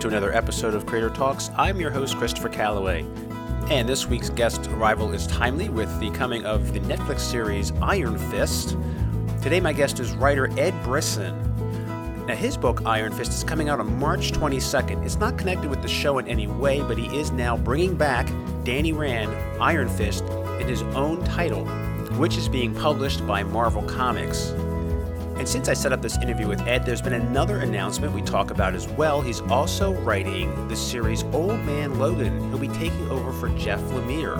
to 0.00 0.08
another 0.08 0.32
episode 0.32 0.72
of 0.72 0.86
Creator 0.86 1.10
Talks. 1.10 1.50
I'm 1.58 1.78
your 1.78 1.90
host, 1.90 2.16
Christopher 2.16 2.48
Calloway. 2.48 3.04
And 3.68 3.86
this 3.86 4.06
week's 4.06 4.30
guest 4.30 4.66
arrival 4.68 5.12
is 5.12 5.26
timely 5.26 5.68
with 5.68 6.00
the 6.00 6.10
coming 6.12 6.46
of 6.46 6.72
the 6.72 6.80
Netflix 6.80 7.20
series 7.20 7.70
Iron 7.82 8.16
Fist. 8.16 8.78
Today, 9.42 9.60
my 9.60 9.74
guest 9.74 10.00
is 10.00 10.12
writer 10.12 10.48
Ed 10.58 10.72
Brisson. 10.84 11.36
Now, 12.24 12.34
his 12.34 12.56
book, 12.56 12.80
Iron 12.86 13.12
Fist, 13.12 13.32
is 13.32 13.44
coming 13.44 13.68
out 13.68 13.78
on 13.78 13.98
March 13.98 14.32
22nd. 14.32 15.04
It's 15.04 15.16
not 15.16 15.36
connected 15.36 15.68
with 15.68 15.82
the 15.82 15.88
show 15.88 16.16
in 16.16 16.26
any 16.28 16.46
way, 16.46 16.80
but 16.80 16.96
he 16.96 17.14
is 17.18 17.30
now 17.30 17.58
bringing 17.58 17.94
back 17.94 18.26
Danny 18.64 18.94
Rand, 18.94 19.30
Iron 19.60 19.90
Fist, 19.90 20.24
in 20.60 20.66
his 20.66 20.80
own 20.94 21.22
title, 21.24 21.66
which 22.16 22.38
is 22.38 22.48
being 22.48 22.74
published 22.74 23.26
by 23.26 23.42
Marvel 23.42 23.82
Comics. 23.82 24.54
And 25.40 25.48
since 25.48 25.70
I 25.70 25.72
set 25.72 25.90
up 25.90 26.02
this 26.02 26.18
interview 26.18 26.46
with 26.46 26.60
Ed, 26.68 26.84
there's 26.84 27.00
been 27.00 27.14
another 27.14 27.60
announcement 27.60 28.12
we 28.12 28.20
talk 28.20 28.50
about 28.50 28.74
as 28.74 28.86
well. 28.86 29.22
He's 29.22 29.40
also 29.40 29.94
writing 30.02 30.68
the 30.68 30.76
series 30.76 31.22
Old 31.32 31.58
Man 31.60 31.98
Logan. 31.98 32.50
He'll 32.50 32.58
be 32.58 32.68
taking 32.68 33.10
over 33.10 33.32
for 33.32 33.48
Jeff 33.58 33.80
Lemire. 33.84 34.36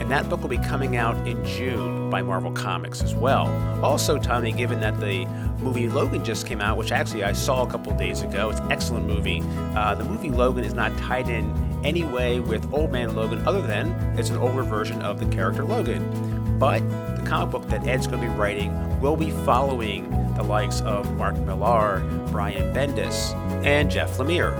And 0.00 0.10
that 0.10 0.28
book 0.28 0.40
will 0.40 0.48
be 0.48 0.58
coming 0.58 0.96
out 0.96 1.16
in 1.28 1.44
June 1.44 2.10
by 2.10 2.20
Marvel 2.20 2.50
Comics 2.50 3.00
as 3.00 3.14
well. 3.14 3.46
Also, 3.80 4.18
Tommy, 4.18 4.50
given 4.50 4.80
that 4.80 4.98
the 4.98 5.24
movie 5.60 5.88
Logan 5.88 6.24
just 6.24 6.48
came 6.48 6.60
out, 6.60 6.76
which 6.76 6.90
actually 6.90 7.22
I 7.22 7.32
saw 7.32 7.62
a 7.62 7.70
couple 7.70 7.96
days 7.96 8.22
ago, 8.22 8.50
it's 8.50 8.58
an 8.58 8.72
excellent 8.72 9.06
movie. 9.06 9.40
Uh, 9.76 9.94
the 9.94 10.02
movie 10.02 10.30
Logan 10.30 10.64
is 10.64 10.74
not 10.74 10.90
tied 10.98 11.28
in 11.28 11.48
any 11.84 12.02
way 12.02 12.40
with 12.40 12.74
Old 12.74 12.90
Man 12.90 13.14
Logan, 13.14 13.46
other 13.46 13.62
than 13.62 13.92
it's 14.18 14.30
an 14.30 14.38
older 14.38 14.64
version 14.64 15.00
of 15.00 15.20
the 15.20 15.26
character 15.26 15.62
Logan. 15.62 16.41
But 16.62 16.88
the 17.16 17.26
comic 17.26 17.50
book 17.50 17.68
that 17.70 17.88
Ed's 17.88 18.06
going 18.06 18.22
to 18.22 18.28
be 18.28 18.32
writing 18.32 19.00
will 19.00 19.16
be 19.16 19.32
following 19.32 20.08
the 20.36 20.44
likes 20.44 20.80
of 20.82 21.12
Mark 21.16 21.36
Millar, 21.38 22.08
Brian 22.30 22.72
Bendis, 22.72 23.34
and 23.66 23.90
Jeff 23.90 24.16
Lemire. 24.18 24.54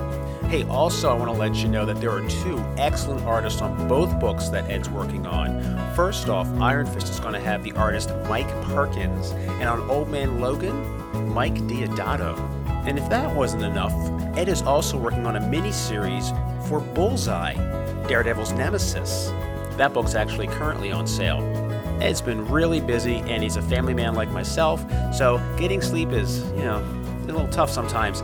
Hey, 0.49 0.65
also, 0.65 1.11
I 1.11 1.13
want 1.17 1.31
to 1.31 1.39
let 1.39 1.55
you 1.55 1.69
know 1.69 1.87
that 1.87 2.01
there 2.01 2.11
are 2.11 2.29
two 2.29 2.59
excellent 2.77 3.25
artists 3.25 3.63
on 3.63 3.87
both 3.87 4.19
books 4.19 4.49
that 4.49 4.69
Ed's 4.69 4.91
working 4.91 5.29
on. 5.29 5.63
First 5.95 6.29
off, 6.29 6.49
Iron 6.61 6.87
Fist 6.87 7.09
is 7.09 7.21
going 7.21 7.35
to 7.35 7.41
have 7.41 7.63
the 7.63 7.71
artist 7.75 8.11
Mike 8.29 8.51
Perkins, 8.65 9.31
and 9.31 9.69
on 9.69 9.89
Old 9.89 10.09
Man 10.09 10.41
Logan, 10.41 11.33
Mike 11.33 11.55
Deodato. 11.55 12.37
And 12.85 12.99
if 12.99 13.09
that 13.11 13.33
wasn't 13.33 13.63
enough, 13.63 13.95
Ed 14.37 14.49
is 14.49 14.63
also 14.63 14.99
working 14.99 15.25
on 15.25 15.37
a 15.37 15.41
mini 15.41 15.71
series 15.71 16.33
for 16.67 16.81
Bullseye, 16.81 17.55
Daredevil's 18.09 18.51
Nemesis. 18.55 19.29
That 19.77 19.95
book's 19.95 20.17
actually 20.17 20.49
currently 20.49 20.91
on 20.91 21.07
sale. 21.07 21.71
Ed's 22.01 22.21
been 22.21 22.49
really 22.49 22.81
busy 22.81 23.17
and 23.17 23.43
he's 23.43 23.57
a 23.57 23.63
family 23.63 23.95
man 23.95 24.15
like 24.15 24.31
myself, 24.31 24.85
so 25.15 25.41
getting 25.59 25.81
sleep 25.81 26.11
is, 26.11 26.45
you 26.53 26.65
know, 26.65 26.79
a 27.23 27.27
little 27.27 27.49
tough 27.49 27.71
sometimes. 27.71 28.23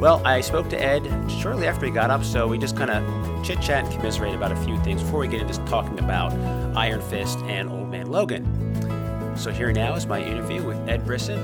Well, 0.00 0.22
I 0.24 0.40
spoke 0.40 0.68
to 0.70 0.82
Ed 0.82 1.04
shortly 1.30 1.66
after 1.66 1.84
he 1.86 1.92
got 1.92 2.10
up, 2.10 2.24
so 2.24 2.48
we 2.48 2.58
just 2.58 2.76
kind 2.76 2.90
of 2.90 3.44
chit 3.44 3.60
chat 3.60 3.84
and 3.84 3.92
commiserate 3.92 4.34
about 4.34 4.52
a 4.52 4.56
few 4.56 4.78
things 4.82 5.02
before 5.02 5.20
we 5.20 5.28
get 5.28 5.42
into 5.42 5.54
talking 5.66 5.98
about 5.98 6.32
Iron 6.76 7.02
Fist 7.02 7.38
and 7.40 7.68
Old 7.68 7.90
Man 7.90 8.10
Logan. 8.10 9.36
So 9.36 9.50
here 9.50 9.72
now 9.72 9.94
is 9.94 10.06
my 10.06 10.22
interview 10.22 10.62
with 10.62 10.76
Ed 10.88 11.04
Brisson 11.04 11.38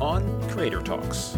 on 0.00 0.48
Creator 0.48 0.82
Talks. 0.82 1.36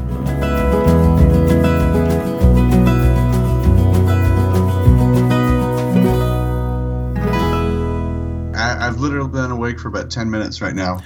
Literally 9.03 9.29
been 9.29 9.51
awake 9.51 9.79
for 9.79 9.89
about 9.89 10.11
10 10.11 10.31
minutes 10.31 10.63
right 10.63 10.75
now. 10.75 11.01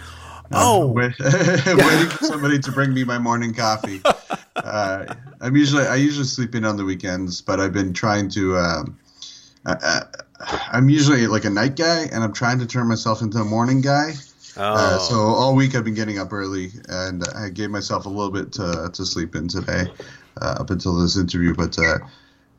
Oh, 0.53 0.87
waiting 0.93 1.15
for 1.17 2.25
somebody 2.25 2.59
to 2.61 2.71
bring 2.71 2.95
me 2.95 3.03
my 3.05 3.19
morning 3.19 3.53
coffee. 3.53 4.01
Uh, 4.55 5.15
I'm 5.41 5.57
usually 5.57 5.87
I 5.87 5.97
usually 5.97 6.25
sleep 6.25 6.55
in 6.55 6.65
on 6.65 6.77
the 6.77 6.85
weekends, 6.85 7.41
but 7.41 7.59
I've 7.59 7.73
been 7.73 7.93
trying 7.93 8.29
to. 8.31 8.57
Um, 8.57 8.99
I, 9.65 10.03
am 10.73 10.89
usually 10.89 11.27
like 11.27 11.45
a 11.45 11.51
night 11.51 11.77
guy, 11.77 12.05
and 12.13 12.23
I'm 12.23 12.33
trying 12.33 12.61
to 12.61 12.67
turn 12.67 12.87
myself 12.87 13.23
into 13.23 13.39
a 13.39 13.45
morning 13.45 13.81
guy. 13.81 14.13
Oh. 14.57 14.63
Uh, 14.63 14.99
so 14.99 15.17
all 15.17 15.55
week 15.55 15.75
I've 15.75 15.85
been 15.85 15.95
getting 15.95 16.19
up 16.19 16.33
early, 16.33 16.71
and 16.89 17.25
I 17.35 17.49
gave 17.49 17.71
myself 17.71 18.07
a 18.07 18.09
little 18.09 18.31
bit 18.31 18.53
to, 18.53 18.91
to 18.93 19.05
sleep 19.05 19.35
in 19.35 19.49
today, 19.49 19.87
uh, 20.41 20.57
up 20.61 20.71
until 20.71 20.95
this 20.97 21.17
interview. 21.17 21.55
But 21.55 21.79
uh, 21.79 21.99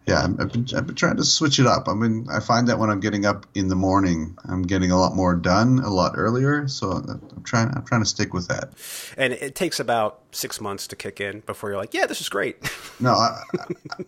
yeah, 0.07 0.23
I've 0.23 0.51
been, 0.53 0.65
I've 0.73 0.87
been 0.87 0.95
trying 0.95 1.17
to 1.17 1.25
switch 1.25 1.59
it 1.59 1.67
up. 1.67 1.89
I 1.89 1.93
mean, 1.93 2.27
I 2.31 2.39
find 2.39 2.69
that 2.69 2.79
when 2.79 2.89
I'm 2.89 3.01
getting 3.01 3.25
up 3.25 3.45
in 3.53 3.67
the 3.67 3.75
morning, 3.75 4.37
I'm 4.47 4.61
getting 4.61 4.89
a 4.89 4.97
lot 4.97 5.15
more 5.15 5.35
done 5.35 5.79
a 5.79 5.89
lot 5.89 6.13
earlier. 6.15 6.65
So 6.69 6.91
I'm 6.91 7.43
trying, 7.43 7.75
I'm 7.75 7.83
trying 7.83 8.01
to 8.01 8.07
stick 8.07 8.33
with 8.33 8.47
that. 8.47 8.69
And 9.17 9.33
it 9.33 9.53
takes 9.53 9.81
about 9.81 10.21
six 10.31 10.61
months 10.61 10.87
to 10.87 10.95
kick 10.95 11.19
in 11.19 11.41
before 11.41 11.71
you're 11.71 11.77
like, 11.77 11.93
yeah, 11.93 12.05
this 12.05 12.21
is 12.21 12.29
great. 12.29 12.57
No, 12.99 13.11
I, 13.11 13.43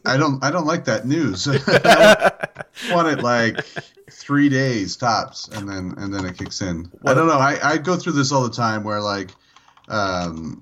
I 0.03 0.17
don't, 0.17 0.43
I 0.43 0.49
don't 0.49 0.65
like 0.65 0.85
that 0.85 1.05
news. 1.05 1.47
I 1.67 2.31
want 2.91 3.07
it 3.07 3.21
like 3.21 3.63
three 4.09 4.49
days 4.49 4.97
tops, 4.97 5.47
and 5.47 5.69
then 5.69 5.93
and 5.97 6.11
then 6.11 6.25
it 6.25 6.39
kicks 6.39 6.61
in. 6.61 6.85
What? 7.01 7.11
I 7.11 7.13
don't 7.13 7.27
know. 7.27 7.37
I, 7.37 7.59
I 7.61 7.77
go 7.77 7.97
through 7.97 8.13
this 8.13 8.31
all 8.31 8.41
the 8.41 8.49
time 8.49 8.83
where 8.83 8.99
like, 8.99 9.29
um, 9.89 10.59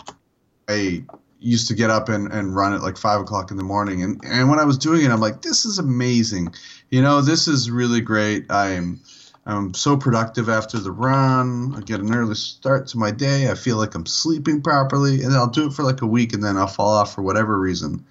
a 0.69 1.05
used 1.39 1.67
to 1.67 1.75
get 1.75 1.89
up 1.89 2.09
and, 2.09 2.31
and 2.31 2.55
run 2.55 2.73
at 2.73 2.81
like 2.81 2.97
five 2.97 3.21
o'clock 3.21 3.51
in 3.51 3.57
the 3.57 3.63
morning. 3.63 4.03
And, 4.03 4.19
and 4.25 4.49
when 4.49 4.59
I 4.59 4.65
was 4.65 4.77
doing 4.77 5.03
it, 5.03 5.11
I'm 5.11 5.19
like, 5.19 5.41
this 5.41 5.65
is 5.65 5.79
amazing. 5.79 6.53
You 6.89 7.01
know, 7.01 7.21
this 7.21 7.47
is 7.47 7.69
really 7.69 8.01
great. 8.01 8.49
I'm, 8.49 8.99
I'm 9.45 9.73
so 9.73 9.95
productive 9.95 10.49
after 10.49 10.79
the 10.79 10.91
run. 10.91 11.73
I 11.75 11.81
get 11.81 11.99
an 11.99 12.13
early 12.13 12.35
start 12.35 12.87
to 12.87 12.97
my 12.97 13.11
day. 13.11 13.49
I 13.49 13.55
feel 13.55 13.77
like 13.77 13.95
I'm 13.95 14.05
sleeping 14.05 14.61
properly. 14.61 15.21
And 15.23 15.33
I'll 15.33 15.47
do 15.47 15.67
it 15.67 15.73
for 15.73 15.83
like 15.83 16.01
a 16.01 16.07
week 16.07 16.33
and 16.33 16.43
then 16.43 16.57
I'll 16.57 16.67
fall 16.67 16.89
off 16.89 17.13
for 17.13 17.21
whatever 17.21 17.59
reason 17.59 18.03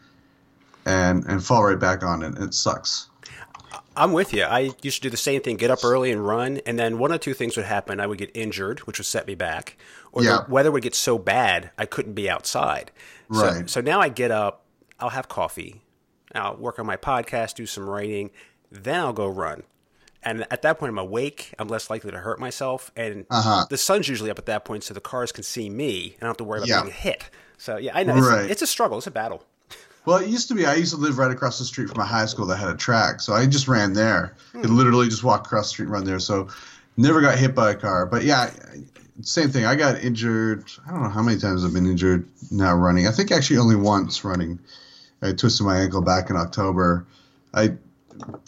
and, 0.86 1.24
and 1.26 1.44
fall 1.44 1.64
right 1.64 1.78
back 1.78 2.02
on 2.02 2.22
it. 2.22 2.38
It 2.38 2.54
sucks. 2.54 3.08
I'm 3.96 4.12
with 4.12 4.34
you. 4.34 4.42
I 4.42 4.72
used 4.82 4.98
to 4.98 5.02
do 5.02 5.10
the 5.10 5.16
same 5.16 5.40
thing, 5.40 5.56
get 5.56 5.70
up 5.70 5.82
early 5.82 6.12
and 6.12 6.24
run, 6.26 6.60
and 6.66 6.78
then 6.78 6.98
one 6.98 7.12
or 7.12 7.18
two 7.18 7.32
things 7.32 7.56
would 7.56 7.64
happen. 7.64 7.98
I 7.98 8.06
would 8.06 8.18
get 8.18 8.30
injured, 8.34 8.80
which 8.80 8.98
would 8.98 9.06
set 9.06 9.26
me 9.26 9.34
back, 9.34 9.78
or 10.12 10.22
yeah. 10.22 10.42
the 10.46 10.52
weather 10.52 10.70
would 10.70 10.82
get 10.82 10.94
so 10.94 11.18
bad 11.18 11.70
I 11.78 11.86
couldn't 11.86 12.12
be 12.12 12.28
outside. 12.28 12.90
Right. 13.28 13.68
So, 13.68 13.80
so 13.80 13.80
now 13.80 14.00
I 14.00 14.08
get 14.08 14.30
up, 14.30 14.64
I'll 15.00 15.10
have 15.10 15.28
coffee, 15.28 15.82
I'll 16.34 16.56
work 16.56 16.78
on 16.78 16.86
my 16.86 16.96
podcast, 16.96 17.54
do 17.54 17.66
some 17.66 17.88
writing, 17.88 18.30
then 18.70 19.00
I'll 19.00 19.12
go 19.12 19.26
run. 19.26 19.62
And 20.22 20.44
at 20.50 20.62
that 20.62 20.80
point, 20.80 20.90
I'm 20.90 20.98
awake. 20.98 21.54
I'm 21.56 21.68
less 21.68 21.88
likely 21.88 22.10
to 22.10 22.18
hurt 22.18 22.40
myself, 22.40 22.90
and 22.96 23.26
uh-huh. 23.30 23.66
the 23.70 23.76
sun's 23.76 24.08
usually 24.08 24.28
up 24.28 24.38
at 24.40 24.46
that 24.46 24.64
point, 24.64 24.82
so 24.82 24.92
the 24.92 25.00
cars 25.00 25.30
can 25.30 25.44
see 25.44 25.70
me, 25.70 26.14
and 26.14 26.14
I 26.14 26.20
don't 26.22 26.30
have 26.30 26.36
to 26.38 26.44
worry 26.44 26.58
about 26.58 26.68
yeah. 26.68 26.82
being 26.82 26.92
hit. 26.92 27.30
So 27.58 27.76
yeah, 27.76 27.92
I 27.94 28.02
know 28.02 28.16
right. 28.16 28.42
it's, 28.42 28.52
it's 28.52 28.62
a 28.62 28.66
struggle. 28.66 28.98
It's 28.98 29.06
a 29.06 29.12
battle. 29.12 29.44
Well, 30.04 30.18
it 30.18 30.28
used 30.28 30.48
to 30.48 30.54
be. 30.54 30.66
I 30.66 30.74
used 30.74 30.92
to 30.94 31.00
live 31.00 31.18
right 31.18 31.30
across 31.30 31.58
the 31.58 31.64
street 31.64 31.88
from 31.88 32.00
a 32.00 32.04
high 32.04 32.26
school 32.26 32.46
that 32.46 32.56
had 32.56 32.70
a 32.70 32.76
track, 32.76 33.20
so 33.20 33.34
I 33.34 33.46
just 33.46 33.68
ran 33.68 33.92
there. 33.92 34.34
Hmm. 34.52 34.62
Could 34.62 34.70
literally 34.70 35.08
just 35.08 35.22
walk 35.22 35.46
across 35.46 35.66
the 35.66 35.70
street 35.70 35.84
and 35.84 35.92
run 35.92 36.04
there. 36.04 36.18
So 36.18 36.48
never 36.96 37.20
got 37.20 37.38
hit 37.38 37.54
by 37.54 37.70
a 37.70 37.74
car. 37.74 38.06
But 38.06 38.24
yeah, 38.24 38.50
same 39.22 39.50
thing. 39.50 39.64
I 39.64 39.74
got 39.74 40.02
injured. 40.02 40.64
I 40.86 40.90
don't 40.90 41.02
know 41.02 41.08
how 41.08 41.22
many 41.22 41.38
times 41.38 41.64
I've 41.64 41.72
been 41.72 41.86
injured 41.86 42.28
now 42.50 42.74
running. 42.74 43.06
I 43.06 43.10
think 43.10 43.32
actually 43.32 43.58
only 43.58 43.76
once 43.76 44.24
running. 44.24 44.58
I 45.22 45.32
twisted 45.32 45.66
my 45.66 45.78
ankle 45.78 46.02
back 46.02 46.30
in 46.30 46.36
October. 46.36 47.06
I 47.54 47.74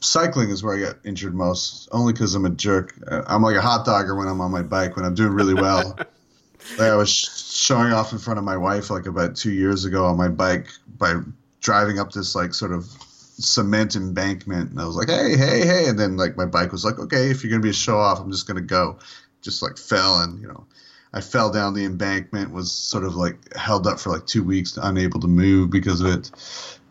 cycling 0.01 0.51
is 0.51 0.62
where 0.62 0.77
I 0.77 0.81
got 0.81 0.97
injured 1.05 1.34
most, 1.34 1.89
only 1.93 2.12
because 2.12 2.34
I'm 2.34 2.45
a 2.45 2.51
jerk. 2.51 2.95
Uh, 3.11 3.23
I'm 3.27 3.43
like 3.43 3.56
a 3.56 3.61
hot 3.61 3.84
dogger 3.84 4.15
when 4.15 4.29
I'm 4.29 4.41
on 4.41 4.51
my 4.51 4.62
bike 4.62 4.97
when 4.97 5.05
I'm 5.05 5.15
doing 5.15 5.33
really 5.33 5.55
well. 5.55 5.97
like 6.79 6.81
I 6.81 6.97
was 6.97 7.11
showing 7.11 7.93
off 7.93 8.12
in 8.12 8.19
front 8.19 8.39
of 8.39 8.45
my 8.45 8.56
wife 8.56 8.91
like 8.91 9.06
about 9.06 9.37
two 9.37 9.53
years 9.53 9.85
ago 9.85 10.05
on 10.05 10.17
my 10.17 10.29
bike 10.29 10.69
by 10.99 11.15
driving 11.61 11.99
up 11.99 12.12
this 12.12 12.35
like 12.35 12.55
sort 12.55 12.73
of 12.73 12.85
cement 12.85 13.97
embankment, 13.97 14.71
and 14.71 14.81
I 14.81 14.85
was 14.85 14.97
like, 14.97 15.09
hey, 15.09 15.37
hey, 15.37 15.67
hey, 15.67 15.89
and 15.89 15.99
then 15.99 16.17
like 16.17 16.37
my 16.37 16.47
bike 16.47 16.73
was 16.73 16.85
like, 16.85 16.99
okay, 16.99 17.31
if 17.31 17.43
you're 17.43 17.50
gonna 17.50 17.62
be 17.62 17.71
a 17.71 17.75
show 17.75 17.99
off, 17.99 18.21
I'm 18.21 18.31
just 18.31 18.47
gonna 18.47 18.61
go 18.61 18.99
just 19.43 19.62
like 19.62 19.79
fell 19.79 20.20
and 20.20 20.40
you 20.40 20.49
know 20.49 20.67
I 21.12 21.23
fell 21.23 21.50
down. 21.50 21.73
The 21.73 21.85
embankment 21.85 22.52
was 22.52 22.70
sort 22.70 23.05
of 23.05 23.14
like 23.14 23.55
held 23.55 23.87
up 23.87 23.99
for 23.99 24.11
like 24.11 24.26
two 24.26 24.44
weeks 24.44 24.79
unable 24.81 25.20
to 25.20 25.29
move 25.29 25.70
because 25.70 26.00
of 26.00 26.06
it. 26.08 26.31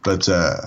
But 0.03 0.27
uh, 0.29 0.57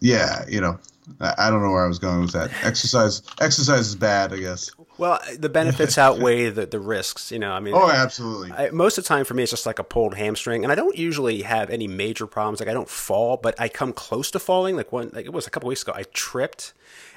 yeah 0.00 0.44
you 0.48 0.60
know 0.60 0.78
I, 1.20 1.50
don't 1.50 1.62
know 1.62 1.70
where 1.70 1.84
I 1.84 1.88
was 1.88 1.98
going 1.98 2.20
with 2.20 2.32
that. 2.32 2.50
Exercise 2.62 3.22
exercise 3.40 3.88
is 3.88 3.96
bad 3.96 4.32
I 4.32 4.38
guess. 4.38 4.70
Well 4.98 5.18
the 5.36 5.48
benefits 5.48 5.98
outweigh 6.06 6.50
the, 6.50 6.66
the 6.66 6.78
risks 6.78 7.32
you 7.32 7.38
know 7.38 7.52
I 7.52 7.60
mean 7.60 7.74
oh 7.74 7.90
absolutely. 7.90 8.52
I, 8.52 8.70
most 8.70 8.98
of 8.98 9.04
the 9.04 9.08
time 9.08 9.24
for 9.24 9.34
me 9.34 9.42
it's 9.42 9.50
just 9.50 9.66
like 9.66 9.78
a 9.78 9.84
pulled 9.84 10.14
hamstring. 10.14 10.62
And 10.64 10.72
I 10.72 10.74
don't 10.74 10.96
usually 10.96 11.42
have 11.42 11.70
any 11.70 11.88
major 11.88 12.26
problems. 12.26 12.60
Like 12.60 12.68
I 12.68 12.74
don't 12.74 12.88
fall 12.88 13.36
but 13.36 13.60
I 13.60 13.68
come 13.68 13.92
close 13.92 14.30
to 14.32 14.38
falling. 14.38 14.76
Like 14.76 14.92
one 14.92 15.10
like 15.12 15.26
it 15.26 15.32
was 15.32 15.46
a 15.46 15.50
couple 15.50 15.68
weeks 15.68 15.82
ago. 15.82 15.92
I 15.94 16.04
tripped 16.12 16.72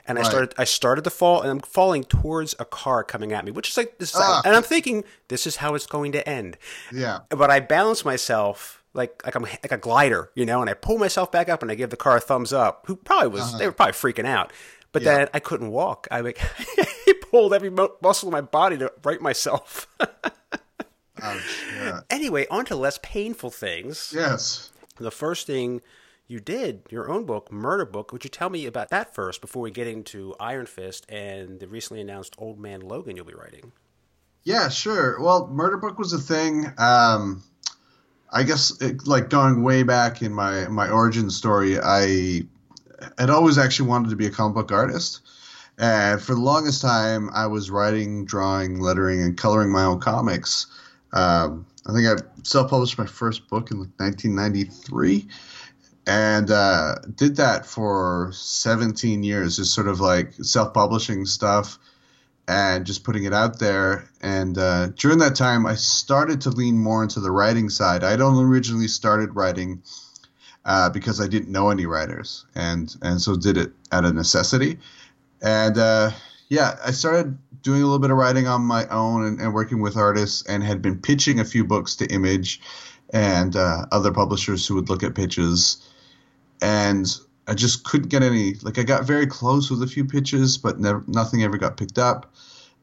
and 0.07 0.17
right. 0.17 0.25
I 0.25 0.29
started 0.29 0.53
I 0.57 0.63
started 0.63 1.03
to 1.03 1.09
fall, 1.09 1.41
and 1.41 1.51
I'm 1.51 1.59
falling 1.59 2.03
towards 2.03 2.55
a 2.59 2.65
car 2.65 3.03
coming 3.03 3.33
at 3.33 3.45
me, 3.45 3.51
which 3.51 3.69
is 3.69 3.77
like 3.77 3.97
this, 3.97 4.13
is 4.13 4.21
ah. 4.21 4.41
and 4.45 4.55
I'm 4.55 4.63
thinking 4.63 5.03
this 5.27 5.47
is 5.47 5.57
how 5.57 5.75
it's 5.75 5.87
going 5.87 6.11
to 6.13 6.27
end. 6.27 6.57
Yeah. 6.91 7.19
But 7.29 7.49
I 7.49 7.59
balance 7.59 8.05
myself 8.05 8.83
like 8.93 9.21
like 9.25 9.35
I'm 9.35 9.43
like 9.43 9.71
a 9.71 9.77
glider, 9.77 10.31
you 10.35 10.45
know, 10.45 10.61
and 10.61 10.69
I 10.69 10.73
pull 10.73 10.97
myself 10.97 11.31
back 11.31 11.49
up 11.49 11.61
and 11.61 11.71
I 11.71 11.75
give 11.75 11.89
the 11.89 11.97
car 11.97 12.17
a 12.17 12.21
thumbs 12.21 12.53
up. 12.53 12.85
Who 12.87 12.95
probably 12.95 13.29
was 13.29 13.41
uh-huh. 13.41 13.57
they 13.57 13.65
were 13.65 13.73
probably 13.73 13.93
freaking 13.93 14.25
out, 14.25 14.53
but 14.91 15.01
yeah. 15.01 15.17
then 15.17 15.27
I 15.33 15.39
couldn't 15.39 15.71
walk. 15.71 16.07
I 16.11 16.21
like 16.21 16.39
pulled 17.31 17.53
every 17.53 17.69
muscle 17.69 18.29
in 18.29 18.31
my 18.31 18.41
body 18.41 18.77
to 18.77 18.91
right 19.03 19.21
myself. 19.21 19.87
Yeah. 21.19 22.01
Anyway, 22.09 22.45
on 22.51 22.65
to 22.65 22.75
less 22.75 22.99
painful 23.01 23.49
things. 23.49 24.13
Yes. 24.15 24.69
The 24.97 25.09
first 25.09 25.47
thing 25.47 25.81
you 26.27 26.39
did 26.39 26.83
your 26.89 27.09
own 27.09 27.25
book, 27.25 27.51
Murder 27.51 27.85
Book. 27.85 28.11
Would 28.11 28.23
you 28.23 28.29
tell 28.29 28.49
me 28.49 28.65
about 28.65 28.89
that 28.89 29.13
first 29.13 29.41
before 29.41 29.61
we 29.61 29.71
get 29.71 29.87
into 29.87 30.35
Iron 30.39 30.65
Fist 30.65 31.05
and 31.09 31.59
the 31.59 31.67
recently 31.67 32.01
announced 32.01 32.35
Old 32.37 32.59
Man 32.59 32.81
Logan 32.81 33.15
you'll 33.15 33.25
be 33.25 33.33
writing? 33.33 33.71
Yeah, 34.43 34.69
sure. 34.69 35.19
Well, 35.21 35.47
Murder 35.47 35.77
Book 35.77 35.97
was 35.97 36.13
a 36.13 36.19
thing. 36.19 36.65
Um, 36.77 37.43
I 38.31 38.43
guess 38.43 38.79
it, 38.81 39.07
like 39.07 39.29
going 39.29 39.63
way 39.63 39.83
back 39.83 40.21
in 40.21 40.33
my 40.33 40.67
my 40.67 40.89
origin 40.89 41.29
story, 41.29 41.79
I 41.79 42.43
had 43.17 43.29
always 43.29 43.57
actually 43.57 43.89
wanted 43.89 44.09
to 44.09 44.15
be 44.15 44.25
a 44.25 44.31
comic 44.31 44.55
book 44.55 44.71
artist. 44.71 45.21
And 45.77 46.21
for 46.21 46.33
the 46.33 46.41
longest 46.41 46.81
time, 46.81 47.29
I 47.33 47.47
was 47.47 47.69
writing, 47.69 48.25
drawing, 48.25 48.79
lettering, 48.79 49.21
and 49.21 49.37
coloring 49.37 49.71
my 49.71 49.83
own 49.83 49.99
comics. 49.99 50.67
Um, 51.11 51.65
I 51.85 51.93
think 51.93 52.07
I 52.07 52.23
self-published 52.43 52.97
my 52.97 53.05
first 53.05 53.47
book 53.49 53.71
in 53.71 53.79
like 53.79 53.89
1993, 53.97 55.27
and 56.07 56.51
uh, 56.51 56.95
did 57.15 57.37
that 57.37 57.65
for 57.65 58.31
17 58.33 59.23
years, 59.23 59.57
just 59.57 59.73
sort 59.73 59.87
of 59.87 59.99
like 59.99 60.33
self-publishing 60.33 61.25
stuff 61.25 61.79
and 62.47 62.85
just 62.85 63.03
putting 63.03 63.23
it 63.23 63.33
out 63.33 63.59
there. 63.59 64.07
And 64.21 64.57
uh, 64.57 64.87
during 64.87 65.17
that 65.19 65.35
time, 65.35 65.65
I 65.65 65.75
started 65.75 66.41
to 66.41 66.51
lean 66.51 66.77
more 66.77 67.01
into 67.01 67.19
the 67.19 67.31
writing 67.31 67.69
side. 67.69 68.03
I'd 68.03 68.21
only 68.21 68.43
originally 68.43 68.87
started 68.87 69.35
writing 69.35 69.81
uh, 70.63 70.89
because 70.89 71.21
I 71.21 71.27
didn't 71.27 71.49
know 71.51 71.69
any 71.69 71.85
writers, 71.85 72.45
and 72.55 72.93
and 73.01 73.21
so 73.21 73.35
did 73.35 73.57
it 73.57 73.71
out 73.91 74.05
of 74.05 74.15
necessity. 74.15 74.79
And 75.41 75.77
uh, 75.77 76.11
yeah, 76.49 76.77
I 76.83 76.91
started 76.91 77.37
doing 77.61 77.81
a 77.81 77.85
little 77.85 77.99
bit 77.99 78.11
of 78.11 78.17
writing 78.17 78.47
on 78.47 78.61
my 78.61 78.87
own 78.87 79.25
and, 79.25 79.39
and, 79.39 79.53
working 79.53 79.81
with 79.81 79.95
artists, 79.95 80.43
and 80.47 80.63
had 80.63 80.81
been 80.81 80.99
pitching 80.99 81.39
a 81.39 81.45
few 81.45 81.65
books 81.65 81.95
to 81.97 82.07
Image 82.07 82.61
and 83.13 83.55
uh, 83.55 83.85
other 83.91 84.11
publishers 84.11 84.67
who 84.67 84.75
would 84.75 84.89
look 84.89 85.03
at 85.03 85.15
pitches. 85.15 85.87
And 86.61 87.07
I 87.47 87.53
just 87.53 87.83
couldn't 87.83 88.09
get 88.09 88.23
any. 88.23 88.55
Like 88.55 88.77
I 88.77 88.83
got 88.83 89.05
very 89.05 89.27
close 89.27 89.69
with 89.69 89.83
a 89.83 89.87
few 89.87 90.05
pitches, 90.05 90.57
but 90.57 90.79
never, 90.79 91.03
nothing 91.07 91.43
ever 91.43 91.57
got 91.57 91.77
picked 91.77 91.99
up. 91.99 92.33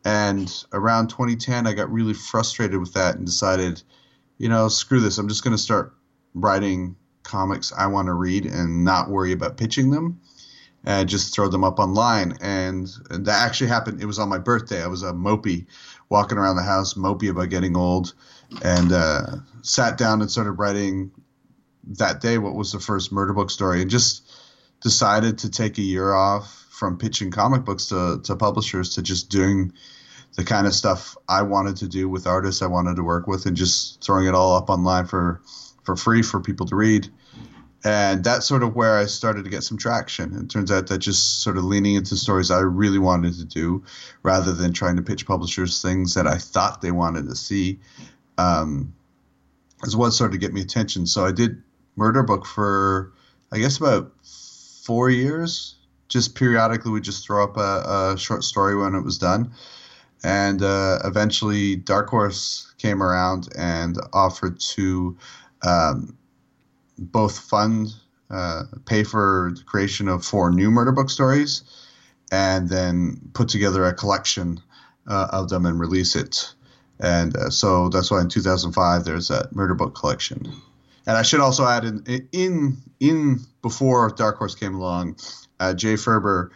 And 0.05 0.53
around 0.73 1.09
2010, 1.09 1.67
I 1.67 1.73
got 1.73 1.91
really 1.91 2.15
frustrated 2.15 2.79
with 2.81 2.93
that 2.95 3.17
and 3.17 3.25
decided, 3.25 3.83
you 4.39 4.49
know, 4.49 4.69
screw 4.69 5.01
this. 5.01 5.19
I'm 5.19 5.29
just 5.29 5.45
going 5.45 5.57
to 5.57 5.63
start 5.63 5.95
writing 6.35 6.97
comics 7.23 7.73
I 7.73 7.87
want 7.87 8.07
to 8.07 8.15
read 8.15 8.47
and 8.47 8.85
not 8.85 9.09
worry 9.09 9.33
about 9.33 9.57
pitching 9.57 9.91
them 9.91 10.21
and 10.85 11.09
just 11.09 11.33
throw 11.33 11.49
them 11.49 11.63
up 11.63 11.79
online. 11.79 12.37
And, 12.41 12.91
and 13.11 13.27
that 13.27 13.47
actually 13.47 13.69
happened. 13.69 14.03
It 14.03 14.07
was 14.07 14.19
on 14.19 14.29
my 14.29 14.39
birthday. 14.39 14.83
I 14.83 14.89
was 14.89 15.03
a 15.03 15.13
mopey 15.13 15.67
walking 16.09 16.39
around 16.39 16.57
the 16.57 16.63
house, 16.63 16.95
mopey 16.95 17.31
about 17.31 17.51
getting 17.51 17.77
old, 17.77 18.15
and 18.65 18.93
uh, 18.93 19.27
sat 19.63 19.97
down 19.97 20.21
and 20.21 20.31
started 20.31 20.53
writing 20.53 21.13
that 21.85 22.21
day 22.21 22.39
what 22.39 22.55
was 22.55 22.73
the 22.73 22.81
first 22.81 23.13
murder 23.13 23.33
book 23.33 23.51
story 23.51 23.83
and 23.83 23.91
just 23.91 24.31
decided 24.81 25.39
to 25.39 25.51
take 25.51 25.79
a 25.79 25.83
year 25.83 26.13
off 26.13 26.67
from 26.71 26.99
pitching 26.99 27.31
comic 27.31 27.65
books 27.65 27.87
to, 27.87 28.21
to 28.25 28.35
publishers 28.37 28.95
to 28.95 29.03
just 29.03 29.31
doing 29.31 29.73
the 30.37 30.45
kind 30.45 30.67
of 30.67 30.75
stuff 30.75 31.17
I 31.29 31.43
wanted 31.43 31.77
to 31.79 31.89
do 31.89 32.09
with 32.09 32.27
artists 32.27 32.63
I 32.63 32.67
wanted 32.67 32.97
to 32.97 33.03
work 33.03 33.27
with 33.27 33.47
and 33.47 33.57
just 33.57 34.03
throwing 34.03 34.27
it 34.27 34.35
all 34.35 34.57
up 34.57 34.71
online 34.71 35.07
for 35.07 35.43
for 35.85 35.97
free 35.97 36.23
for 36.23 36.41
people 36.41 36.67
to 36.67 36.77
read. 36.77 37.09
And 37.85 38.23
that's 38.23 38.47
sort 38.47 38.63
of 38.63 38.77
where 38.77 38.97
I 38.97 39.07
started 39.07 39.43
to 39.45 39.51
get 39.51 39.65
some 39.65 39.77
traction. 39.77 40.37
It 40.37 40.49
turns 40.49 40.71
out 40.71 40.87
that 40.87 40.99
just 40.99 41.43
sort 41.43 41.57
of 41.57 41.65
leaning 41.65 41.97
into 41.97 42.17
stories 42.17 42.51
I 42.51 42.61
really 42.61 43.01
wanted 43.01 43.35
to 43.35 43.45
do 43.45 43.83
rather 44.23 44.53
than 44.53 44.73
trying 44.73 44.97
to 44.97 45.03
pitch 45.03 45.27
publishers 45.27 45.83
things 45.83 46.15
that 46.15 46.29
I 46.29 46.39
thought 46.39 46.81
they 46.81 46.93
wanted 46.93 47.29
to 47.29 47.35
see 47.35 47.81
um, 48.39 48.95
is 49.83 49.97
what 49.97 50.13
started 50.13 50.33
to 50.33 50.39
get 50.39 50.55
me 50.55 50.61
attention. 50.61 51.07
So 51.07 51.27
I 51.27 51.33
did 51.33 51.61
Murder 51.97 52.23
Book 52.23 52.47
for, 52.47 53.13
I 53.53 53.59
guess, 53.59 53.79
about 53.79 54.13
four 54.85 55.11
years. 55.11 55.77
Just 56.09 56.35
periodically, 56.35 56.93
we 56.93 57.01
just 57.01 57.27
throw 57.27 57.45
up 57.45 57.57
a, 57.57 58.13
a 58.15 58.19
short 58.19 58.45
story 58.45 58.77
when 58.77 58.95
it 58.95 59.03
was 59.03 59.19
done. 59.19 59.53
And 60.25 60.63
uh, 60.63 60.99
eventually, 61.05 61.77
Dark 61.77 62.09
Horse 62.09 62.73
came 62.79 63.03
around 63.03 63.49
and 63.57 63.99
offered 64.13 64.61
to 64.61 65.17
um, 65.63 66.17
both 66.99 67.39
fund, 67.39 67.95
uh, 68.31 68.65
pay 68.87 69.05
for 69.05 69.53
the 69.57 69.63
creation 69.65 70.09
of 70.09 70.25
four 70.25 70.51
new 70.51 70.71
murder 70.71 70.93
book 70.93 71.11
stories, 71.11 71.63
and 72.31 72.69
then 72.69 73.21
put 73.35 73.49
together 73.49 73.85
a 73.85 73.95
collection 73.95 74.61
uh, 75.07 75.29
of 75.31 75.49
them 75.49 75.67
and 75.67 75.81
release 75.81 76.15
it. 76.15 76.55
And 77.01 77.37
uh, 77.37 77.51
so 77.51 77.89
that's 77.89 78.11
why 78.11 78.21
in 78.21 78.29
2005 78.29 79.05
there's 79.05 79.29
that 79.29 79.55
murder 79.55 79.75
book 79.75 79.95
collection. 79.95 80.53
And 81.07 81.17
I 81.17 81.23
should 81.23 81.41
also 81.41 81.67
add 81.67 81.85
in 81.85 82.29
in 82.33 82.77
in 83.01 83.41
before 83.63 84.11
Dark 84.11 84.39
Horse 84.39 84.55
came 84.55 84.75
along, 84.75 85.17
uh, 85.59 85.75
Jay 85.75 85.95
Faerber 85.95 86.51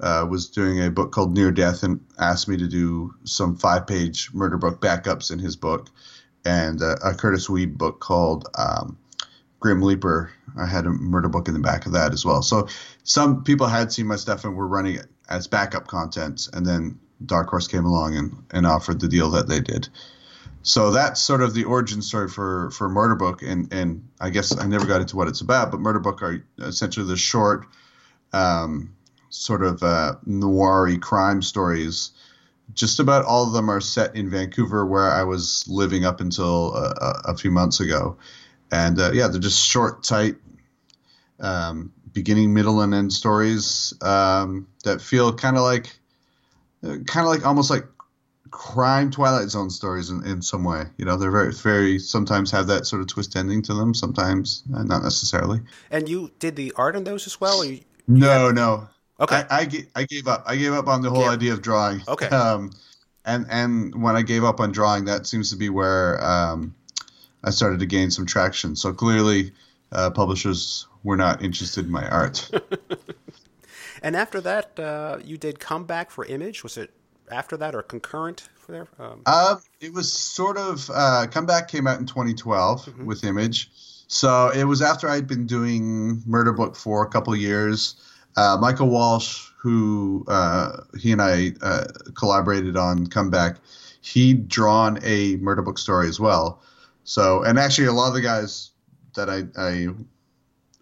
uh, 0.00 0.26
was 0.28 0.50
doing 0.50 0.82
a 0.82 0.90
book 0.90 1.12
called 1.12 1.34
Near 1.34 1.52
Death 1.52 1.82
and 1.82 2.00
asked 2.18 2.48
me 2.48 2.56
to 2.56 2.66
do 2.66 3.14
some 3.24 3.56
five 3.56 3.86
page 3.86 4.30
murder 4.32 4.58
book 4.58 4.80
backups 4.80 5.30
in 5.30 5.38
his 5.38 5.56
book, 5.56 5.88
and 6.44 6.82
uh, 6.82 6.96
a 7.04 7.12
Kurtis 7.12 7.48
Wiebe 7.48 7.76
book 7.76 8.00
called 8.00 8.48
um, 8.58 8.98
Grim 9.60 9.82
Leaper. 9.82 10.32
I 10.58 10.66
had 10.66 10.86
a 10.86 10.90
murder 10.90 11.28
book 11.28 11.48
in 11.48 11.54
the 11.54 11.60
back 11.60 11.86
of 11.86 11.92
that 11.92 12.12
as 12.12 12.24
well. 12.24 12.42
So 12.42 12.66
some 13.04 13.44
people 13.44 13.68
had 13.68 13.92
seen 13.92 14.06
my 14.06 14.16
stuff 14.16 14.44
and 14.44 14.56
were 14.56 14.66
running 14.66 14.96
it 14.96 15.06
as 15.28 15.46
backup 15.46 15.86
content, 15.86 16.48
and 16.52 16.66
then 16.66 16.98
Dark 17.24 17.48
Horse 17.48 17.68
came 17.68 17.84
along 17.84 18.16
and, 18.16 18.44
and 18.50 18.66
offered 18.66 19.00
the 19.00 19.08
deal 19.08 19.30
that 19.30 19.48
they 19.48 19.60
did. 19.60 19.88
So 20.62 20.92
that's 20.92 21.20
sort 21.20 21.42
of 21.42 21.54
the 21.54 21.64
origin 21.64 22.02
story 22.02 22.28
for 22.28 22.70
for 22.70 22.88
Murder 22.88 23.16
Book, 23.16 23.42
and 23.42 23.72
and 23.72 24.08
I 24.20 24.30
guess 24.30 24.56
I 24.56 24.66
never 24.66 24.86
got 24.86 25.00
into 25.00 25.16
what 25.16 25.28
it's 25.28 25.40
about, 25.40 25.70
but 25.70 25.80
Murder 25.80 25.98
Book 25.98 26.22
are 26.22 26.44
essentially 26.58 27.06
the 27.06 27.16
short, 27.16 27.66
um, 28.32 28.94
sort 29.28 29.64
of 29.64 29.82
uh, 29.82 30.14
noir 30.24 30.96
crime 31.00 31.42
stories. 31.42 32.12
Just 32.74 33.00
about 33.00 33.24
all 33.24 33.46
of 33.46 33.52
them 33.52 33.68
are 33.68 33.80
set 33.80 34.14
in 34.14 34.30
Vancouver, 34.30 34.86
where 34.86 35.10
I 35.10 35.24
was 35.24 35.64
living 35.66 36.04
up 36.04 36.20
until 36.20 36.74
uh, 36.76 37.22
a 37.24 37.36
few 37.36 37.50
months 37.50 37.80
ago, 37.80 38.16
and 38.70 39.00
uh, 39.00 39.10
yeah, 39.12 39.26
they're 39.26 39.40
just 39.40 39.66
short, 39.66 40.04
tight, 40.04 40.36
um, 41.40 41.92
beginning, 42.12 42.54
middle, 42.54 42.80
and 42.80 42.94
end 42.94 43.12
stories 43.12 43.94
um, 44.00 44.68
that 44.84 45.02
feel 45.02 45.34
kind 45.34 45.56
of 45.56 45.64
like, 45.64 45.98
kind 46.82 47.26
of 47.26 47.26
like 47.26 47.44
almost 47.44 47.68
like 47.68 47.84
crime 48.52 49.10
Twilight 49.10 49.48
Zone 49.48 49.70
stories 49.70 50.10
in, 50.10 50.24
in 50.24 50.40
some 50.40 50.62
way. 50.62 50.84
You 50.98 51.04
know, 51.04 51.16
they're 51.16 51.32
very, 51.32 51.52
very 51.52 51.98
sometimes 51.98 52.52
have 52.52 52.68
that 52.68 52.86
sort 52.86 53.02
of 53.02 53.08
twist 53.08 53.34
ending 53.34 53.62
to 53.62 53.74
them. 53.74 53.94
Sometimes 53.94 54.62
uh, 54.72 54.84
not 54.84 55.02
necessarily. 55.02 55.60
And 55.90 56.08
you 56.08 56.30
did 56.38 56.54
the 56.54 56.72
art 56.76 56.94
on 56.94 57.02
those 57.02 57.26
as 57.26 57.40
well? 57.40 57.64
You, 57.64 57.80
no, 58.06 58.46
had... 58.46 58.54
no. 58.54 58.88
Okay. 59.18 59.42
I, 59.50 59.60
I, 59.60 59.86
I, 59.96 60.04
gave 60.04 60.28
up. 60.28 60.44
I 60.46 60.56
gave 60.56 60.72
up 60.72 60.86
on 60.86 61.02
the 61.02 61.10
whole 61.10 61.28
idea 61.28 61.52
of 61.52 61.62
drawing. 61.62 62.02
Okay. 62.06 62.28
Um, 62.32 62.70
and 63.24 63.46
and 63.50 64.02
when 64.02 64.16
I 64.16 64.22
gave 64.22 64.42
up 64.42 64.58
on 64.58 64.72
drawing, 64.72 65.04
that 65.04 65.28
seems 65.28 65.50
to 65.50 65.56
be 65.56 65.68
where 65.68 66.22
um, 66.24 66.74
I 67.44 67.50
started 67.50 67.78
to 67.78 67.86
gain 67.86 68.10
some 68.10 68.26
traction. 68.26 68.74
So 68.74 68.92
clearly, 68.92 69.52
uh, 69.92 70.10
publishers 70.10 70.88
were 71.04 71.16
not 71.16 71.40
interested 71.40 71.84
in 71.84 71.92
my 71.92 72.08
art. 72.08 72.50
and 74.02 74.16
after 74.16 74.40
that, 74.40 74.78
uh, 74.78 75.18
you 75.22 75.38
did 75.38 75.60
Comeback 75.60 76.10
for 76.10 76.24
Image. 76.24 76.64
Was 76.64 76.76
it 76.76 76.90
after 77.32 77.56
that 77.56 77.74
or 77.74 77.82
concurrent 77.82 78.48
for 78.54 78.72
there? 78.72 78.88
Um, 78.98 79.22
uh, 79.26 79.56
it 79.80 79.92
was 79.92 80.12
sort 80.12 80.56
of 80.56 80.90
uh, 80.92 81.26
Comeback 81.30 81.68
came 81.68 81.86
out 81.86 81.98
in 81.98 82.06
2012 82.06 82.86
mm-hmm. 82.86 83.04
with 83.06 83.24
Image. 83.24 83.70
So 84.06 84.50
it 84.50 84.64
was 84.64 84.82
after 84.82 85.08
I'd 85.08 85.26
been 85.26 85.46
doing 85.46 86.22
Murder 86.26 86.52
Book 86.52 86.76
for 86.76 87.02
a 87.02 87.08
couple 87.08 87.32
of 87.32 87.38
years. 87.38 87.96
Uh, 88.36 88.58
Michael 88.60 88.88
Walsh, 88.88 89.48
who 89.58 90.24
uh, 90.28 90.82
he 90.98 91.12
and 91.12 91.22
I 91.22 91.52
uh, 91.62 91.84
collaborated 92.14 92.76
on 92.76 93.06
Comeback, 93.06 93.56
he'd 94.02 94.48
drawn 94.48 94.98
a 95.02 95.36
Murder 95.36 95.62
Book 95.62 95.78
story 95.78 96.08
as 96.08 96.20
well. 96.20 96.62
So, 97.04 97.42
and 97.42 97.58
actually, 97.58 97.88
a 97.88 97.92
lot 97.92 98.08
of 98.08 98.14
the 98.14 98.20
guys 98.20 98.70
that 99.16 99.28
I, 99.28 99.44
I 99.56 99.88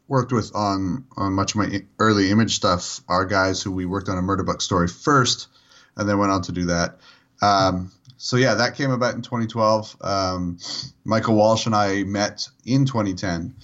worked 0.09 0.33
with 0.33 0.55
on 0.55 1.05
on 1.17 1.33
much 1.33 1.55
of 1.55 1.57
my 1.57 1.83
early 1.99 2.31
image 2.31 2.57
stuff 2.57 3.01
are 3.09 3.25
guys 3.25 3.63
who 3.63 3.71
we 3.71 3.87
worked 3.87 4.09
on 4.09 4.19
a 4.19 4.23
murder 4.23 4.43
book 4.43 4.61
story 4.61 4.89
first, 4.89 5.49
and 5.97 6.09
then 6.09 6.19
went 6.19 6.33
on 6.33 6.43
to 6.43 6.53
do 6.53 6.67
that. 6.67 6.99
Um, 7.43 7.91
so 8.17 8.37
yeah, 8.37 8.55
that 8.55 8.75
came 8.75 8.91
about 8.91 9.15
in 9.15 9.23
2012. 9.23 9.97
Um, 10.01 10.59
Michael 11.05 11.37
Walsh 11.37 11.67
and 11.67 11.75
I 11.75 12.05
met 12.05 12.49
in 12.65 12.85
2010 12.85 13.55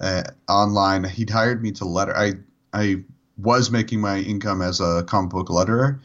uh, 0.00 0.22
online. 0.48 1.04
He'd 1.04 1.30
hired 1.30 1.62
me 1.62 1.72
to 1.72 1.84
letter. 1.84 2.16
I 2.16 2.34
I 2.72 3.04
was 3.38 3.70
making 3.70 4.00
my 4.00 4.18
income 4.18 4.60
as 4.60 4.80
a 4.80 5.04
comic 5.06 5.30
book 5.30 5.48
letterer, 5.48 6.00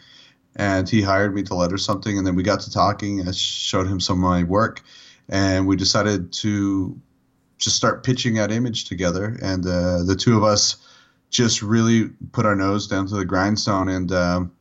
and 0.55 0.87
he 0.87 1.01
hired 1.01 1.33
me 1.33 1.43
to 1.43 1.55
letter 1.55 1.77
something. 1.77 2.17
And 2.17 2.25
then 2.25 2.35
we 2.35 2.43
got 2.43 2.61
to 2.61 2.71
talking. 2.71 3.27
I 3.27 3.31
showed 3.31 3.87
him 3.87 3.99
some 3.99 4.23
of 4.23 4.29
my 4.29 4.43
work 4.43 4.83
and 5.29 5.67
we 5.67 5.75
decided 5.75 6.31
to 6.31 6.99
just 7.57 7.75
start 7.75 8.03
pitching 8.03 8.39
out 8.39 8.51
image 8.51 8.85
together. 8.85 9.37
And 9.41 9.65
uh, 9.65 10.03
the 10.03 10.15
two 10.15 10.37
of 10.37 10.43
us 10.43 10.77
just 11.29 11.61
really 11.61 12.09
put 12.31 12.45
our 12.45 12.55
nose 12.55 12.87
down 12.87 13.07
to 13.07 13.15
the 13.15 13.25
grindstone 13.25 13.89
and 13.89 14.11
um, 14.11 14.51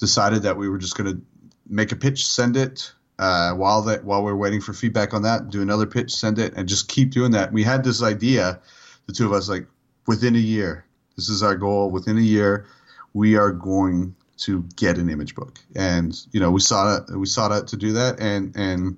decided 0.00 0.42
that 0.42 0.56
we 0.56 0.68
were 0.68 0.78
just 0.78 0.96
going 0.96 1.14
to 1.14 1.22
make 1.68 1.92
a 1.92 1.96
pitch, 1.96 2.26
send 2.26 2.56
it. 2.56 2.92
Uh, 3.18 3.52
while 3.52 3.82
that 3.82 4.02
while 4.02 4.24
we 4.24 4.30
are 4.30 4.36
waiting 4.36 4.62
for 4.62 4.72
feedback 4.72 5.12
on 5.12 5.22
that, 5.22 5.50
do 5.50 5.60
another 5.60 5.86
pitch, 5.86 6.10
send 6.10 6.38
it, 6.38 6.54
and 6.56 6.66
just 6.66 6.88
keep 6.88 7.10
doing 7.10 7.32
that. 7.32 7.52
We 7.52 7.62
had 7.62 7.84
this 7.84 8.02
idea, 8.02 8.60
the 9.06 9.12
two 9.12 9.26
of 9.26 9.32
us, 9.32 9.48
like 9.48 9.66
within 10.06 10.34
a 10.34 10.38
year. 10.38 10.86
This 11.16 11.28
is 11.28 11.42
our 11.42 11.54
goal. 11.54 11.90
Within 11.90 12.16
a 12.16 12.22
year, 12.22 12.66
we 13.12 13.36
are 13.36 13.52
going 13.52 14.16
to 14.38 14.64
get 14.74 14.96
an 14.96 15.10
image 15.10 15.34
book, 15.34 15.58
and 15.76 16.18
you 16.32 16.40
know 16.40 16.50
we 16.50 16.60
saw 16.60 16.96
it. 16.96 17.10
We 17.14 17.26
sought 17.26 17.52
out 17.52 17.68
to 17.68 17.76
do 17.76 17.92
that, 17.92 18.20
and 18.20 18.56
and 18.56 18.96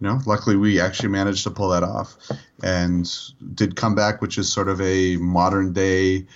you 0.00 0.08
know, 0.08 0.20
luckily 0.26 0.56
we 0.56 0.80
actually 0.80 1.10
managed 1.10 1.44
to 1.44 1.50
pull 1.50 1.68
that 1.70 1.82
off, 1.82 2.16
and 2.62 3.10
did 3.54 3.76
come 3.76 3.94
back, 3.94 4.20
which 4.20 4.36
is 4.36 4.52
sort 4.52 4.68
of 4.68 4.80
a 4.80 5.16
modern 5.16 5.72
day 5.72 6.26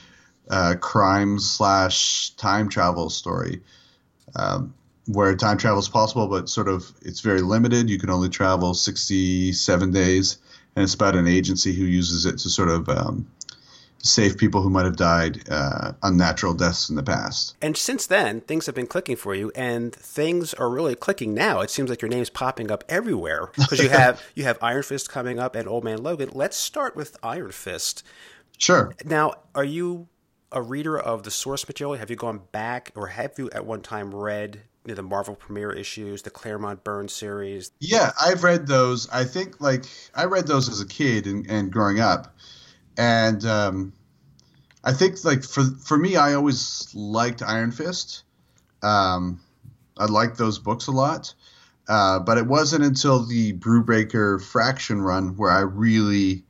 uh, 0.48 0.76
crime 0.80 1.38
slash 1.38 2.30
time 2.30 2.68
travel 2.68 3.10
story. 3.10 3.62
Um, 4.36 4.74
where 5.08 5.34
time 5.34 5.56
travel 5.56 5.78
is 5.78 5.88
possible, 5.88 6.28
but 6.28 6.48
sort 6.48 6.68
of 6.68 6.92
it's 7.02 7.20
very 7.20 7.40
limited. 7.40 7.88
You 7.88 7.98
can 7.98 8.10
only 8.10 8.28
travel 8.28 8.74
67 8.74 9.90
days, 9.90 10.38
and 10.76 10.82
it's 10.82 10.94
about 10.94 11.16
an 11.16 11.26
agency 11.26 11.72
who 11.72 11.84
uses 11.84 12.26
it 12.26 12.38
to 12.38 12.50
sort 12.50 12.68
of 12.68 12.88
um, 12.90 13.26
save 14.02 14.36
people 14.36 14.60
who 14.62 14.70
might 14.70 14.84
have 14.84 14.96
died 14.96 15.42
uh, 15.50 15.92
unnatural 16.02 16.54
deaths 16.54 16.88
in 16.88 16.96
the 16.96 17.02
past. 17.02 17.56
And 17.62 17.76
since 17.76 18.06
then, 18.06 18.42
things 18.42 18.66
have 18.66 18.74
been 18.74 18.86
clicking 18.86 19.16
for 19.16 19.34
you, 19.34 19.50
and 19.54 19.94
things 19.94 20.54
are 20.54 20.68
really 20.68 20.94
clicking 20.94 21.34
now. 21.34 21.60
It 21.60 21.70
seems 21.70 21.88
like 21.90 22.02
your 22.02 22.10
name's 22.10 22.30
popping 22.30 22.70
up 22.70 22.84
everywhere 22.88 23.50
because 23.56 23.80
you 23.80 23.88
have 23.88 24.22
you 24.34 24.44
have 24.44 24.58
Iron 24.62 24.82
Fist 24.82 25.10
coming 25.10 25.38
up 25.38 25.54
and 25.56 25.66
Old 25.66 25.84
Man 25.84 26.02
Logan. 26.02 26.30
Let's 26.32 26.56
start 26.56 26.94
with 26.94 27.16
Iron 27.22 27.52
Fist. 27.52 28.02
Sure. 28.58 28.92
Now, 29.04 29.34
are 29.54 29.64
you 29.64 30.08
a 30.52 30.62
reader 30.62 30.98
of 30.98 31.22
the 31.22 31.30
source 31.30 31.66
material? 31.68 31.98
Have 31.98 32.10
you 32.10 32.16
gone 32.16 32.40
back, 32.52 32.92
or 32.94 33.08
have 33.08 33.38
you 33.38 33.50
at 33.50 33.66
one 33.66 33.82
time 33.82 34.14
read 34.14 34.62
you 34.84 34.88
know, 34.88 34.94
the 34.94 35.02
Marvel 35.02 35.34
premiere 35.34 35.72
issues, 35.72 36.22
the 36.22 36.30
Claremont 36.30 36.84
Burns 36.84 37.12
series? 37.12 37.70
Yeah, 37.80 38.12
I've 38.20 38.42
read 38.42 38.66
those. 38.66 39.08
I 39.10 39.24
think 39.24 39.60
like 39.60 39.84
I 40.14 40.24
read 40.24 40.46
those 40.46 40.68
as 40.68 40.80
a 40.80 40.86
kid 40.86 41.26
and, 41.26 41.48
and 41.50 41.70
growing 41.70 42.00
up, 42.00 42.34
and 42.96 43.44
um, 43.44 43.92
I 44.82 44.92
think 44.92 45.22
like 45.24 45.44
for 45.44 45.64
for 45.84 45.98
me, 45.98 46.16
I 46.16 46.34
always 46.34 46.90
liked 46.94 47.42
Iron 47.42 47.70
Fist. 47.70 48.24
Um, 48.82 49.40
I 49.98 50.06
liked 50.06 50.38
those 50.38 50.58
books 50.58 50.86
a 50.86 50.92
lot, 50.92 51.34
uh, 51.88 52.20
but 52.20 52.38
it 52.38 52.46
wasn't 52.46 52.84
until 52.84 53.26
the 53.26 53.52
Brubaker 53.54 54.42
Fraction 54.42 55.02
run 55.02 55.36
where 55.36 55.50
I 55.50 55.60
really 55.60 56.44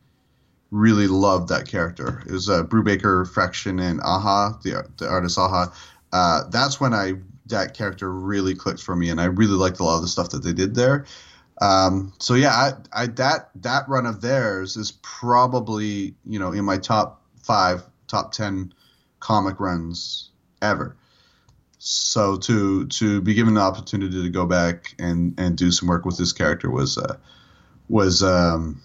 really 0.71 1.07
loved 1.07 1.49
that 1.49 1.67
character. 1.67 2.23
It 2.27 2.33
was 2.33 2.49
a 2.49 2.57
uh, 2.57 2.63
Brubaker 2.63 3.31
Fraction 3.31 3.79
and 3.79 4.01
Aja, 4.01 4.59
the 4.63 4.89
the 4.99 5.09
artist 5.09 5.39
Aja. 5.39 5.73
Uh, 6.13 6.45
that's 6.51 6.81
when 6.81 6.95
I 6.95 7.15
that 7.47 7.75
character 7.75 8.13
really 8.13 8.55
clicked 8.55 8.83
for 8.83 8.95
me, 8.95 9.11
and 9.11 9.21
I 9.21 9.25
really 9.25 9.55
liked 9.55 9.81
a 9.81 9.85
lot 9.85 9.97
of 9.97 10.03
the 10.03 10.09
stuff 10.09 10.31
that 10.31 10.43
they 10.43 10.53
did 10.53 10.75
there. 10.75 11.07
Um, 11.61 12.13
so 12.19 12.35
yeah, 12.35 12.53
I, 12.53 12.73
I 12.93 13.07
that 13.07 13.51
that 13.57 13.89
run 13.89 14.07
of 14.07 14.21
theirs 14.21 14.77
is 14.77 14.93
probably 15.03 16.15
you 16.25 16.39
know 16.39 16.53
in 16.53 16.65
my 16.65 16.79
top 16.79 17.23
five, 17.43 17.83
top 18.07 18.33
ten 18.33 18.73
comic 19.21 19.59
runs 19.61 20.31
ever. 20.63 20.97
So 21.79 22.37
to 22.37 22.87
to 22.87 23.21
be 23.21 23.35
given 23.35 23.55
the 23.55 23.61
opportunity 23.61 24.23
to 24.23 24.29
go 24.29 24.47
back 24.47 24.95
and 24.99 25.35
and 25.39 25.57
do 25.57 25.71
some 25.71 25.89
work 25.89 26.05
with 26.05 26.19
this 26.19 26.33
character 26.33 26.71
was 26.71 26.99
uh, 26.99 27.17
was 27.89 28.23
um, 28.23 28.83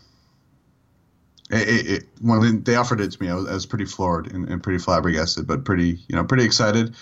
it, 1.53 1.87
it, 1.87 2.03
when 2.21 2.63
they 2.63 2.75
offered 2.75 3.01
it 3.01 3.11
to 3.11 3.21
me, 3.21 3.29
I 3.29 3.35
was, 3.35 3.47
I 3.47 3.53
was 3.53 3.65
pretty 3.65 3.85
floored 3.85 4.31
and, 4.31 4.47
and, 4.49 4.61
pretty 4.63 4.79
flabbergasted, 4.79 5.45
but 5.45 5.65
pretty 5.65 5.99
you 6.07 6.15
know 6.15 6.23
pretty 6.23 6.43
excited 6.43 6.95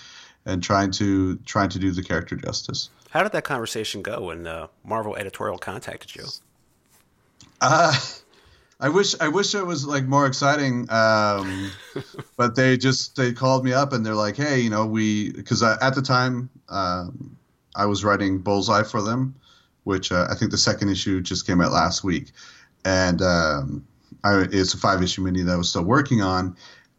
and 0.46 0.62
trying 0.62 0.90
to 0.92 1.36
trying 1.38 1.68
to 1.70 1.78
do 1.78 1.90
the 1.90 2.02
character 2.02 2.36
justice. 2.36 2.90
How 3.10 3.22
did 3.22 3.32
that 3.32 3.44
conversation 3.44 4.02
go 4.02 4.22
when 4.22 4.46
uh, 4.46 4.68
Marvel 4.84 5.16
editorial 5.16 5.58
contacted 5.58 6.16
you? 6.16 6.24
Uh, 7.60 7.94
I 8.80 8.88
wish 8.88 9.14
I 9.20 9.28
wish 9.28 9.54
it 9.54 9.64
was 9.64 9.86
like 9.86 10.04
more 10.04 10.26
exciting, 10.26 10.90
um, 10.90 11.70
but 12.36 12.56
they 12.56 12.76
just 12.76 13.14
they 13.16 13.32
called 13.32 13.64
me 13.64 13.72
up 13.72 13.92
and 13.92 14.04
they're 14.04 14.14
like, 14.14 14.36
hey, 14.36 14.58
you 14.58 14.70
know, 14.70 14.86
we 14.86 15.30
because 15.32 15.62
at 15.62 15.94
the 15.94 16.02
time 16.02 16.50
um, 16.68 17.36
I 17.76 17.86
was 17.86 18.02
writing 18.02 18.38
Bullseye 18.38 18.82
for 18.82 19.00
them, 19.00 19.36
which 19.84 20.10
uh, 20.10 20.26
I 20.28 20.34
think 20.34 20.50
the 20.50 20.58
second 20.58 20.88
issue 20.88 21.20
just 21.20 21.46
came 21.46 21.60
out 21.60 21.70
last 21.70 22.02
week, 22.02 22.32
and 22.84 23.22
um, 23.22 23.86
I, 24.24 24.46
it's 24.50 24.74
a 24.74 24.78
five 24.78 25.02
issue 25.02 25.22
mini 25.22 25.42
that 25.42 25.52
I 25.52 25.56
was 25.56 25.68
still 25.68 25.84
working 25.84 26.22
on, 26.22 26.56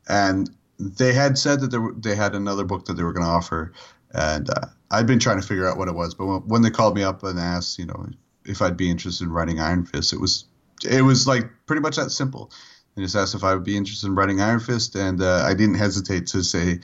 and 0.07 0.49
they 0.79 1.13
had 1.13 1.37
said 1.37 1.61
that 1.61 1.79
were, 1.79 1.93
they 1.93 2.15
had 2.15 2.35
another 2.35 2.65
book 2.65 2.85
that 2.85 2.93
they 2.93 3.03
were 3.03 3.13
going 3.13 3.25
to 3.25 3.31
offer, 3.31 3.73
and 4.13 4.49
uh, 4.49 4.67
I'd 4.91 5.07
been 5.07 5.19
trying 5.19 5.39
to 5.39 5.47
figure 5.47 5.67
out 5.67 5.77
what 5.77 5.87
it 5.87 5.95
was. 5.95 6.13
But 6.13 6.25
when, 6.25 6.39
when, 6.41 6.61
they 6.61 6.69
called 6.69 6.95
me 6.95 7.03
up 7.03 7.23
and 7.23 7.39
asked, 7.39 7.79
you 7.79 7.85
know, 7.85 8.07
if 8.45 8.61
I'd 8.61 8.77
be 8.77 8.89
interested 8.89 9.25
in 9.25 9.31
writing 9.31 9.59
Iron 9.59 9.85
Fist, 9.85 10.13
it 10.13 10.19
was 10.19 10.45
it 10.89 11.03
was 11.03 11.27
like 11.27 11.49
pretty 11.65 11.81
much 11.81 11.95
that 11.95 12.11
simple. 12.11 12.51
They 12.95 13.03
just 13.03 13.15
asked 13.15 13.33
if 13.33 13.43
I 13.43 13.53
would 13.55 13.63
be 13.63 13.75
interested 13.77 14.07
in 14.07 14.15
writing 14.15 14.41
Iron 14.41 14.59
Fist, 14.59 14.95
and 14.95 15.21
uh, 15.21 15.43
I 15.47 15.53
didn't 15.53 15.75
hesitate 15.75 16.27
to 16.27 16.43
say, 16.43 16.79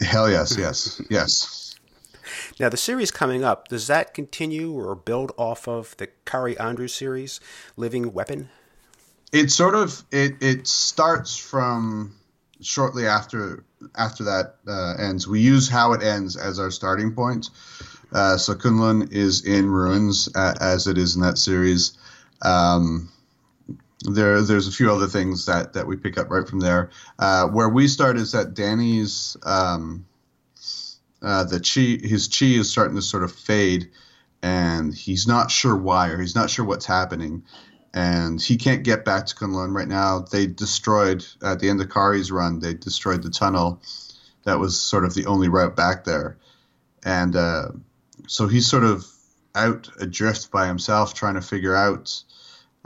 "Hell 0.00 0.30
yes, 0.30 0.56
yes, 0.58 1.00
yes." 1.10 1.74
Now, 2.60 2.68
the 2.68 2.76
series 2.76 3.10
coming 3.10 3.42
up, 3.42 3.68
does 3.68 3.86
that 3.86 4.14
continue 4.14 4.72
or 4.72 4.94
build 4.94 5.32
off 5.36 5.66
of 5.66 5.96
the 5.96 6.08
Kaare 6.26 6.60
Andrews 6.60 6.94
series, 6.94 7.40
Living 7.76 8.12
Weapon? 8.12 8.50
It 9.32 9.50
sort 9.50 9.74
of 9.74 10.02
it 10.10 10.42
it 10.42 10.66
starts 10.66 11.36
from 11.36 12.16
shortly 12.60 13.06
after 13.06 13.64
after 13.94 14.24
that 14.24 14.56
uh, 14.66 14.94
ends. 14.98 15.28
We 15.28 15.40
use 15.40 15.68
how 15.68 15.92
it 15.92 16.02
ends 16.02 16.36
as 16.36 16.58
our 16.58 16.70
starting 16.70 17.14
point. 17.14 17.50
Uh, 18.12 18.36
so 18.36 18.54
Kunlun 18.54 19.12
is 19.12 19.44
in 19.44 19.70
ruins 19.70 20.28
uh, 20.34 20.54
as 20.60 20.86
it 20.86 20.98
is 20.98 21.14
in 21.14 21.22
that 21.22 21.38
series. 21.38 21.96
Um, 22.42 23.08
there, 24.02 24.40
there's 24.42 24.66
a 24.66 24.72
few 24.72 24.90
other 24.90 25.06
things 25.06 25.46
that, 25.46 25.74
that 25.74 25.86
we 25.86 25.96
pick 25.96 26.18
up 26.18 26.30
right 26.30 26.48
from 26.48 26.60
there. 26.60 26.90
Uh, 27.18 27.46
where 27.48 27.68
we 27.68 27.86
start 27.86 28.16
is 28.16 28.32
that 28.32 28.54
Danny's 28.54 29.36
um, 29.44 30.06
uh, 31.22 31.44
the 31.44 31.60
chi 31.60 32.06
his 32.06 32.26
chi 32.28 32.46
is 32.46 32.70
starting 32.70 32.96
to 32.96 33.02
sort 33.02 33.22
of 33.22 33.32
fade, 33.32 33.90
and 34.42 34.94
he's 34.94 35.26
not 35.26 35.50
sure 35.50 35.76
why 35.76 36.08
or 36.08 36.20
he's 36.20 36.34
not 36.34 36.50
sure 36.50 36.64
what's 36.64 36.86
happening 36.86 37.44
and 37.92 38.40
he 38.40 38.56
can't 38.56 38.84
get 38.84 39.04
back 39.04 39.26
to 39.26 39.34
Kunlun 39.34 39.74
right 39.74 39.88
now. 39.88 40.20
They 40.20 40.46
destroyed 40.46 41.24
at 41.42 41.60
the 41.60 41.68
end 41.68 41.80
of 41.80 41.88
Kaare's 41.88 42.30
run. 42.30 42.60
They 42.60 42.74
destroyed 42.74 43.22
the 43.22 43.30
tunnel 43.30 43.82
that 44.44 44.58
was 44.58 44.80
sort 44.80 45.04
of 45.04 45.14
the 45.14 45.26
only 45.26 45.48
route 45.48 45.76
back 45.76 46.04
there, 46.04 46.36
and 47.02 47.34
uh, 47.36 47.68
so 48.26 48.46
he's 48.46 48.66
sort 48.66 48.84
of 48.84 49.06
out 49.54 49.88
adrift 49.98 50.50
by 50.50 50.66
himself, 50.66 51.14
trying 51.14 51.34
to 51.34 51.40
figure 51.40 51.74
out 51.74 52.22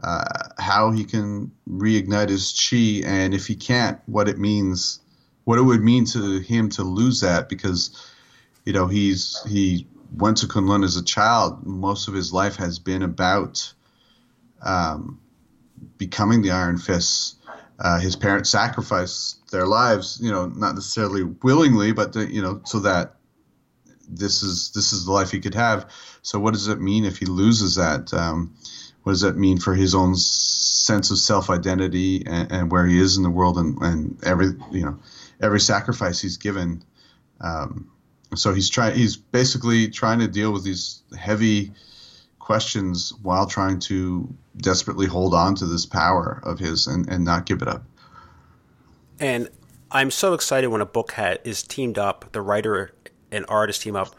uh, 0.02 0.24
how 0.58 0.90
he 0.90 1.04
can 1.04 1.52
reignite 1.68 2.30
his 2.30 2.52
chi, 2.52 3.06
and 3.06 3.34
if 3.34 3.46
he 3.46 3.54
can't, 3.54 4.00
what 4.06 4.28
it 4.28 4.38
means, 4.38 5.00
what 5.44 5.58
it 5.58 5.62
would 5.62 5.82
mean 5.82 6.06
to 6.06 6.38
him 6.38 6.70
to 6.70 6.82
lose 6.82 7.20
that, 7.20 7.48
because 7.48 8.10
you 8.64 8.72
know 8.72 8.86
he's 8.86 9.42
he 9.46 9.86
went 10.16 10.38
to 10.38 10.46
Kunlun 10.46 10.84
as 10.84 10.96
a 10.96 11.04
child. 11.04 11.66
Most 11.66 12.08
of 12.08 12.14
his 12.14 12.32
life 12.32 12.56
has 12.56 12.78
been 12.78 13.02
about 13.02 13.73
um, 14.64 15.20
becoming 15.98 16.42
the 16.42 16.50
Iron 16.50 16.78
Fists. 16.78 17.36
Uh, 17.78 17.98
his 17.98 18.16
parents 18.16 18.50
sacrificed 18.50 19.50
their 19.50 19.66
lives, 19.66 20.18
you 20.22 20.30
know, 20.30 20.46
not 20.46 20.74
necessarily 20.74 21.22
willingly, 21.22 21.92
but 21.92 22.12
to, 22.12 22.24
you 22.32 22.40
know, 22.40 22.60
so 22.64 22.80
that 22.80 23.16
this 24.08 24.42
is 24.42 24.70
this 24.70 24.92
is 24.92 25.06
the 25.06 25.12
life 25.12 25.30
he 25.30 25.40
could 25.40 25.54
have. 25.54 25.90
So, 26.22 26.38
what 26.38 26.54
does 26.54 26.68
it 26.68 26.80
mean 26.80 27.04
if 27.04 27.18
he 27.18 27.26
loses 27.26 27.74
that? 27.76 28.12
Um, 28.14 28.54
what 29.02 29.12
does 29.12 29.22
that 29.22 29.36
mean 29.36 29.58
for 29.58 29.74
his 29.74 29.94
own 29.94 30.16
sense 30.16 31.10
of 31.10 31.18
self 31.18 31.50
identity 31.50 32.24
and, 32.26 32.50
and, 32.50 32.72
where 32.72 32.86
he 32.86 32.98
is 32.98 33.16
in 33.16 33.22
the 33.22 33.30
world 33.30 33.58
and, 33.58 33.78
and 33.82 34.24
every 34.24 34.52
you 34.70 34.84
know 34.84 34.98
every 35.40 35.60
sacrifice 35.60 36.20
he's 36.20 36.36
given? 36.36 36.82
Um, 37.40 37.90
so 38.34 38.54
he's 38.54 38.70
trying. 38.70 38.96
He's 38.96 39.16
basically 39.16 39.88
trying 39.88 40.20
to 40.20 40.28
deal 40.28 40.52
with 40.52 40.64
these 40.64 41.02
heavy 41.18 41.72
questions 42.44 43.14
while 43.22 43.46
trying 43.46 43.78
to 43.78 44.28
desperately 44.58 45.06
hold 45.06 45.32
on 45.32 45.54
to 45.54 45.64
this 45.64 45.86
power 45.86 46.42
of 46.44 46.58
his 46.58 46.86
and, 46.86 47.08
and 47.08 47.24
not 47.24 47.46
give 47.46 47.62
it 47.62 47.68
up. 47.68 47.82
And 49.18 49.48
I'm 49.90 50.10
so 50.10 50.34
excited 50.34 50.66
when 50.68 50.82
a 50.82 50.86
book 50.86 51.12
hat 51.12 51.40
is 51.44 51.62
teamed 51.62 51.96
up, 51.96 52.32
the 52.32 52.42
writer 52.42 52.92
and 53.32 53.46
artist 53.48 53.80
team 53.80 53.96
up 53.96 54.14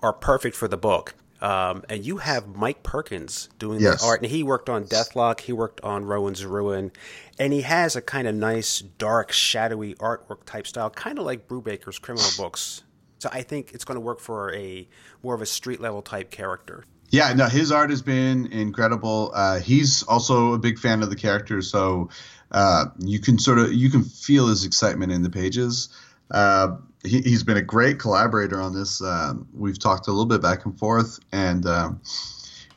are 0.00 0.12
perfect 0.12 0.54
for 0.54 0.68
the 0.68 0.76
book. 0.76 1.14
Um, 1.40 1.82
and 1.88 2.06
you 2.06 2.18
have 2.18 2.46
Mike 2.54 2.84
Perkins 2.84 3.48
doing 3.58 3.80
yes. 3.80 4.00
the 4.00 4.06
art, 4.06 4.22
and 4.22 4.30
he 4.30 4.44
worked 4.44 4.70
on 4.70 4.84
Deathlok, 4.84 5.40
he 5.40 5.52
worked 5.52 5.80
on 5.80 6.04
Rowan's 6.04 6.46
Ruin, 6.46 6.92
and 7.40 7.52
he 7.52 7.62
has 7.62 7.96
a 7.96 8.00
kind 8.00 8.28
of 8.28 8.36
nice, 8.36 8.80
dark, 8.80 9.32
shadowy 9.32 9.94
artwork 9.94 10.44
type 10.46 10.68
style, 10.68 10.90
kind 10.90 11.18
of 11.18 11.26
like 11.26 11.48
Brubaker's 11.48 11.98
criminal 11.98 12.30
books. 12.38 12.84
So 13.18 13.28
I 13.32 13.42
think 13.42 13.72
it's 13.74 13.84
going 13.84 13.96
to 13.96 14.00
work 14.00 14.20
for 14.20 14.54
a 14.54 14.86
more 15.24 15.34
of 15.34 15.42
a 15.42 15.46
street 15.46 15.80
level 15.80 16.02
type 16.02 16.30
character. 16.30 16.84
Yeah, 17.14 17.32
no, 17.32 17.46
his 17.46 17.70
art 17.70 17.90
has 17.90 18.02
been 18.02 18.48
incredible. 18.48 19.30
Uh, 19.32 19.60
he's 19.60 20.02
also 20.02 20.52
a 20.52 20.58
big 20.58 20.80
fan 20.80 21.00
of 21.00 21.10
the 21.10 21.14
character, 21.16 21.62
so 21.62 22.08
uh, 22.50 22.86
you 22.98 23.20
can 23.20 23.38
sort 23.38 23.60
of 23.60 23.72
you 23.72 23.88
can 23.88 24.02
feel 24.02 24.48
his 24.48 24.64
excitement 24.64 25.12
in 25.12 25.22
the 25.22 25.30
pages. 25.30 25.90
Uh, 26.28 26.76
he, 27.04 27.30
has 27.30 27.44
been 27.44 27.56
a 27.56 27.62
great 27.62 28.00
collaborator 28.00 28.60
on 28.60 28.74
this. 28.74 29.00
Um, 29.00 29.46
we've 29.54 29.78
talked 29.78 30.08
a 30.08 30.10
little 30.10 30.26
bit 30.26 30.42
back 30.42 30.64
and 30.64 30.76
forth, 30.76 31.20
and 31.30 31.64
um, 31.66 32.00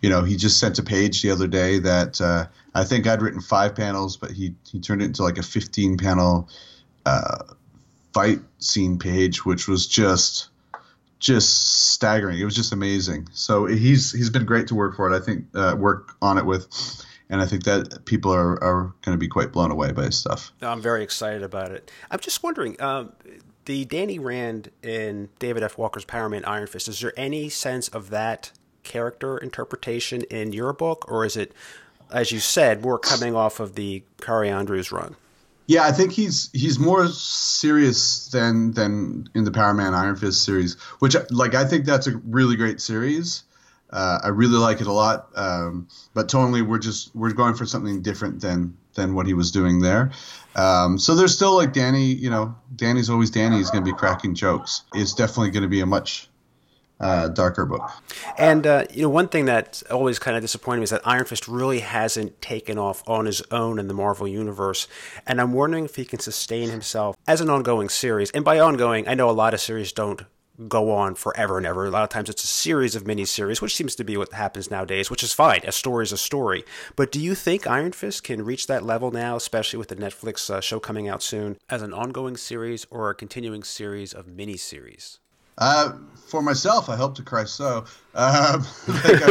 you 0.04 0.10
know, 0.12 0.24
he 0.24 0.36
just 0.36 0.60
sent 0.60 0.78
a 0.78 0.84
page 0.84 1.24
the 1.24 1.32
other 1.32 1.48
day 1.48 1.80
that 1.80 2.22
uh, 2.22 2.46
I 2.76 2.84
think 2.84 3.08
I'd 3.08 3.24
written 3.24 3.42
five 3.42 3.74
panels, 3.74 4.18
but 4.18 4.30
he 4.30 4.54
he 4.70 4.80
turned 4.80 5.02
it 5.02 5.06
into 5.06 5.24
like 5.24 5.40
a 5.40 5.44
15 5.44 5.98
panel 5.98 6.48
uh, 7.08 7.40
fight 8.14 8.42
scene 8.60 9.00
page, 9.00 9.48
which 9.48 9.68
was 9.68 9.88
just 9.88 10.50
just 11.20 11.92
staggering. 11.94 12.40
It 12.40 12.46
was 12.46 12.56
just 12.56 12.72
amazing. 12.72 13.28
So 13.34 13.66
he's 13.66 14.12
he's 14.12 14.30
been 14.30 14.46
great 14.46 14.68
to 14.68 14.76
work 14.76 14.96
for 14.96 15.12
it. 15.12 15.16
I 15.16 15.24
think 15.24 15.46
uh, 15.56 15.76
work 15.78 16.16
on 16.22 16.38
it 16.38 16.46
with, 16.46 16.68
and 17.30 17.42
I 17.42 17.46
think 17.46 17.64
that 17.64 18.06
people 18.06 18.34
are 18.34 18.62
are 18.64 18.94
going 19.02 19.16
to 19.16 19.18
be 19.18 19.28
quite 19.28 19.52
blown 19.52 19.72
away 19.72 19.92
by 19.92 20.04
his 20.04 20.18
stuff. 20.18 20.52
I'm 20.62 20.82
very 20.82 21.04
excited 21.04 21.44
about 21.44 21.72
it. 21.72 21.92
I'm 22.12 22.20
just 22.20 22.44
wondering. 22.44 22.80
Um, 22.82 23.14
the 23.66 23.84
Danny 23.84 24.18
Rand 24.18 24.72
in 24.82 25.28
David 25.40 25.62
F. 25.62 25.78
Walker's 25.78 26.06
Power 26.06 26.30
Man 26.30 26.46
Iron 26.46 26.68
Fist, 26.68 26.88
is 26.88 27.02
there 27.02 27.12
any 27.18 27.50
sense 27.50 27.90
of 27.90 28.10
that 28.12 28.54
character 28.84 29.38
interpretation 29.38 30.22
in 30.24 30.54
your 30.54 30.72
book, 30.72 31.04
or 31.12 31.26
is 31.26 31.36
it, 31.36 31.52
as 32.10 32.32
you 32.32 32.40
said, 32.40 32.82
more 32.82 32.98
coming 32.98 33.36
off 33.36 33.60
of 33.60 33.76
the 33.76 34.04
Kaare 34.20 34.50
Andrews 34.50 34.92
run? 34.94 35.18
Yeah, 35.68 35.84
I 35.84 35.92
think 35.92 36.14
he's 36.14 36.50
he's 36.54 36.80
more 36.80 37.08
serious 37.10 38.30
than 38.30 38.72
than 38.72 39.30
in 39.36 39.44
the 39.44 39.52
Power 39.52 39.74
Man 39.74 39.94
Iron 39.94 40.16
Fist 40.16 40.44
series, 40.44 40.76
which 41.00 41.16
like 41.30 41.56
I 41.56 41.66
think 41.66 41.86
that's 41.86 42.08
a 42.08 42.18
really 42.18 42.56
great 42.56 42.80
series. 42.80 43.44
Uh, 43.90 44.20
I 44.24 44.30
really 44.30 44.58
like 44.58 44.82
it 44.82 44.88
a 44.88 44.92
lot, 44.92 45.30
um, 45.36 45.88
but 46.14 46.28
tonally 46.28 46.66
we're 46.66 46.80
just 46.80 47.14
we're 47.16 47.32
going 47.32 47.54
for 47.54 47.66
something 47.66 48.02
different 48.02 48.42
than 48.42 48.78
than 48.96 49.14
what 49.14 49.28
he 49.28 49.34
was 49.34 49.52
doing 49.52 49.80
there. 49.80 50.12
Um, 50.56 50.98
so 50.98 51.16
there's 51.16 51.36
still 51.36 51.56
like 51.56 51.74
Danny, 51.74 52.06
you 52.06 52.30
know, 52.30 52.56
Danny's 52.76 53.10
always 53.10 53.30
Danny. 53.30 53.58
He's 53.58 53.70
going 53.70 53.86
to 53.86 53.92
be 53.92 53.96
cracking 53.96 54.36
jokes. 54.36 54.84
It's 54.94 55.14
definitely 55.14 55.52
going 55.52 55.64
to 55.64 55.70
be 55.70 55.82
a 55.82 55.86
much 55.86 56.30
uh, 57.00 57.28
darker 57.30 57.66
book. 57.66 57.90
And 58.38 58.66
uh, 58.66 58.86
you 58.92 59.04
know, 59.04 59.10
one 59.10 59.28
thing 59.28 59.46
that's 59.46 59.84
always 59.84 60.20
kind 60.20 60.36
of 60.36 60.42
disappointing 60.42 60.82
me 60.82 60.86
is 60.86 60.90
that 60.90 61.02
Iron 61.06 61.26
Fist 61.26 61.48
really 61.48 61.80
hasn't 61.80 62.42
taken 62.42 62.78
off 62.78 63.08
on 63.08 63.26
his 63.26 63.42
own 63.52 63.80
in 63.80 63.88
the 63.88 63.94
Marvel 63.94 64.28
universe. 64.28 64.88
And 65.26 65.40
I'm 65.40 65.54
wondering 65.54 65.86
if 65.86 65.96
he 65.96 66.06
can 66.06 66.20
sustain 66.20 66.70
himself 66.70 67.16
as 67.28 67.42
an 67.42 67.50
ongoing 67.50 67.90
series. 67.90 68.32
And 68.32 68.44
by 68.44 68.60
ongoing, 68.60 69.08
I 69.08 69.14
know 69.14 69.30
a 69.30 69.32
lot 69.32 69.54
of 69.54 69.60
series 69.60 69.92
don't 69.92 70.24
go 70.68 70.92
on 70.92 71.14
forever 71.14 71.58
and 71.58 71.68
ever. 71.68 71.86
A 71.86 71.92
lot 71.92 72.04
of 72.04 72.10
times 72.10 72.30
it's 72.30 72.44
a 72.44 72.48
series 72.48 72.96
of 72.96 73.04
miniseries, 73.04 73.62
which 73.62 73.76
seems 73.76 73.96
to 73.96 74.04
be 74.04 74.18
what 74.18 74.34
happens 74.34 74.72
nowadays, 74.72 75.12
which 75.12 75.24
is 75.24 75.34
fine. 75.34 75.62
A 75.64 75.72
story 75.72 76.04
is 76.04 76.12
a 76.12 76.18
story. 76.18 76.64
But 76.96 77.12
do 77.12 77.20
you 77.20 77.36
think 77.36 77.68
Iron 77.68 77.92
Fist 77.92 78.24
can 78.24 78.44
reach 78.44 78.66
that 78.68 78.84
level 78.84 79.12
now, 79.12 79.36
especially 79.36 79.78
with 79.78 79.90
the 79.90 79.96
Netflix 79.96 80.50
uh, 80.50 80.62
show 80.62 80.80
coming 80.80 81.08
out 81.08 81.22
soon, 81.22 81.58
as 81.70 81.84
an 81.84 81.94
ongoing 81.94 82.38
series 82.38 82.88
or 82.90 83.10
a 83.10 83.16
continuing 83.16 83.64
series 83.64 84.14
of 84.14 84.26
miniseries? 84.26 85.20
Uh, 85.58 85.94
for 86.28 86.42
myself, 86.42 86.90
I 86.90 86.96
hope 86.98 87.16
to 87.16 87.24
Christ 87.24 87.56
so. 87.56 87.86
Uh, 88.14 88.62
like 88.88 89.22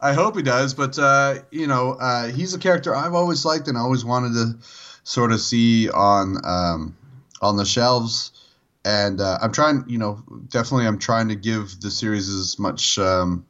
I, 0.00 0.10
I, 0.10 0.12
hope 0.14 0.36
he 0.36 0.42
does, 0.42 0.74
but 0.74 0.98
uh, 0.98 1.36
you 1.50 1.66
know, 1.66 1.92
uh, 1.92 2.28
he's 2.28 2.54
a 2.54 2.58
character 2.58 2.94
I've 2.94 3.14
always 3.14 3.44
liked 3.44 3.68
and 3.68 3.76
always 3.76 4.04
wanted 4.04 4.32
to 4.32 4.66
sort 5.04 5.32
of 5.32 5.40
see 5.40 5.90
on 5.90 6.38
um, 6.44 6.96
on 7.42 7.56
the 7.56 7.64
shelves 7.64 8.32
and 8.86 9.20
uh, 9.20 9.38
I'm 9.42 9.50
trying, 9.50 9.84
you 9.88 9.98
know, 9.98 10.22
definitely 10.48 10.86
I'm 10.86 11.00
trying 11.00 11.28
to 11.30 11.34
give 11.34 11.80
the 11.80 11.90
series 11.90 12.28
as 12.28 12.56
much 12.56 13.00
um, 13.00 13.44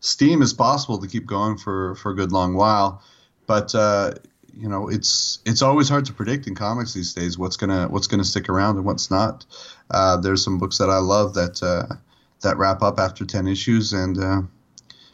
steam 0.00 0.42
as 0.42 0.52
possible 0.52 0.98
to 0.98 1.06
keep 1.06 1.26
going 1.26 1.58
for 1.58 1.94
for 1.94 2.10
a 2.10 2.16
good 2.16 2.32
long 2.32 2.54
while. 2.54 3.00
But 3.46 3.72
uh, 3.72 4.14
you 4.56 4.68
know, 4.68 4.88
it's 4.88 5.38
it's 5.44 5.62
always 5.62 5.88
hard 5.88 6.04
to 6.06 6.12
predict 6.12 6.46
in 6.46 6.54
comics 6.54 6.94
these 6.94 7.14
days 7.14 7.38
what's 7.38 7.56
gonna 7.56 7.88
what's 7.88 8.06
gonna 8.06 8.24
stick 8.24 8.48
around 8.48 8.76
and 8.76 8.84
what's 8.84 9.10
not. 9.10 9.46
Uh, 9.90 10.16
there's 10.16 10.44
some 10.44 10.58
books 10.58 10.78
that 10.78 10.90
I 10.90 10.98
love 10.98 11.34
that 11.34 11.62
uh, 11.62 11.94
that 12.42 12.56
wrap 12.56 12.82
up 12.82 12.98
after 12.98 13.24
ten 13.24 13.46
issues, 13.46 13.92
and 13.92 14.18
uh, 14.18 14.42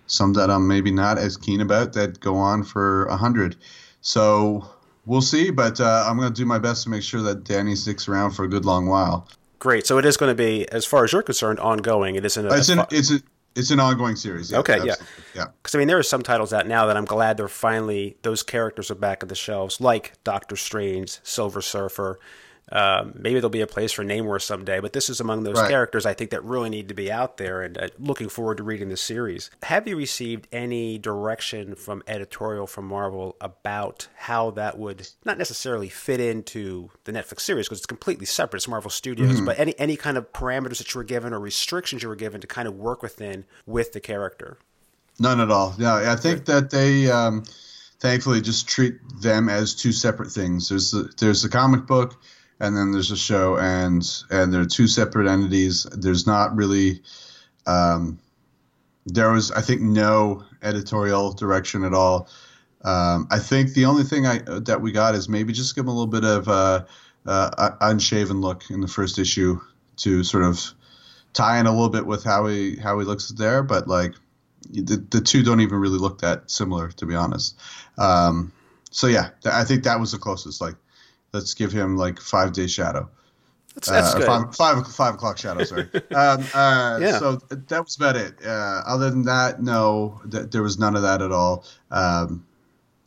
some 0.06 0.32
that 0.34 0.50
I'm 0.50 0.66
maybe 0.66 0.90
not 0.90 1.18
as 1.18 1.36
keen 1.36 1.60
about 1.60 1.92
that 1.94 2.20
go 2.20 2.36
on 2.36 2.62
for 2.62 3.06
a 3.06 3.16
hundred. 3.16 3.56
So 4.00 4.68
we'll 5.06 5.22
see, 5.22 5.50
but 5.50 5.80
uh, 5.80 6.04
I'm 6.06 6.16
going 6.16 6.32
to 6.32 6.34
do 6.34 6.46
my 6.46 6.58
best 6.58 6.84
to 6.84 6.90
make 6.90 7.02
sure 7.02 7.22
that 7.22 7.44
Danny 7.44 7.74
sticks 7.74 8.08
around 8.08 8.32
for 8.32 8.44
a 8.44 8.48
good 8.48 8.64
long 8.64 8.86
while. 8.86 9.28
Great. 9.58 9.86
So 9.86 9.98
it 9.98 10.04
is 10.04 10.16
going 10.16 10.30
to 10.30 10.34
be, 10.34 10.68
as 10.70 10.84
far 10.84 11.04
as 11.04 11.12
you're 11.12 11.22
concerned, 11.22 11.58
ongoing. 11.60 12.14
It 12.14 12.24
isn't. 12.24 12.46
A, 12.46 12.54
it's 12.54 12.68
an 12.68 12.80
it's 12.90 13.10
a, 13.10 13.20
it's 13.56 13.70
an 13.70 13.80
ongoing 13.80 14.16
series. 14.16 14.50
Yes, 14.50 14.60
okay, 14.60 14.74
absolutely. 14.74 15.06
yeah, 15.34 15.42
yeah. 15.42 15.46
Because 15.62 15.74
I 15.74 15.78
mean, 15.78 15.88
there 15.88 15.98
are 15.98 16.02
some 16.02 16.22
titles 16.22 16.52
out 16.52 16.66
now 16.66 16.86
that 16.86 16.96
I'm 16.96 17.04
glad 17.04 17.36
they're 17.36 17.48
finally 17.48 18.16
those 18.22 18.42
characters 18.42 18.90
are 18.90 18.94
back 18.96 19.22
at 19.22 19.28
the 19.28 19.34
shelves, 19.34 19.80
like 19.80 20.12
Doctor 20.24 20.56
Strange, 20.56 21.18
Silver 21.22 21.62
Surfer, 21.62 22.18
um, 22.72 23.12
maybe 23.14 23.34
there'll 23.34 23.50
be 23.50 23.60
a 23.60 23.66
place 23.66 23.92
for 23.92 24.04
Namor 24.04 24.42
someday, 24.42 24.80
but 24.80 24.92
this 24.92 25.08
is 25.08 25.20
among 25.20 25.44
those 25.44 25.56
right. 25.56 25.70
characters 25.70 26.04
I 26.04 26.14
think 26.14 26.30
that 26.30 26.42
really 26.44 26.68
need 26.68 26.88
to 26.88 26.94
be 26.94 27.12
out 27.12 27.36
there. 27.36 27.62
And 27.62 27.78
uh, 27.78 27.88
looking 27.98 28.28
forward 28.28 28.56
to 28.56 28.64
reading 28.64 28.88
the 28.88 28.96
series. 28.96 29.50
Have 29.62 29.86
you 29.86 29.96
received 29.96 30.48
any 30.50 30.98
direction 30.98 31.74
from 31.76 32.02
editorial 32.06 32.66
from 32.66 32.86
Marvel 32.86 33.36
about 33.40 34.08
how 34.16 34.50
that 34.52 34.78
would 34.78 35.08
not 35.24 35.38
necessarily 35.38 35.88
fit 35.88 36.20
into 36.20 36.90
the 37.04 37.12
Netflix 37.12 37.40
series 37.40 37.66
because 37.66 37.78
it's 37.78 37.86
completely 37.86 38.26
separate. 38.26 38.58
It's 38.58 38.68
Marvel 38.68 38.90
Studios, 38.90 39.36
mm-hmm. 39.36 39.44
but 39.44 39.58
any 39.58 39.78
any 39.78 39.96
kind 39.96 40.16
of 40.16 40.32
parameters 40.32 40.78
that 40.78 40.92
you 40.92 40.98
were 40.98 41.04
given 41.04 41.32
or 41.32 41.40
restrictions 41.40 42.02
you 42.02 42.08
were 42.08 42.16
given 42.16 42.40
to 42.40 42.46
kind 42.46 42.66
of 42.66 42.74
work 42.74 43.02
within 43.02 43.44
with 43.66 43.92
the 43.92 44.00
character? 44.00 44.58
None 45.18 45.40
at 45.40 45.50
all. 45.50 45.74
Yeah, 45.78 46.12
I 46.12 46.16
think 46.16 46.46
that 46.46 46.70
they. 46.70 47.10
Um, 47.10 47.44
thankfully, 48.00 48.40
just 48.40 48.68
treat 48.68 48.96
them 49.20 49.48
as 49.48 49.74
two 49.74 49.92
separate 49.92 50.30
things. 50.30 50.68
There's 50.68 50.90
the, 50.90 51.12
there's 51.18 51.42
the 51.42 51.48
comic 51.48 51.86
book, 51.86 52.20
and 52.60 52.76
then 52.76 52.92
there's 52.92 53.10
a 53.10 53.16
show, 53.16 53.58
and 53.58 54.06
and 54.30 54.52
they're 54.52 54.66
two 54.66 54.86
separate 54.86 55.28
entities. 55.28 55.84
There's 55.92 56.26
not 56.26 56.56
really, 56.56 57.02
um, 57.66 58.18
there 59.04 59.32
was 59.32 59.50
I 59.50 59.60
think 59.60 59.82
no 59.82 60.44
editorial 60.62 61.32
direction 61.32 61.84
at 61.84 61.94
all. 61.94 62.28
Um, 62.82 63.26
I 63.30 63.38
think 63.38 63.72
the 63.72 63.84
only 63.84 64.04
thing 64.04 64.26
I 64.26 64.38
that 64.38 64.80
we 64.80 64.92
got 64.92 65.14
is 65.14 65.28
maybe 65.28 65.52
just 65.52 65.74
give 65.74 65.84
him 65.84 65.88
a 65.88 65.92
little 65.92 66.06
bit 66.06 66.24
of 66.24 66.48
a, 66.48 66.86
a 67.26 67.76
unshaven 67.80 68.40
look 68.40 68.70
in 68.70 68.80
the 68.80 68.88
first 68.88 69.18
issue 69.18 69.60
to 69.96 70.22
sort 70.22 70.44
of 70.44 70.72
tie 71.32 71.58
in 71.58 71.66
a 71.66 71.72
little 71.72 71.88
bit 71.88 72.06
with 72.06 72.24
how 72.24 72.46
he 72.46 72.76
how 72.76 72.98
he 72.98 73.04
looks 73.04 73.28
there, 73.28 73.62
but 73.62 73.86
like 73.86 74.14
the 74.70 75.04
the 75.10 75.20
two 75.20 75.42
don't 75.42 75.60
even 75.60 75.78
really 75.78 75.98
look 75.98 76.20
that 76.20 76.50
similar 76.50 76.88
to 76.92 77.06
be 77.06 77.14
honest. 77.14 77.58
Um, 77.98 78.52
so 78.90 79.08
yeah, 79.08 79.30
I 79.44 79.64
think 79.64 79.84
that 79.84 80.00
was 80.00 80.12
the 80.12 80.18
closest. 80.18 80.60
Like 80.60 80.76
let's 81.36 81.52
give 81.52 81.70
him 81.70 81.96
like 81.96 82.18
five 82.18 82.52
day 82.52 82.66
shadow. 82.66 83.08
That's, 83.74 83.88
that's 83.88 84.14
uh, 84.14 84.18
good. 84.18 84.26
Five, 84.26 84.56
five, 84.56 84.86
five 84.88 85.14
o'clock 85.14 85.36
shadow. 85.36 85.62
Sorry. 85.64 85.82
um, 86.14 86.44
uh, 86.54 86.98
yeah. 87.00 87.18
So 87.18 87.36
that 87.50 87.84
was 87.84 87.96
about 87.96 88.16
it. 88.16 88.34
Uh, 88.44 88.82
other 88.86 89.10
than 89.10 89.22
that, 89.24 89.62
no, 89.62 90.20
th- 90.30 90.50
there 90.50 90.62
was 90.62 90.78
none 90.78 90.96
of 90.96 91.02
that 91.02 91.20
at 91.20 91.30
all. 91.30 91.64
Um, 91.90 92.44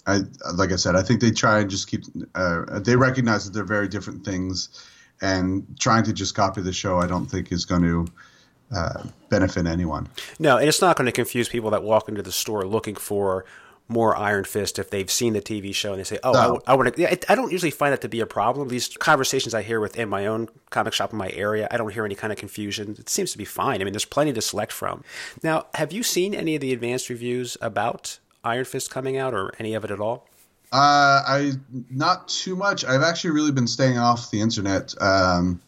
I 0.06 0.22
like 0.54 0.72
I 0.72 0.76
said, 0.76 0.96
I 0.96 1.02
think 1.02 1.22
they 1.22 1.32
try 1.32 1.60
and 1.60 1.70
just 1.70 1.90
keep. 1.90 2.04
Uh, 2.36 2.80
they 2.80 2.96
recognize 2.96 3.46
that 3.46 3.52
they're 3.52 3.64
very 3.64 3.88
different 3.88 4.24
things, 4.24 4.88
and 5.22 5.66
trying 5.80 6.04
to 6.04 6.14
just 6.14 6.36
copy 6.36 6.62
the 6.62 6.74
show, 6.74 7.00
I 7.00 7.08
don't 7.08 7.26
think 7.26 7.52
is 7.52 7.66
going 7.66 7.84
to. 7.84 8.06
Uh, 8.72 9.02
benefit 9.30 9.66
anyone. 9.66 10.08
No, 10.38 10.58
and 10.58 10.70
it's 10.70 10.80
not 10.80 10.96
going 10.96 11.08
to 11.08 11.12
confuse 11.12 11.50
people 11.50 11.72
that 11.72 11.82
walk 11.82 12.08
into 12.08 12.22
the 12.22 12.32
store 12.32 12.68
looking 12.68 12.94
for 12.94 13.44
more 13.90 14.16
Iron 14.16 14.46
Fist 14.46 14.80
if 14.80 14.92
they've 14.92 15.10
seen 15.10 15.34
the 15.34 15.42
TV 15.42 15.74
show 15.74 15.92
and 15.92 16.00
they 16.00 16.04
say, 16.04 16.20
"Oh, 16.24 16.32
no. 16.32 16.62
I, 16.68 16.72
I 16.72 16.76
want 16.76 16.96
to." 16.96 17.02
Yeah, 17.02 17.14
I 17.28 17.36
don't 17.36 17.52
usually 17.52 17.72
find 17.72 17.92
that 17.92 18.02
to 18.02 18.08
be 18.08 18.22
a 18.22 18.26
problem. 18.26 18.70
These 18.70 18.96
conversations 18.98 19.54
I 19.54 19.64
hear 19.64 19.80
within 19.80 20.08
my 20.08 20.28
own 20.28 20.48
comic 20.70 20.94
shop 20.94 21.12
in 21.12 21.18
my 21.18 21.32
area, 21.32 21.68
I 21.72 21.78
don't 21.78 21.92
hear 21.92 22.06
any 22.06 22.16
kind 22.16 22.32
of 22.32 22.38
confusion. 22.38 22.96
It 22.98 23.10
seems 23.10 23.32
to 23.32 23.38
be 23.38 23.46
fine. 23.46 23.82
I 23.82 23.84
mean, 23.84 23.94
there's 23.94 24.06
plenty 24.06 24.32
to 24.34 24.42
select 24.42 24.72
from. 24.72 25.04
Now, 25.44 25.66
have 25.74 25.92
you 25.92 26.04
seen 26.04 26.36
any 26.36 26.56
of 26.56 26.62
the 26.62 26.72
advanced 26.72 27.10
reviews 27.10 27.58
about 27.62 28.20
Iron 28.44 28.66
Fist 28.66 28.92
coming 28.92 29.18
out, 29.18 29.34
or 29.34 29.52
any 29.60 29.74
of 29.74 29.84
it 29.84 29.92
at 29.92 30.00
all? 30.00 30.28
Uh, 30.72 31.24
I 31.28 31.52
not 31.90 32.28
too 32.28 32.56
much. 32.56 32.86
I've 32.86 33.02
actually 33.02 33.32
really 33.32 33.52
been 33.52 33.68
staying 33.68 33.98
off 33.98 34.30
the 34.30 34.40
internet 34.40 34.94
um, 35.02 35.62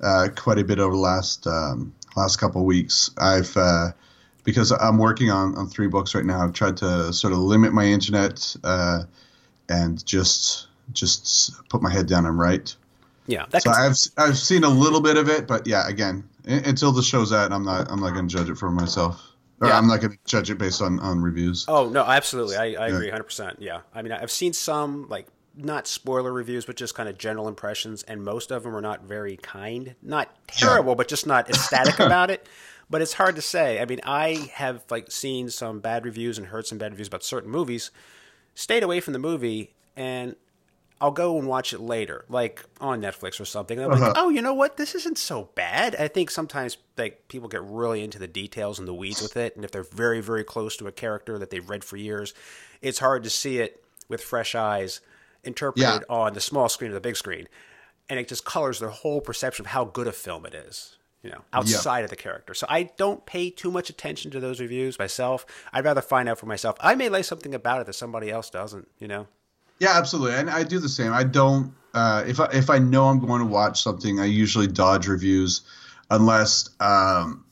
uh, 0.00 0.28
quite 0.36 0.58
a 0.58 0.64
bit 0.64 0.78
over 0.78 0.94
the 0.94 1.00
last 1.00 1.48
um, 1.48 1.92
last 2.16 2.36
couple 2.36 2.60
of 2.60 2.66
weeks. 2.66 3.10
I've 3.18 3.56
uh, 3.56 3.90
because 4.46 4.70
I'm 4.70 4.96
working 4.96 5.30
on, 5.30 5.56
on 5.56 5.66
three 5.66 5.88
books 5.88 6.14
right 6.14 6.24
now. 6.24 6.40
I've 6.40 6.54
tried 6.54 6.78
to 6.78 7.12
sort 7.12 7.34
of 7.34 7.40
limit 7.40 7.74
my 7.74 7.84
internet 7.84 8.56
uh, 8.64 9.02
and 9.68 10.06
just 10.06 10.68
just 10.92 11.68
put 11.68 11.82
my 11.82 11.90
head 11.90 12.06
down 12.06 12.24
and 12.24 12.38
write. 12.38 12.76
Yeah, 13.26 13.46
that's 13.50 13.64
so 13.64 13.72
I've 13.72 13.96
I've 14.16 14.38
seen 14.38 14.62
a 14.62 14.68
little 14.68 15.00
bit 15.00 15.16
of 15.16 15.28
it, 15.28 15.48
but 15.48 15.66
yeah, 15.66 15.86
again, 15.88 16.26
until 16.44 16.92
the 16.92 17.02
show's 17.02 17.32
out, 17.32 17.52
I'm 17.52 17.64
not 17.64 17.90
I'm 17.90 18.00
not 18.00 18.14
going 18.14 18.28
to 18.28 18.34
judge 18.34 18.48
it 18.48 18.56
for 18.56 18.70
myself. 18.70 19.20
Or 19.60 19.68
yeah. 19.68 19.78
I'm 19.78 19.88
not 19.88 20.00
going 20.00 20.12
to 20.12 20.18
judge 20.26 20.50
it 20.50 20.58
based 20.58 20.82
on, 20.82 21.00
on 21.00 21.22
reviews. 21.22 21.64
Oh 21.66 21.88
no, 21.88 22.04
absolutely, 22.04 22.56
I, 22.56 22.84
I 22.84 22.88
agree 22.88 23.06
100. 23.06 23.24
percent 23.24 23.56
Yeah, 23.58 23.80
I 23.92 24.02
mean, 24.02 24.12
I've 24.12 24.30
seen 24.30 24.52
some 24.52 25.08
like 25.08 25.26
not 25.56 25.88
spoiler 25.88 26.32
reviews, 26.32 26.64
but 26.64 26.76
just 26.76 26.94
kind 26.94 27.08
of 27.08 27.18
general 27.18 27.48
impressions, 27.48 28.04
and 28.04 28.22
most 28.22 28.52
of 28.52 28.62
them 28.62 28.76
are 28.76 28.80
not 28.80 29.02
very 29.02 29.38
kind. 29.38 29.96
Not 30.02 30.28
terrible, 30.46 30.92
yeah. 30.92 30.96
but 30.96 31.08
just 31.08 31.26
not 31.26 31.48
ecstatic 31.48 31.98
about 31.98 32.30
it 32.30 32.46
but 32.88 33.02
it's 33.02 33.14
hard 33.14 33.36
to 33.36 33.42
say. 33.42 33.80
I 33.80 33.84
mean, 33.84 34.00
I 34.04 34.50
have 34.54 34.84
like 34.90 35.10
seen 35.10 35.50
some 35.50 35.80
bad 35.80 36.04
reviews 36.04 36.38
and 36.38 36.48
heard 36.48 36.66
some 36.66 36.78
bad 36.78 36.92
reviews 36.92 37.08
about 37.08 37.24
certain 37.24 37.50
movies, 37.50 37.90
stayed 38.54 38.82
away 38.82 39.00
from 39.00 39.12
the 39.12 39.18
movie, 39.18 39.74
and 39.96 40.36
I'll 41.00 41.10
go 41.10 41.38
and 41.38 41.46
watch 41.46 41.72
it 41.72 41.80
later, 41.80 42.24
like 42.28 42.64
on 42.80 43.02
Netflix 43.02 43.38
or 43.40 43.44
something. 43.44 43.78
And 43.78 43.86
I'm 43.86 43.92
uh-huh. 43.92 44.06
like, 44.08 44.16
oh, 44.16 44.28
you 44.30 44.40
know 44.40 44.54
what? 44.54 44.76
This 44.76 44.94
isn't 44.94 45.18
so 45.18 45.50
bad. 45.54 45.94
I 45.96 46.08
think 46.08 46.30
sometimes 46.30 46.78
like 46.96 47.28
people 47.28 47.48
get 47.48 47.62
really 47.62 48.02
into 48.02 48.18
the 48.18 48.26
details 48.26 48.78
and 48.78 48.88
the 48.88 48.94
weeds 48.94 49.20
with 49.20 49.36
it, 49.36 49.56
and 49.56 49.64
if 49.64 49.70
they're 49.72 49.82
very, 49.82 50.20
very 50.20 50.44
close 50.44 50.76
to 50.78 50.86
a 50.86 50.92
character 50.92 51.38
that 51.38 51.50
they've 51.50 51.68
read 51.68 51.84
for 51.84 51.96
years, 51.96 52.34
it's 52.80 52.98
hard 52.98 53.24
to 53.24 53.30
see 53.30 53.58
it 53.58 53.82
with 54.08 54.22
fresh 54.22 54.54
eyes 54.54 55.00
interpreted 55.44 56.04
yeah. 56.08 56.14
on 56.14 56.32
the 56.32 56.40
small 56.40 56.68
screen 56.68 56.90
or 56.90 56.94
the 56.94 57.00
big 57.00 57.16
screen. 57.16 57.46
and 58.08 58.18
it 58.18 58.28
just 58.28 58.44
colors 58.44 58.78
their 58.78 58.88
whole 58.88 59.20
perception 59.20 59.64
of 59.64 59.70
how 59.70 59.84
good 59.84 60.06
a 60.06 60.12
film 60.12 60.46
it 60.46 60.54
is. 60.54 60.96
You 61.26 61.32
know, 61.32 61.42
outside 61.52 62.04
of 62.04 62.10
the 62.10 62.16
character. 62.16 62.54
So 62.54 62.66
I 62.70 62.84
don't 62.96 63.26
pay 63.26 63.50
too 63.50 63.70
much 63.70 63.90
attention 63.90 64.30
to 64.30 64.40
those 64.40 64.60
reviews 64.60 64.98
myself. 64.98 65.44
I'd 65.72 65.84
rather 65.84 66.00
find 66.00 66.28
out 66.28 66.38
for 66.38 66.46
myself. 66.46 66.76
I 66.80 66.94
may 66.94 67.08
like 67.08 67.24
something 67.24 67.54
about 67.54 67.80
it 67.80 67.86
that 67.86 67.94
somebody 67.94 68.30
else 68.30 68.48
doesn't. 68.48 68.88
You 68.98 69.08
know. 69.08 69.26
Yeah, 69.78 69.98
absolutely, 69.98 70.36
and 70.36 70.48
I 70.48 70.62
do 70.62 70.78
the 70.78 70.88
same. 70.88 71.12
I 71.12 71.24
don't 71.24 71.74
uh, 71.94 72.24
if 72.26 72.38
I 72.38 72.46
if 72.52 72.70
I 72.70 72.78
know 72.78 73.06
I'm 73.08 73.18
going 73.18 73.40
to 73.40 73.46
watch 73.46 73.82
something, 73.82 74.20
I 74.20 74.26
usually 74.26 74.66
dodge 74.66 75.08
reviews 75.08 75.62
unless 76.10 76.70
um, 76.78 77.44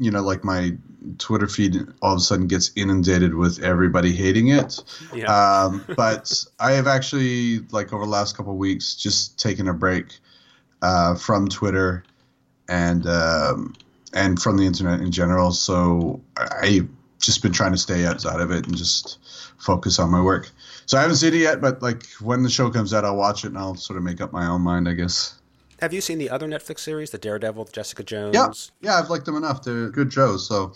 you 0.00 0.10
know, 0.10 0.22
like 0.22 0.42
my 0.42 0.72
Twitter 1.18 1.46
feed 1.46 1.76
all 2.00 2.14
of 2.14 2.18
a 2.18 2.20
sudden 2.20 2.46
gets 2.46 2.72
inundated 2.74 3.34
with 3.34 3.62
everybody 3.62 4.12
hating 4.12 4.48
it. 4.48 4.82
Yeah. 5.14 5.26
Um, 5.26 5.84
but 5.94 6.32
I 6.58 6.72
have 6.72 6.86
actually, 6.86 7.58
like 7.70 7.92
over 7.92 8.04
the 8.04 8.10
last 8.10 8.34
couple 8.34 8.52
of 8.52 8.58
weeks, 8.58 8.96
just 8.96 9.38
taken 9.38 9.68
a 9.68 9.74
break 9.74 10.18
uh, 10.80 11.14
from 11.16 11.48
Twitter 11.48 12.02
and 12.70 13.06
um, 13.06 13.74
and 14.14 14.40
from 14.40 14.56
the 14.56 14.64
internet 14.64 15.00
in 15.00 15.10
general. 15.10 15.50
So 15.50 16.20
I've 16.36 16.88
just 17.18 17.42
been 17.42 17.52
trying 17.52 17.72
to 17.72 17.78
stay 17.78 18.06
outside 18.06 18.40
of 18.40 18.50
it 18.50 18.66
and 18.66 18.76
just 18.76 19.18
focus 19.58 19.98
on 19.98 20.10
my 20.10 20.22
work. 20.22 20.50
So 20.86 20.96
I 20.96 21.02
haven't 21.02 21.16
seen 21.16 21.34
it 21.34 21.38
yet, 21.38 21.60
but 21.60 21.82
like 21.82 22.06
when 22.20 22.42
the 22.42 22.48
show 22.48 22.70
comes 22.70 22.94
out, 22.94 23.04
I'll 23.04 23.16
watch 23.16 23.44
it 23.44 23.48
and 23.48 23.58
I'll 23.58 23.74
sort 23.74 23.98
of 23.98 24.02
make 24.02 24.20
up 24.20 24.32
my 24.32 24.46
own 24.46 24.62
mind, 24.62 24.88
I 24.88 24.94
guess. 24.94 25.34
Have 25.80 25.92
you 25.92 26.00
seen 26.00 26.18
the 26.18 26.30
other 26.30 26.46
Netflix 26.46 26.80
series, 26.80 27.10
the 27.10 27.18
Daredevil, 27.18 27.66
Jessica 27.72 28.02
Jones? 28.02 28.34
Yeah, 28.34 28.90
yeah, 28.90 28.98
I've 28.98 29.10
liked 29.10 29.24
them 29.24 29.36
enough. 29.36 29.62
They're 29.62 29.88
good 29.88 30.12
shows, 30.12 30.46
so 30.46 30.72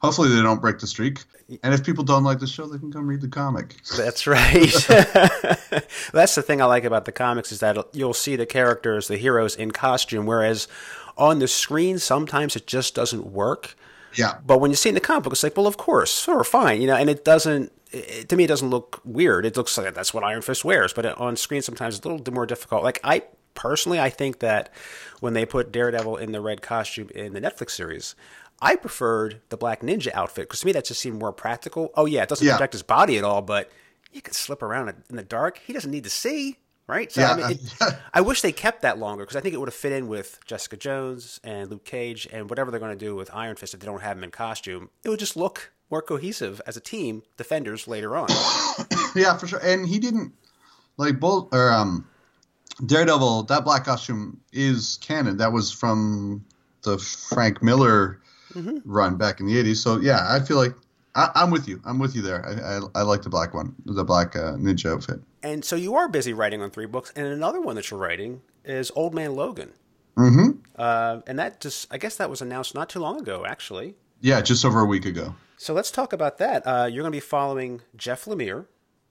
hopefully 0.00 0.28
they 0.28 0.42
don't 0.42 0.60
break 0.60 0.78
the 0.78 0.86
streak. 0.86 1.24
And 1.62 1.74
if 1.74 1.84
people 1.84 2.04
don't 2.04 2.24
like 2.24 2.38
the 2.38 2.46
show, 2.46 2.66
they 2.66 2.78
can 2.78 2.92
come 2.92 3.06
read 3.06 3.20
the 3.20 3.28
comic. 3.28 3.76
That's 3.96 4.26
right. 4.26 4.72
That's 6.12 6.34
the 6.34 6.42
thing 6.44 6.62
I 6.62 6.66
like 6.66 6.84
about 6.84 7.04
the 7.04 7.12
comics 7.12 7.52
is 7.52 7.60
that 7.60 7.76
you'll 7.92 8.14
see 8.14 8.36
the 8.36 8.46
characters, 8.46 9.08
the 9.08 9.16
heroes 9.16 9.56
in 9.56 9.72
costume, 9.72 10.26
whereas 10.26 10.68
on 11.16 11.38
the 11.38 11.48
screen 11.48 11.98
sometimes 11.98 12.56
it 12.56 12.66
just 12.66 12.94
doesn't 12.94 13.26
work. 13.26 13.76
Yeah. 14.14 14.38
But 14.44 14.58
when 14.58 14.70
you 14.70 14.76
see 14.76 14.88
in 14.88 14.94
the 14.94 15.00
comic 15.00 15.24
book, 15.24 15.32
it's 15.32 15.42
like, 15.42 15.56
well, 15.56 15.66
of 15.66 15.76
course, 15.76 16.22
sure, 16.22 16.44
fine, 16.44 16.80
you 16.80 16.86
know, 16.86 16.96
and 16.96 17.10
it 17.10 17.24
doesn't. 17.24 17.72
It, 17.92 18.28
to 18.28 18.36
me, 18.36 18.44
it 18.44 18.48
doesn't 18.48 18.70
look 18.70 19.00
weird. 19.04 19.44
It 19.44 19.56
looks 19.56 19.76
like 19.76 19.92
that's 19.94 20.14
what 20.14 20.22
Iron 20.22 20.42
Fist 20.42 20.64
wears, 20.64 20.92
but 20.92 21.06
on 21.18 21.36
screen 21.36 21.62
sometimes 21.62 21.96
it's 21.96 22.06
a 22.06 22.08
little 22.08 22.32
more 22.32 22.46
difficult. 22.46 22.84
Like 22.84 23.00
I 23.02 23.22
personally, 23.54 24.00
I 24.00 24.10
think 24.10 24.38
that 24.38 24.72
when 25.20 25.34
they 25.34 25.44
put 25.44 25.72
Daredevil 25.72 26.16
in 26.16 26.32
the 26.32 26.40
red 26.40 26.62
costume 26.62 27.10
in 27.14 27.32
the 27.32 27.40
Netflix 27.40 27.70
series, 27.72 28.14
I 28.62 28.76
preferred 28.76 29.40
the 29.48 29.56
Black 29.56 29.80
Ninja 29.80 30.12
outfit 30.12 30.48
because 30.48 30.60
to 30.60 30.66
me 30.66 30.72
that 30.72 30.84
just 30.84 31.00
seemed 31.00 31.18
more 31.18 31.32
practical. 31.32 31.90
Oh 31.94 32.06
yeah, 32.06 32.22
it 32.22 32.28
doesn't 32.28 32.46
yeah. 32.46 32.54
protect 32.54 32.74
his 32.74 32.82
body 32.82 33.18
at 33.18 33.24
all, 33.24 33.42
but 33.42 33.70
you 34.12 34.20
can 34.20 34.34
slip 34.34 34.62
around 34.62 34.88
in 35.08 35.16
the 35.16 35.22
dark. 35.22 35.60
He 35.64 35.72
doesn't 35.72 35.90
need 35.90 36.04
to 36.04 36.10
see, 36.10 36.58
right? 36.86 37.10
So, 37.10 37.20
yeah. 37.20 37.32
I, 37.32 37.36
mean, 37.36 37.50
it, 37.50 37.98
I 38.14 38.20
wish 38.20 38.42
they 38.42 38.52
kept 38.52 38.82
that 38.82 38.98
longer 38.98 39.24
because 39.24 39.36
I 39.36 39.40
think 39.40 39.54
it 39.54 39.58
would 39.58 39.68
have 39.68 39.74
fit 39.74 39.92
in 39.92 40.08
with 40.08 40.40
Jessica 40.44 40.76
Jones 40.76 41.40
and 41.44 41.70
Luke 41.70 41.84
Cage 41.84 42.28
and 42.32 42.50
whatever 42.50 42.70
they're 42.70 42.80
going 42.80 42.96
to 42.96 43.04
do 43.04 43.14
with 43.14 43.30
Iron 43.32 43.56
Fist 43.56 43.74
if 43.74 43.80
they 43.80 43.86
don't 43.86 44.02
have 44.02 44.18
him 44.18 44.24
in 44.24 44.30
costume. 44.30 44.90
It 45.04 45.08
would 45.08 45.20
just 45.20 45.36
look 45.36 45.72
more 45.90 46.02
cohesive 46.02 46.60
as 46.66 46.76
a 46.76 46.80
team, 46.80 47.22
defenders 47.36 47.88
later 47.88 48.16
on. 48.16 48.28
yeah, 49.14 49.36
for 49.36 49.46
sure. 49.46 49.60
And 49.62 49.86
he 49.86 49.98
didn't 49.98 50.32
like 50.96 51.18
both 51.18 51.52
or 51.52 51.70
um 51.70 52.06
Daredevil, 52.84 53.44
that 53.44 53.64
black 53.64 53.84
costume 53.84 54.40
is 54.52 54.98
canon. 55.02 55.36
That 55.36 55.52
was 55.52 55.70
from 55.70 56.44
the 56.82 56.98
Frank 56.98 57.62
Miller 57.62 58.20
mm-hmm. 58.54 58.78
run 58.84 59.16
back 59.16 59.40
in 59.40 59.46
the 59.46 59.54
80s. 59.62 59.76
So, 59.76 60.00
yeah, 60.00 60.26
I 60.28 60.40
feel 60.40 60.56
like 60.56 60.74
I, 61.14 61.30
am 61.42 61.50
with 61.50 61.68
you. 61.68 61.80
I'm 61.84 61.98
with 61.98 62.14
you 62.14 62.22
there. 62.22 62.44
I, 62.46 62.76
I, 62.76 63.00
I, 63.00 63.02
like 63.02 63.22
the 63.22 63.30
black 63.30 63.54
one, 63.54 63.74
the 63.84 64.04
black 64.04 64.36
uh, 64.36 64.52
ninja 64.52 64.92
outfit. 64.92 65.20
And 65.42 65.64
so 65.64 65.76
you 65.76 65.96
are 65.96 66.08
busy 66.08 66.32
writing 66.32 66.62
on 66.62 66.70
three 66.70 66.86
books. 66.86 67.12
And 67.16 67.26
another 67.26 67.60
one 67.60 67.76
that 67.76 67.90
you're 67.90 68.00
writing 68.00 68.42
is 68.64 68.90
Old 68.94 69.14
Man 69.14 69.34
Logan. 69.34 69.72
Mm-hmm. 70.16 70.60
Uh, 70.76 71.20
and 71.26 71.38
that 71.38 71.60
just, 71.60 71.88
I 71.90 71.98
guess 71.98 72.16
that 72.16 72.30
was 72.30 72.42
announced 72.42 72.74
not 72.74 72.88
too 72.88 73.00
long 73.00 73.20
ago, 73.20 73.44
actually. 73.46 73.94
Yeah, 74.20 74.40
just 74.40 74.64
over 74.64 74.80
a 74.80 74.84
week 74.84 75.06
ago. 75.06 75.34
So 75.56 75.74
let's 75.74 75.90
talk 75.90 76.12
about 76.12 76.38
that. 76.38 76.66
Uh, 76.66 76.88
you're 76.90 77.02
going 77.02 77.12
to 77.12 77.16
be 77.16 77.20
following 77.20 77.82
Jeff 77.96 78.24
Lemire, 78.24 78.66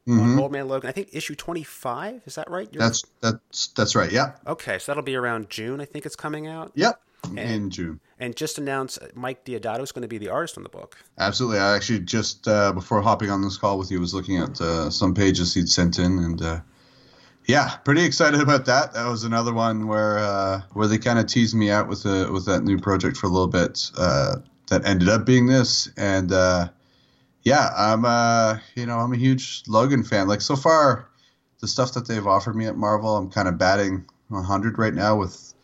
mm-hmm. 0.08 0.40
Old 0.40 0.52
Man 0.52 0.68
Logan. 0.68 0.90
I 0.90 0.92
think 0.92 1.10
issue 1.12 1.36
twenty 1.36 1.64
five. 1.64 2.22
Is 2.26 2.36
that 2.36 2.50
right? 2.50 2.68
You're... 2.72 2.80
That's 2.82 3.04
that's 3.22 3.68
that's 3.68 3.96
right. 3.96 4.12
Yeah. 4.12 4.32
Okay, 4.48 4.80
so 4.80 4.92
that'll 4.92 5.04
be 5.04 5.16
around 5.16 5.52
June. 5.52 5.80
I 5.80 5.86
think 5.86 6.08
it's 6.08 6.16
coming 6.16 6.48
out. 6.48 6.72
Yep. 6.74 7.00
And, 7.26 7.40
in 7.40 7.70
June. 7.70 8.00
And 8.20 8.36
just 8.36 8.58
announced 8.58 9.00
Mike 9.16 9.46
Deodato 9.46 9.82
is 9.82 9.92
going 9.92 10.02
to 10.04 10.08
be 10.08 10.18
the 10.18 10.30
artist 10.30 10.58
on 10.58 10.64
the 10.64 10.70
book. 10.70 10.98
Absolutely. 11.18 11.60
I 11.60 11.76
actually 11.76 12.00
just 12.00 12.48
uh, 12.48 12.72
before 12.74 13.02
hopping 13.02 13.30
on 13.30 13.42
this 13.42 13.58
call 13.58 13.78
with 13.78 13.92
you 13.92 14.00
was 14.00 14.14
looking 14.14 14.38
at 14.38 14.60
uh, 14.62 14.90
some 14.90 15.14
pages 15.14 15.54
he'd 15.54 15.70
sent 15.70 16.00
in 16.00 16.20
and. 16.20 16.42
Uh, 16.42 16.60
yeah, 17.46 17.78
pretty 17.78 18.04
excited 18.04 18.42
about 18.42 18.66
that. 18.66 18.94
That 18.94 19.08
was 19.08 19.24
another 19.24 19.52
one 19.52 19.88
where 19.88 20.20
uh, 20.20 20.62
where 20.74 20.88
they 20.88 21.00
kind 21.00 21.18
of 21.18 21.26
teased 21.26 21.56
me 21.56 21.72
out 21.72 21.88
with 21.88 22.04
the 22.04 22.30
with 22.32 22.46
that 22.46 22.64
new 22.64 22.78
project 22.78 23.18
for 23.18 23.26
a 23.26 23.30
little 23.30 23.48
bit. 23.48 23.90
Uh, 23.98 24.36
that 24.70 24.86
ended 24.86 25.10
up 25.10 25.26
being 25.26 25.48
this, 25.48 25.90
and 25.98 26.32
uh, 26.32 26.70
yeah, 27.42 27.72
I'm 27.76 28.06
uh, 28.06 28.60
you 28.76 28.86
know, 28.86 29.00
I'm 29.00 29.14
a 29.14 29.18
huge 29.18 29.64
Logan 29.68 30.04
fan. 30.04 30.28
Like 30.28 30.42
so 30.42 30.56
far, 30.56 31.10
the 31.60 31.68
stuff 31.68 31.94
that 31.94 32.08
they've 32.08 32.28
offered 32.28 32.56
me 32.56 32.68
at 32.68 32.78
Marvel, 32.78 33.18
I'm 33.18 33.32
kind 33.32 33.48
of 33.48 33.58
batting 33.58 34.06
100 34.28 34.78
right 34.78 34.94
now 34.94 35.16
with 35.16 35.56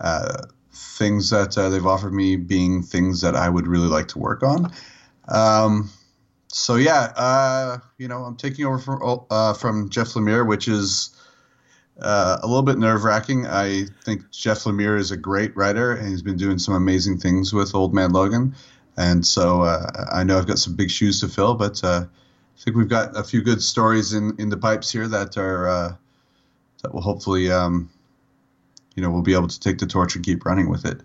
uh, 0.00 0.44
things 0.72 1.30
that 1.30 1.56
uh, 1.56 1.68
they've 1.68 1.86
offered 1.86 2.12
me 2.12 2.36
being 2.36 2.82
things 2.82 3.20
that 3.20 3.36
I 3.36 3.48
would 3.48 3.66
really 3.66 3.88
like 3.88 4.08
to 4.08 4.18
work 4.18 4.42
on. 4.42 4.72
Um, 5.28 5.90
so 6.48 6.76
yeah, 6.76 7.12
uh, 7.16 7.78
you 7.98 8.08
know, 8.08 8.24
I'm 8.24 8.36
taking 8.36 8.66
over 8.66 8.78
from 8.78 9.26
uh, 9.30 9.54
from 9.54 9.88
Jeff 9.88 10.08
Lemire, 10.08 10.46
which 10.46 10.68
is 10.68 11.16
uh, 12.00 12.38
a 12.42 12.46
little 12.46 12.62
bit 12.62 12.78
nerve 12.78 13.04
wracking. 13.04 13.46
I 13.46 13.84
think 14.04 14.30
Jeff 14.30 14.60
Lemire 14.60 14.98
is 14.98 15.10
a 15.10 15.16
great 15.16 15.56
writer, 15.56 15.92
and 15.92 16.08
he's 16.08 16.22
been 16.22 16.36
doing 16.36 16.58
some 16.58 16.74
amazing 16.74 17.18
things 17.18 17.52
with 17.52 17.74
Old 17.74 17.94
Man 17.94 18.12
Logan. 18.12 18.54
And 18.96 19.26
so 19.26 19.62
uh, 19.62 20.06
I 20.12 20.24
know 20.24 20.36
I've 20.36 20.46
got 20.46 20.58
some 20.58 20.76
big 20.76 20.90
shoes 20.90 21.20
to 21.20 21.28
fill, 21.28 21.54
but 21.54 21.82
uh, 21.82 22.04
I 22.04 22.60
think 22.60 22.76
we've 22.76 22.88
got 22.88 23.16
a 23.16 23.24
few 23.24 23.40
good 23.42 23.62
stories 23.62 24.12
in, 24.12 24.34
in 24.38 24.50
the 24.50 24.58
pipes 24.58 24.92
here 24.92 25.08
that 25.08 25.38
are 25.38 25.98
that 26.82 26.92
will 26.92 27.00
hopefully, 27.00 27.50
um, 27.50 27.90
you 28.94 29.02
know, 29.02 29.10
we'll 29.10 29.22
be 29.22 29.34
able 29.34 29.48
to 29.48 29.60
take 29.60 29.78
the 29.78 29.86
torch 29.86 30.14
and 30.14 30.24
keep 30.24 30.44
running 30.44 30.68
with 30.68 30.84
it. 30.84 31.00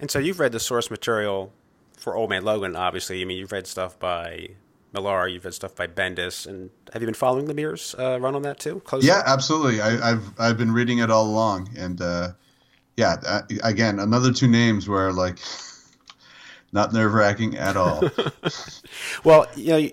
And 0.00 0.10
so 0.10 0.18
you've 0.18 0.40
read 0.40 0.52
the 0.52 0.60
source 0.60 0.90
material 0.90 1.52
for 1.96 2.16
Old 2.16 2.30
Man 2.30 2.44
Logan, 2.44 2.76
obviously. 2.76 3.20
I 3.22 3.24
mean, 3.24 3.38
you've 3.38 3.52
read 3.52 3.66
stuff 3.66 3.98
by 3.98 4.50
Millar, 4.92 5.28
you've 5.28 5.44
read 5.44 5.54
stuff 5.54 5.74
by 5.74 5.86
Bendis, 5.86 6.46
and 6.46 6.70
have 6.92 7.02
you 7.02 7.06
been 7.06 7.14
following 7.14 7.46
Lemire's 7.46 7.94
uh, 7.98 8.18
run 8.20 8.34
on 8.34 8.42
that 8.42 8.58
too? 8.58 8.80
Closely? 8.80 9.08
Yeah, 9.08 9.22
absolutely. 9.26 9.80
I, 9.80 10.10
have 10.10 10.32
I've 10.38 10.58
been 10.58 10.72
reading 10.72 10.98
it 10.98 11.10
all 11.10 11.26
along, 11.26 11.70
and 11.76 12.00
uh, 12.00 12.28
yeah, 12.96 13.16
uh, 13.26 13.42
again, 13.62 13.98
another 13.98 14.32
two 14.32 14.48
names 14.48 14.88
where 14.88 15.12
like 15.12 15.38
not 16.72 16.92
nerve 16.92 17.12
wracking 17.14 17.56
at 17.56 17.76
all. 17.76 18.02
well, 19.24 19.46
you 19.54 19.68
know, 19.68 19.90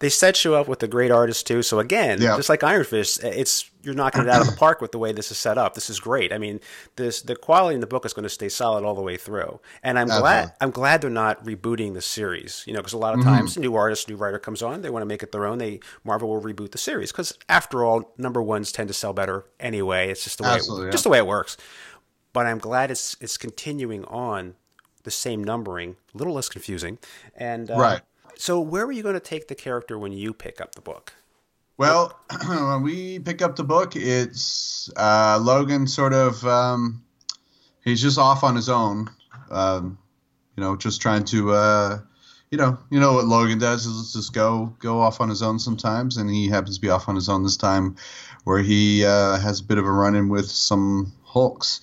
they 0.00 0.08
set 0.08 0.44
you 0.44 0.54
up 0.54 0.68
with 0.68 0.82
a 0.82 0.88
great 0.88 1.10
artist 1.10 1.46
too. 1.46 1.62
So 1.62 1.78
again, 1.78 2.20
yeah. 2.20 2.36
just 2.36 2.48
like 2.48 2.62
Iron 2.62 2.84
Fist, 2.84 3.22
it's 3.24 3.70
you're 3.84 3.94
knocking 3.94 4.22
it 4.22 4.28
out 4.28 4.40
of 4.40 4.46
the 4.46 4.56
park 4.56 4.80
with 4.80 4.92
the 4.92 4.98
way 4.98 5.12
this 5.12 5.30
is 5.30 5.38
set 5.38 5.58
up. 5.58 5.74
This 5.74 5.90
is 5.90 6.00
great. 6.00 6.32
I 6.32 6.38
mean, 6.38 6.60
this 6.96 7.22
the 7.22 7.36
quality 7.36 7.74
in 7.74 7.80
the 7.80 7.86
book 7.86 8.06
is 8.06 8.12
going 8.12 8.24
to 8.24 8.28
stay 8.28 8.48
solid 8.48 8.84
all 8.84 8.94
the 8.94 9.02
way 9.02 9.16
through. 9.16 9.60
And 9.82 9.98
I'm 9.98 10.04
Absolutely. 10.04 10.22
glad 10.22 10.52
I'm 10.60 10.70
glad 10.70 11.00
they're 11.00 11.10
not 11.10 11.44
rebooting 11.44 11.94
the 11.94 12.02
series. 12.02 12.64
You 12.66 12.72
know, 12.72 12.80
because 12.80 12.92
a 12.92 12.98
lot 12.98 13.14
of 13.14 13.20
mm-hmm. 13.20 13.28
times 13.28 13.52
mm-hmm. 13.52 13.62
new 13.62 13.74
artist, 13.74 14.08
new 14.08 14.16
writer 14.16 14.38
comes 14.38 14.62
on, 14.62 14.82
they 14.82 14.90
want 14.90 15.02
to 15.02 15.06
make 15.06 15.22
it 15.22 15.32
their 15.32 15.46
own. 15.46 15.58
They 15.58 15.80
Marvel 16.04 16.28
will 16.28 16.42
reboot 16.42 16.72
the 16.72 16.78
series 16.78 17.12
because 17.12 17.36
after 17.48 17.84
all, 17.84 18.14
number 18.18 18.42
ones 18.42 18.72
tend 18.72 18.88
to 18.88 18.94
sell 18.94 19.12
better 19.12 19.44
anyway. 19.60 20.10
It's 20.10 20.24
just 20.24 20.38
the 20.38 20.44
way 20.44 20.56
it, 20.56 20.64
yeah. 20.68 20.90
just 20.90 21.04
the 21.04 21.10
way 21.10 21.18
it 21.18 21.26
works. 21.26 21.56
But 22.32 22.46
I'm 22.46 22.58
glad 22.58 22.90
it's 22.90 23.16
it's 23.20 23.36
continuing 23.36 24.04
on 24.06 24.54
the 25.04 25.10
same 25.10 25.44
numbering, 25.44 25.96
a 26.14 26.18
little 26.18 26.34
less 26.34 26.48
confusing. 26.48 26.98
And 27.36 27.70
uh, 27.70 27.76
right. 27.76 28.00
So, 28.36 28.60
where 28.60 28.84
were 28.84 28.92
you 28.92 29.02
going 29.02 29.14
to 29.14 29.20
take 29.20 29.48
the 29.48 29.54
character 29.54 29.98
when 29.98 30.12
you 30.12 30.32
pick 30.32 30.60
up 30.60 30.74
the 30.74 30.80
book? 30.80 31.14
Well, 31.76 32.20
when 32.46 32.82
we 32.82 33.18
pick 33.18 33.42
up 33.42 33.56
the 33.56 33.64
book, 33.64 33.96
it's 33.96 34.90
uh, 34.96 35.40
Logan 35.42 35.88
sort 35.88 36.12
of 36.12 36.44
um, 36.46 37.02
he's 37.84 38.00
just 38.00 38.18
off 38.18 38.44
on 38.44 38.54
his 38.54 38.68
own, 38.68 39.10
um, 39.50 39.98
you 40.56 40.62
know, 40.62 40.76
just 40.76 41.02
trying 41.02 41.24
to, 41.24 41.50
uh, 41.50 41.98
you 42.50 42.58
know, 42.58 42.78
you 42.90 43.00
know 43.00 43.14
what 43.14 43.26
Logan 43.26 43.58
does 43.58 43.86
is 43.86 44.12
just 44.12 44.32
go 44.32 44.74
go 44.78 45.00
off 45.00 45.20
on 45.20 45.28
his 45.28 45.42
own 45.42 45.58
sometimes, 45.58 46.16
and 46.16 46.30
he 46.30 46.48
happens 46.48 46.76
to 46.76 46.80
be 46.80 46.90
off 46.90 47.08
on 47.08 47.16
his 47.16 47.28
own 47.28 47.42
this 47.42 47.56
time, 47.56 47.96
where 48.44 48.62
he 48.62 49.04
uh, 49.04 49.38
has 49.38 49.58
a 49.58 49.64
bit 49.64 49.78
of 49.78 49.84
a 49.84 49.90
run 49.90 50.14
in 50.14 50.28
with 50.28 50.48
some 50.48 51.12
Hulks, 51.24 51.80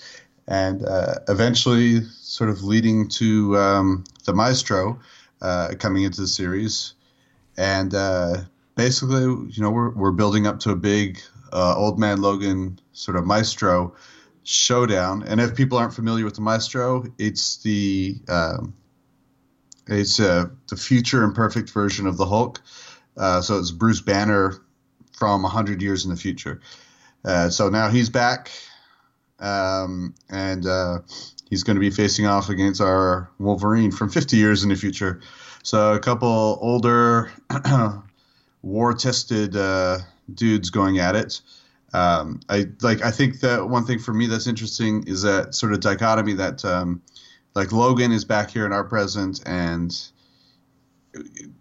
and 0.47 0.85
uh, 0.85 1.15
eventually 1.27 2.01
sort 2.05 2.49
of 2.49 2.63
leading 2.63 3.09
to 3.09 3.57
um, 3.57 4.05
the 4.23 4.33
Maestro 4.33 5.01
uh, 5.41 5.73
coming 5.77 6.03
into 6.03 6.21
the 6.21 6.27
series, 6.27 6.93
and 7.57 7.93
uh, 7.93 8.37
basically, 8.75 9.23
you 9.23 9.61
know, 9.61 9.71
we're 9.71 9.91
we're 9.91 10.11
building 10.11 10.47
up 10.47 10.59
to 10.61 10.71
a 10.71 10.75
big 10.75 11.19
uh, 11.51 11.75
Old 11.75 11.99
Man 11.99 12.21
Logan 12.21 12.79
sort 12.93 13.17
of 13.17 13.25
Maestro 13.25 13.95
showdown. 14.43 15.23
And 15.23 15.39
if 15.39 15.55
people 15.55 15.77
aren't 15.77 15.93
familiar 15.93 16.25
with 16.25 16.35
the 16.35 16.41
Maestro, 16.41 17.05
it's 17.17 17.57
the 17.57 18.15
um, 18.27 18.73
it's 19.87 20.19
uh, 20.19 20.45
the 20.69 20.75
future 20.75 21.23
imperfect 21.23 21.69
version 21.69 22.07
of 22.07 22.17
the 22.17 22.25
Hulk. 22.25 22.61
Uh, 23.17 23.41
so 23.41 23.57
it's 23.59 23.71
Bruce 23.71 24.01
Banner 24.01 24.61
from 25.17 25.43
100 25.43 25.81
years 25.81 26.05
in 26.05 26.11
the 26.11 26.17
future. 26.17 26.61
Uh, 27.23 27.49
so 27.49 27.69
now 27.69 27.89
he's 27.89 28.09
back 28.09 28.49
um, 29.39 30.13
and 30.29 30.65
uh, 30.65 30.99
he's 31.49 31.63
going 31.63 31.75
to 31.75 31.81
be 31.81 31.89
facing 31.89 32.25
off 32.25 32.49
against 32.49 32.81
our 32.81 33.29
Wolverine 33.39 33.91
from 33.91 34.09
50 34.09 34.37
years 34.37 34.63
in 34.63 34.69
the 34.69 34.75
future. 34.75 35.21
So 35.63 35.93
a 35.93 35.99
couple 35.99 36.57
older, 36.61 37.31
war-tested 38.61 39.55
uh, 39.55 39.99
dudes 40.33 40.69
going 40.69 40.99
at 40.99 41.15
it. 41.15 41.41
Um, 41.93 42.39
I 42.47 42.67
like. 42.81 43.03
I 43.03 43.11
think 43.11 43.41
that 43.41 43.67
one 43.67 43.85
thing 43.85 43.99
for 43.99 44.13
me 44.13 44.27
that's 44.27 44.47
interesting 44.47 45.03
is 45.07 45.23
that 45.23 45.53
sort 45.53 45.73
of 45.73 45.81
dichotomy 45.81 46.33
that 46.33 46.63
um, 46.63 47.01
like 47.53 47.71
Logan 47.71 48.11
is 48.11 48.23
back 48.23 48.49
here 48.49 48.65
in 48.65 48.71
our 48.71 48.85
present, 48.85 49.41
and 49.45 49.93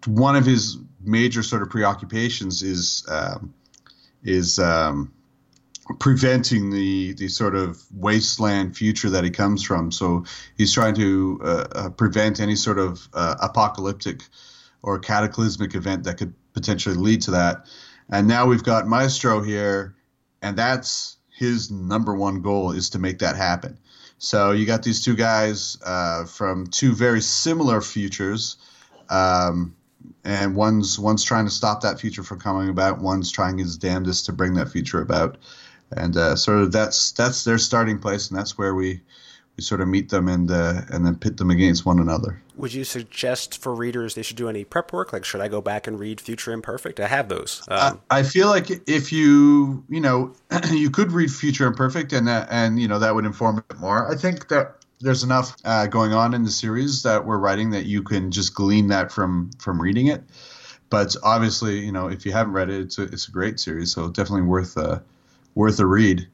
one 0.05 0.37
of 0.37 0.45
his 0.45 0.77
major 1.03 1.43
sort 1.43 1.61
of 1.61 1.69
preoccupations 1.69 2.63
is 2.63 3.05
um, 3.09 3.53
is 4.23 4.57
um, 4.57 5.11
preventing 5.99 6.69
the 6.69 7.13
the 7.13 7.27
sort 7.27 7.55
of 7.55 7.81
wasteland 7.93 8.77
future 8.77 9.09
that 9.09 9.23
he 9.23 9.31
comes 9.31 9.63
from. 9.63 9.91
So 9.91 10.23
he's 10.57 10.73
trying 10.73 10.95
to 10.95 11.41
uh, 11.43 11.67
uh, 11.73 11.89
prevent 11.89 12.39
any 12.39 12.55
sort 12.55 12.79
of 12.79 13.07
uh, 13.13 13.35
apocalyptic 13.41 14.23
or 14.81 14.99
cataclysmic 14.99 15.75
event 15.75 16.05
that 16.05 16.17
could 16.17 16.33
potentially 16.53 16.95
lead 16.95 17.21
to 17.23 17.31
that. 17.31 17.65
And 18.09 18.27
now 18.27 18.45
we've 18.45 18.63
got 18.63 18.87
Maestro 18.87 19.41
here, 19.41 19.95
and 20.41 20.57
that's 20.57 21.17
his 21.29 21.71
number 21.71 22.13
one 22.15 22.41
goal 22.41 22.71
is 22.71 22.89
to 22.91 22.99
make 22.99 23.19
that 23.19 23.35
happen. 23.35 23.77
So 24.17 24.51
you 24.51 24.65
got 24.65 24.83
these 24.83 25.03
two 25.03 25.15
guys 25.15 25.77
uh, 25.83 26.25
from 26.25 26.67
two 26.67 26.93
very 26.93 27.21
similar 27.21 27.81
futures. 27.81 28.57
Um, 29.09 29.75
and 30.23 30.55
one's 30.55 30.99
one's 30.99 31.23
trying 31.23 31.45
to 31.45 31.51
stop 31.51 31.81
that 31.81 31.99
future 31.99 32.23
from 32.23 32.39
coming 32.39 32.69
about. 32.69 32.99
One's 32.99 33.31
trying 33.31 33.57
his 33.57 33.77
damnedest 33.77 34.25
to 34.27 34.33
bring 34.33 34.53
that 34.55 34.69
future 34.69 35.01
about, 35.01 35.37
and 35.91 36.15
uh, 36.17 36.35
sort 36.35 36.59
of 36.59 36.71
that's 36.71 37.11
that's 37.11 37.43
their 37.43 37.57
starting 37.57 37.99
place, 37.99 38.29
and 38.29 38.37
that's 38.37 38.57
where 38.57 38.73
we 38.73 39.01
we 39.57 39.63
sort 39.63 39.81
of 39.81 39.87
meet 39.87 40.09
them 40.09 40.27
and 40.27 40.49
uh, 40.49 40.81
and 40.89 41.05
then 41.05 41.15
pit 41.15 41.37
them 41.37 41.49
against 41.49 41.85
one 41.85 41.99
another. 41.99 42.41
Would 42.57 42.73
you 42.73 42.83
suggest 42.83 43.57
for 43.57 43.73
readers 43.73 44.15
they 44.15 44.21
should 44.21 44.37
do 44.37 44.49
any 44.49 44.63
prep 44.63 44.93
work? 44.93 45.13
Like, 45.13 45.25
should 45.25 45.41
I 45.41 45.47
go 45.47 45.61
back 45.61 45.87
and 45.87 45.99
read 45.99 46.21
Future 46.21 46.51
Imperfect? 46.51 46.99
I 46.99 47.07
have 47.07 47.29
those. 47.29 47.63
Um, 47.69 47.99
I, 48.09 48.19
I 48.19 48.23
feel 48.23 48.47
like 48.47 48.69
if 48.87 49.11
you 49.11 49.83
you 49.89 49.99
know 49.99 50.33
you 50.71 50.89
could 50.89 51.11
read 51.11 51.31
Future 51.31 51.65
Imperfect 51.65 52.13
and 52.13 52.27
that 52.27 52.47
and 52.51 52.79
you 52.79 52.87
know 52.87 52.99
that 52.99 53.15
would 53.15 53.25
inform 53.25 53.63
it 53.69 53.79
more. 53.79 54.11
I 54.11 54.15
think 54.15 54.47
that 54.49 54.77
there's 55.01 55.23
enough 55.23 55.55
uh, 55.65 55.87
going 55.87 56.13
on 56.13 56.33
in 56.33 56.43
the 56.43 56.51
series 56.51 57.03
that 57.03 57.25
we're 57.25 57.37
writing 57.37 57.71
that 57.71 57.85
you 57.85 58.03
can 58.03 58.31
just 58.31 58.53
glean 58.53 58.87
that 58.87 59.11
from 59.11 59.51
from 59.59 59.81
reading 59.81 60.07
it. 60.07 60.23
But 60.89 61.15
obviously, 61.23 61.79
you 61.79 61.91
know, 61.91 62.07
if 62.07 62.25
you 62.25 62.33
haven't 62.33 62.53
read 62.53 62.69
it, 62.69 62.81
it's 62.81 62.97
a, 62.97 63.03
it's 63.03 63.27
a 63.27 63.31
great 63.31 63.59
series, 63.59 63.91
so 63.91 64.09
definitely 64.09 64.43
worth 64.43 64.77
uh, 64.77 64.99
worth 65.55 65.79
a 65.79 65.85
read. 65.85 66.27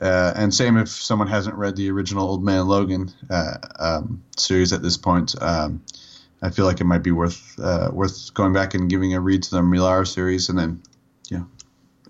Uh, 0.00 0.32
and 0.36 0.54
same 0.54 0.76
if 0.76 0.88
someone 0.88 1.28
hasn't 1.28 1.56
read 1.56 1.76
the 1.76 1.90
original 1.90 2.28
Old 2.28 2.44
Man 2.44 2.66
Logan 2.68 3.12
uh, 3.30 3.56
um, 3.78 4.22
series 4.36 4.72
at 4.72 4.82
this 4.82 4.96
point, 4.96 5.34
um, 5.42 5.82
I 6.40 6.50
feel 6.50 6.66
like 6.66 6.80
it 6.80 6.84
might 6.84 7.02
be 7.02 7.10
worth 7.10 7.58
uh, 7.58 7.90
worth 7.92 8.32
going 8.34 8.52
back 8.52 8.74
and 8.74 8.88
giving 8.88 9.14
a 9.14 9.20
read 9.20 9.42
to 9.44 9.50
the 9.50 9.62
Millar 9.62 10.04
series, 10.04 10.48
and 10.48 10.58
then 10.58 10.82
yeah, 11.30 11.42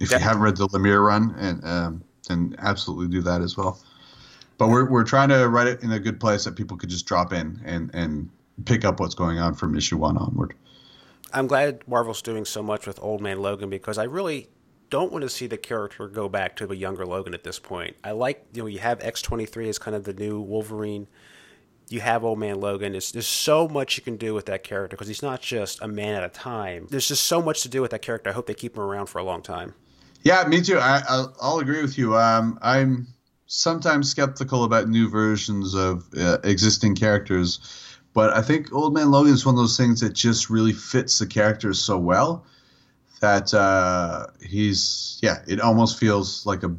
if 0.00 0.10
you 0.10 0.18
haven't 0.18 0.42
read 0.42 0.56
the 0.56 0.68
Lemire 0.68 1.06
run, 1.06 1.34
and 1.38 1.64
um, 1.64 2.04
then 2.28 2.54
absolutely 2.58 3.08
do 3.08 3.22
that 3.22 3.40
as 3.40 3.56
well. 3.56 3.80
But 4.58 4.68
we're 4.68 4.88
we're 4.90 5.04
trying 5.04 5.30
to 5.30 5.48
write 5.48 5.68
it 5.68 5.82
in 5.82 5.90
a 5.92 5.98
good 5.98 6.20
place 6.20 6.44
that 6.44 6.56
people 6.56 6.76
could 6.76 6.90
just 6.90 7.06
drop 7.06 7.32
in 7.32 7.60
and 7.64 7.90
and 7.94 8.28
pick 8.66 8.84
up 8.84 9.00
what's 9.00 9.14
going 9.14 9.38
on 9.38 9.54
from 9.54 9.74
issue 9.76 9.96
one 9.96 10.18
onward. 10.18 10.54
I'm 11.32 11.46
glad 11.46 11.86
Marvel's 11.86 12.22
doing 12.22 12.44
so 12.44 12.62
much 12.62 12.86
with 12.86 12.98
Old 13.02 13.20
Man 13.20 13.40
Logan 13.40 13.70
because 13.70 13.98
I 13.98 14.04
really 14.04 14.48
don't 14.90 15.12
want 15.12 15.22
to 15.22 15.28
see 15.28 15.46
the 15.46 15.56
character 15.56 16.08
go 16.08 16.28
back 16.28 16.56
to 16.56 16.70
a 16.70 16.74
younger 16.74 17.04
Logan 17.04 17.34
at 17.34 17.44
this 17.44 17.58
point. 17.58 17.96
I 18.02 18.12
like 18.12 18.44
you 18.52 18.62
know 18.62 18.66
you 18.66 18.78
have 18.78 18.98
X23 19.00 19.68
as 19.68 19.78
kind 19.78 19.94
of 19.94 20.04
the 20.04 20.12
new 20.12 20.40
Wolverine. 20.40 21.06
You 21.90 22.00
have 22.00 22.22
Old 22.22 22.38
Man 22.38 22.60
Logan. 22.60 22.92
There's, 22.92 23.12
there's 23.12 23.26
so 23.26 23.66
much 23.66 23.96
you 23.96 24.02
can 24.02 24.16
do 24.16 24.34
with 24.34 24.46
that 24.46 24.62
character 24.62 24.94
because 24.94 25.08
he's 25.08 25.22
not 25.22 25.40
just 25.40 25.80
a 25.80 25.88
man 25.88 26.14
at 26.14 26.24
a 26.24 26.28
time. 26.28 26.86
There's 26.90 27.08
just 27.08 27.24
so 27.24 27.40
much 27.40 27.62
to 27.62 27.68
do 27.68 27.80
with 27.80 27.92
that 27.92 28.02
character. 28.02 28.28
I 28.28 28.34
hope 28.34 28.46
they 28.46 28.54
keep 28.54 28.76
him 28.76 28.82
around 28.82 29.06
for 29.06 29.18
a 29.18 29.24
long 29.24 29.40
time. 29.40 29.74
Yeah, 30.22 30.44
me 30.46 30.60
too. 30.60 30.78
I, 30.78 31.02
I'll, 31.08 31.34
I'll 31.40 31.58
agree 31.60 31.80
with 31.80 31.96
you. 31.96 32.14
Um, 32.14 32.58
I'm 32.60 33.06
sometimes 33.46 34.10
skeptical 34.10 34.64
about 34.64 34.88
new 34.88 35.08
versions 35.08 35.74
of 35.74 36.04
uh, 36.18 36.38
existing 36.44 36.94
characters, 36.94 37.60
but 38.12 38.36
I 38.36 38.42
think 38.42 38.70
Old 38.74 38.92
Man 38.92 39.10
Logan 39.10 39.32
is 39.32 39.46
one 39.46 39.54
of 39.54 39.58
those 39.58 39.78
things 39.78 40.00
that 40.00 40.12
just 40.12 40.50
really 40.50 40.74
fits 40.74 41.18
the 41.18 41.26
character 41.26 41.72
so 41.72 41.96
well 41.96 42.44
that 43.20 43.52
uh, 43.54 44.26
he's 44.44 45.18
yeah, 45.22 45.42
it 45.46 45.60
almost 45.60 45.98
feels 45.98 46.46
like 46.46 46.62
a 46.62 46.74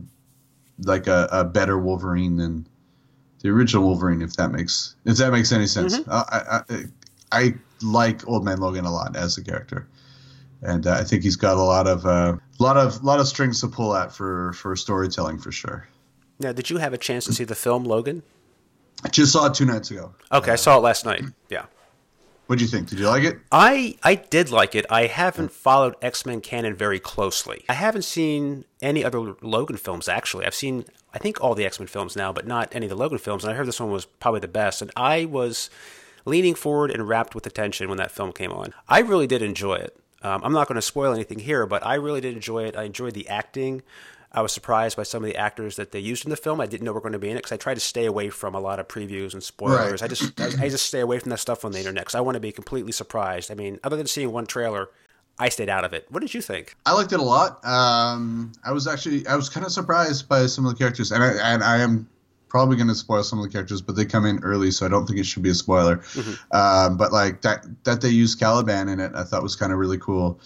like 0.86 1.08
a, 1.08 1.28
a, 1.32 1.44
better 1.44 1.78
Wolverine 1.78 2.38
than 2.38 2.66
the 3.42 3.50
original 3.50 3.84
Wolverine, 3.84 4.22
if 4.22 4.34
that 4.38 4.50
makes 4.52 4.96
if 5.06 5.18
that 5.18 5.32
makes 5.32 5.52
any 5.52 5.68
sense. 5.68 6.00
Mm-hmm. 6.00 6.12
I, 6.12 6.62
I, 6.70 6.84
I 7.32 7.54
like 7.82 8.28
Old 8.28 8.46
Man 8.46 8.60
Logan 8.60 8.86
a 8.86 8.92
lot 8.92 9.16
as 9.16 9.38
a 9.38 9.44
character, 9.44 9.88
and 10.62 10.88
uh, 10.88 10.94
I 10.94 11.04
think 11.04 11.24
he's 11.24 11.36
got 11.36 11.58
a 11.58 11.62
lot 11.62 11.88
of 11.88 12.06
a 12.06 12.10
uh, 12.10 12.38
lot 12.60 12.78
of 12.78 13.04
lot 13.04 13.20
of 13.20 13.28
strings 13.28 13.62
to 13.62 13.68
pull 13.68 13.96
at 13.96 14.12
for 14.12 14.54
for 14.54 14.76
storytelling 14.76 15.40
for 15.40 15.52
sure. 15.52 15.88
Now, 16.40 16.54
did 16.54 16.70
you 16.70 16.78
have 16.78 16.94
a 16.94 16.98
chance 16.98 17.26
to 17.26 17.34
see 17.34 17.44
the 17.44 17.56
film 17.56 17.84
Logan? 17.84 18.24
I 19.04 19.10
just 19.10 19.34
saw 19.34 19.48
it 19.48 19.54
two 19.54 19.66
nights 19.66 19.92
ago. 19.92 20.14
Okay, 20.32 20.52
I 20.52 20.56
saw 20.56 20.78
it 20.78 20.82
last 20.82 21.06
night. 21.06 21.24
Yeah. 21.50 21.66
What 22.50 22.58
do 22.58 22.66
you 22.66 22.68
think? 22.68 22.90
Did 22.90 22.98
you 22.98 23.08
like 23.08 23.24
it? 23.24 23.38
I 23.52 23.96
I 24.02 24.16
did 24.16 24.50
like 24.50 24.74
it. 24.74 24.84
I 24.90 25.06
haven't 25.06 25.52
followed 25.52 25.96
X 26.02 26.26
Men 26.26 26.42
canon 26.42 26.74
very 26.74 27.00
closely. 27.00 27.64
I 27.70 27.74
haven't 27.74 28.06
seen 28.06 28.66
any 28.82 29.06
other 29.06 29.36
Logan 29.44 29.78
films 29.78 30.10
actually. 30.10 30.48
I've 30.48 30.56
seen 30.56 30.86
I 31.14 31.20
think 31.20 31.40
all 31.44 31.54
the 31.54 31.64
X 31.64 31.80
Men 31.80 31.86
films 31.86 32.16
now, 32.16 32.34
but 32.34 32.48
not 32.48 32.74
any 32.74 32.88
of 32.88 32.90
the 32.90 32.96
Logan 32.96 33.20
films. 33.20 33.44
And 33.44 33.54
I 33.54 33.56
heard 33.56 33.68
this 33.68 33.80
one 33.80 33.92
was 33.92 34.06
probably 34.06 34.40
the 34.40 34.48
best. 34.48 34.82
And 34.82 34.90
I 34.96 35.26
was 35.26 35.70
leaning 36.26 36.56
forward 36.56 36.90
and 36.90 37.08
rapt 37.08 37.36
with 37.36 37.46
attention 37.46 37.88
when 37.88 38.00
that 38.00 38.10
film 38.10 38.34
came 38.34 38.52
on. 38.52 38.74
I 38.88 39.02
really 39.02 39.28
did 39.28 39.44
enjoy 39.44 39.76
it. 39.76 39.96
Um, 40.24 40.42
I'm 40.44 40.52
not 40.52 40.68
going 40.68 40.76
to 40.76 40.82
spoil 40.82 41.14
anything 41.14 41.38
here, 41.38 41.68
but 41.68 41.86
I 41.86 41.94
really 41.94 42.20
did 42.20 42.34
enjoy 42.34 42.64
it. 42.64 42.76
I 42.76 42.86
enjoyed 42.86 43.14
the 43.14 43.30
acting. 43.30 43.84
I 44.32 44.42
was 44.42 44.52
surprised 44.52 44.96
by 44.96 45.04
some 45.04 45.24
of 45.24 45.30
the 45.30 45.36
actors 45.36 45.76
that 45.78 45.92
they 45.92 46.00
used 46.00 46.24
in 46.24 46.30
the 46.30 46.38
film. 46.38 46.62
I 46.62 46.68
didn't 46.68 46.86
know 46.86 46.94
were 46.94 47.02
going 47.02 47.14
to 47.14 47.20
be 47.20 47.30
in 47.30 47.36
it 47.36 47.40
because 47.40 47.52
I 47.52 47.58
try 47.58 47.74
to 47.74 47.80
stay 47.80 48.06
away 48.06 48.30
from 48.30 48.54
a 48.54 48.60
lot 48.60 48.80
of 48.80 48.88
previews 48.88 49.34
and 49.34 49.42
spoilers. 49.42 50.02
Right. 50.02 50.04
I 50.04 50.08
just 50.08 50.40
I, 50.40 50.70
just 50.70 50.86
stay 50.86 51.00
away 51.00 51.18
from 51.20 51.32
that 51.32 51.40
stuff 51.40 51.66
on 51.66 51.72
the 51.72 51.80
internet 51.80 52.04
because 52.04 52.16
I 52.16 52.22
want 52.22 52.36
to 52.36 52.40
be 52.40 52.52
completely 52.52 52.92
surprised. 52.92 53.50
I 53.50 53.56
mean, 53.56 53.80
other 53.84 53.98
than 53.98 54.06
seeing 54.06 54.32
one 54.32 54.46
trailer, 54.46 54.90
I 55.40 55.50
stayed 55.50 55.70
out 55.70 55.84
of 55.84 55.94
it. 55.94 56.06
What 56.10 56.20
did 56.20 56.34
you 56.34 56.42
think? 56.42 56.76
I 56.86 56.94
liked 56.94 57.12
it 57.12 57.20
a 57.20 57.24
lot. 57.24 57.66
Um, 57.66 58.52
I 58.64 58.72
was 58.72 58.88
actually 58.88 59.26
I 59.26 59.36
was 59.36 59.50
kind 59.50 59.66
of 59.66 59.72
surprised 59.72 60.30
by 60.30 60.46
some 60.46 60.66
of 60.66 60.74
the 60.74 60.78
characters, 60.78 61.12
and 61.12 61.24
I, 61.24 61.32
and 61.54 61.64
I 61.64 61.78
am 61.78 62.08
probably 62.50 62.76
going 62.76 62.88
to 62.88 62.96
spoil 62.96 63.24
some 63.24 63.40
of 63.40 63.46
the 63.46 63.52
characters, 63.52 63.82
but 63.82 63.96
they 63.96 64.06
come 64.06 64.26
in 64.26 64.44
early, 64.44 64.70
so 64.70 64.86
I 64.86 64.90
don't 64.90 65.08
think 65.08 65.20
it 65.20 65.26
should 65.26 65.44
be 65.44 65.50
a 65.50 65.56
spoiler. 65.56 65.98
Mm-hmm. 65.98 66.56
Um, 66.56 66.98
but 66.98 67.12
like 67.12 67.42
that 67.42 67.66
that 67.86 68.02
they 68.02 68.10
used 68.10 68.40
Caliban 68.40 68.90
in 68.90 69.00
it, 69.00 69.12
I 69.16 69.24
thought 69.24 69.42
was 69.42 69.56
kind 69.56 69.72
of 69.72 69.80
really 69.80 69.98
cool. 69.98 70.40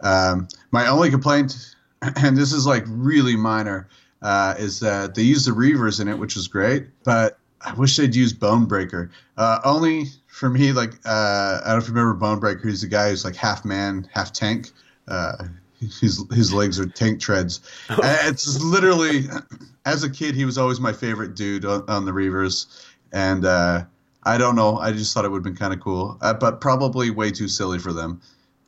Um, 0.00 0.48
my 0.72 0.88
only 0.88 1.10
complaint 1.10 1.76
and 2.16 2.36
this 2.36 2.52
is 2.52 2.66
like 2.66 2.84
really 2.86 3.36
minor, 3.36 3.88
uh, 4.22 4.54
is 4.58 4.80
that 4.80 5.14
they 5.14 5.22
use 5.22 5.44
the 5.44 5.52
Reavers 5.52 6.00
in 6.00 6.08
it, 6.08 6.18
which 6.18 6.36
is 6.36 6.48
great, 6.48 6.86
but 7.04 7.38
I 7.60 7.74
wish 7.74 7.96
they'd 7.96 8.14
use 8.14 8.32
Bonebreaker. 8.32 9.10
Uh, 9.36 9.60
only 9.64 10.06
for 10.26 10.48
me, 10.48 10.72
like 10.72 10.94
uh, 11.04 11.60
I 11.64 11.68
don't 11.68 11.74
know 11.74 11.82
if 11.82 11.88
you 11.88 11.94
remember 11.94 12.26
Bonebreaker. 12.26 12.64
He's 12.64 12.82
the 12.82 12.88
guy 12.88 13.10
who's 13.10 13.24
like 13.24 13.36
half 13.36 13.64
man, 13.64 14.08
half 14.12 14.32
tank. 14.32 14.70
Uh, 15.06 15.44
his 15.80 16.24
his 16.32 16.52
legs 16.52 16.78
are 16.78 16.86
tank 16.86 17.20
treads. 17.20 17.60
Oh. 17.90 17.98
it's 18.02 18.62
literally, 18.62 19.24
as 19.86 20.04
a 20.04 20.10
kid, 20.10 20.34
he 20.34 20.44
was 20.44 20.58
always 20.58 20.80
my 20.80 20.92
favorite 20.92 21.34
dude 21.34 21.64
on, 21.64 21.84
on 21.88 22.04
the 22.04 22.12
Reavers, 22.12 22.66
and 23.12 23.44
uh, 23.44 23.84
I 24.22 24.38
don't 24.38 24.56
know. 24.56 24.78
I 24.78 24.92
just 24.92 25.14
thought 25.14 25.24
it 25.24 25.30
would 25.30 25.38
have 25.38 25.44
been 25.44 25.56
kind 25.56 25.72
of 25.72 25.80
cool, 25.80 26.18
uh, 26.20 26.34
but 26.34 26.60
probably 26.60 27.10
way 27.10 27.30
too 27.30 27.48
silly 27.48 27.78
for 27.78 27.92
them. 27.92 28.20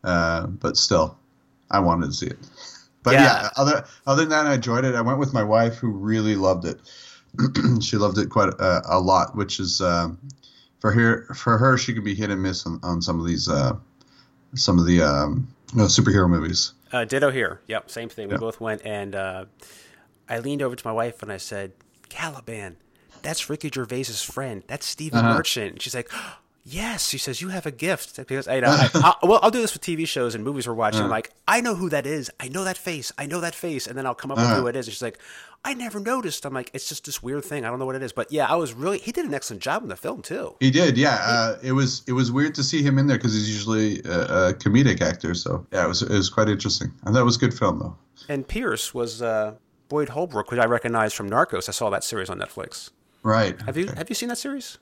Uh, 0.02 0.46
but 0.46 0.76
still, 0.76 1.18
I 1.70 1.80
wanted 1.80 2.06
to 2.06 2.12
see 2.12 2.26
it. 2.26 2.38
But 3.02 3.14
yeah. 3.14 3.42
yeah, 3.42 3.48
other 3.56 3.84
other 4.06 4.22
than 4.22 4.30
that, 4.30 4.46
I 4.46 4.54
enjoyed 4.54 4.84
it. 4.84 4.94
I 4.94 5.00
went 5.00 5.18
with 5.18 5.32
my 5.32 5.42
wife, 5.42 5.76
who 5.76 5.90
really 5.90 6.36
loved 6.36 6.66
it. 6.66 6.80
she 7.82 7.96
loved 7.96 8.18
it 8.18 8.28
quite 8.28 8.48
a, 8.48 8.82
a 8.86 9.00
lot, 9.00 9.36
which 9.36 9.60
is 9.60 9.80
um, 9.80 10.18
for 10.80 10.92
her. 10.92 11.24
For 11.34 11.56
her, 11.56 11.78
she 11.78 11.94
could 11.94 12.04
be 12.04 12.14
hit 12.14 12.30
and 12.30 12.42
miss 12.42 12.66
on, 12.66 12.78
on 12.82 13.00
some 13.00 13.18
of 13.18 13.26
these 13.26 13.48
uh, 13.48 13.76
some 14.54 14.78
of 14.78 14.86
the 14.86 15.02
um, 15.02 15.48
superhero 15.68 16.28
movies. 16.28 16.72
Uh, 16.92 17.04
ditto 17.04 17.30
here. 17.30 17.60
Yep, 17.68 17.90
same 17.90 18.08
thing. 18.08 18.28
We 18.28 18.34
yep. 18.34 18.40
both 18.40 18.60
went, 18.60 18.82
and 18.84 19.14
uh, 19.14 19.44
I 20.28 20.40
leaned 20.40 20.62
over 20.62 20.76
to 20.76 20.86
my 20.86 20.92
wife 20.92 21.22
and 21.22 21.32
I 21.32 21.38
said, 21.38 21.72
"Caliban, 22.10 22.76
that's 23.22 23.48
Ricky 23.48 23.70
Gervais's 23.70 24.22
friend. 24.22 24.62
That's 24.66 24.86
Stephen 24.86 25.20
uh-huh. 25.20 25.36
Merchant." 25.36 25.80
she's 25.82 25.94
like. 25.94 26.10
Yes, 26.64 27.08
she 27.08 27.18
says 27.18 27.40
you 27.40 27.48
have 27.48 27.64
a 27.64 27.70
gift 27.70 28.16
because 28.16 28.46
I 28.46 28.60
know. 28.60 28.68
I, 28.68 28.90
I, 29.22 29.26
well, 29.26 29.40
I'll 29.42 29.50
do 29.50 29.60
this 29.60 29.72
with 29.72 29.82
TV 29.82 30.06
shows 30.06 30.34
and 30.34 30.44
movies 30.44 30.68
we're 30.68 30.74
watching. 30.74 31.00
Uh, 31.00 31.04
I'm 31.04 31.10
like, 31.10 31.30
I 31.48 31.60
know 31.60 31.74
who 31.74 31.88
that 31.88 32.06
is. 32.06 32.30
I 32.38 32.48
know 32.48 32.64
that 32.64 32.76
face. 32.76 33.12
I 33.16 33.26
know 33.26 33.40
that 33.40 33.54
face, 33.54 33.86
and 33.86 33.96
then 33.96 34.06
I'll 34.06 34.14
come 34.14 34.30
up 34.30 34.38
uh, 34.38 34.42
with 34.42 34.58
who 34.58 34.66
it 34.66 34.76
is. 34.76 34.86
And 34.86 34.92
she's 34.92 35.02
like, 35.02 35.18
I 35.64 35.74
never 35.74 36.00
noticed. 36.00 36.44
I'm 36.44 36.54
like, 36.54 36.70
it's 36.74 36.88
just 36.88 37.04
this 37.04 37.22
weird 37.22 37.44
thing. 37.44 37.64
I 37.64 37.70
don't 37.70 37.78
know 37.78 37.86
what 37.86 37.96
it 37.96 38.02
is, 38.02 38.12
but 38.12 38.30
yeah, 38.30 38.46
I 38.46 38.56
was 38.56 38.72
really. 38.74 38.98
He 38.98 39.12
did 39.12 39.24
an 39.24 39.34
excellent 39.34 39.62
job 39.62 39.82
in 39.82 39.88
the 39.88 39.96
film 39.96 40.22
too. 40.22 40.56
He 40.60 40.70
did, 40.70 40.96
yeah. 40.96 41.18
Uh, 41.22 41.56
it 41.62 41.72
was 41.72 42.02
it 42.06 42.12
was 42.12 42.30
weird 42.30 42.54
to 42.56 42.62
see 42.62 42.82
him 42.82 42.98
in 42.98 43.06
there 43.06 43.16
because 43.16 43.34
he's 43.34 43.50
usually 43.50 44.00
a, 44.04 44.48
a, 44.48 44.54
comedic 44.54 45.00
actor. 45.00 45.34
So 45.34 45.66
yeah, 45.72 45.84
it 45.84 45.88
was 45.88 46.02
it 46.02 46.10
was 46.10 46.30
quite 46.30 46.48
interesting. 46.48 46.92
And 47.04 47.14
that 47.14 47.24
was 47.24 47.36
good 47.36 47.52
film 47.52 47.78
though. 47.78 47.96
And 48.28 48.46
Pierce 48.46 48.94
was 48.94 49.22
uh, 49.22 49.54
Boyd 49.88 50.10
Holbrook, 50.10 50.50
which 50.50 50.60
I 50.60 50.66
recognize 50.66 51.12
from 51.12 51.28
Narcos. 51.28 51.68
I 51.68 51.72
saw 51.72 51.90
that 51.90 52.04
series 52.04 52.30
on 52.30 52.38
Netflix. 52.38 52.90
Right. 53.22 53.60
Have 53.62 53.76
you 53.76 53.88
have 53.88 54.08
you 54.08 54.14
seen 54.14 54.28
that 54.28 54.38
series? 54.38 54.78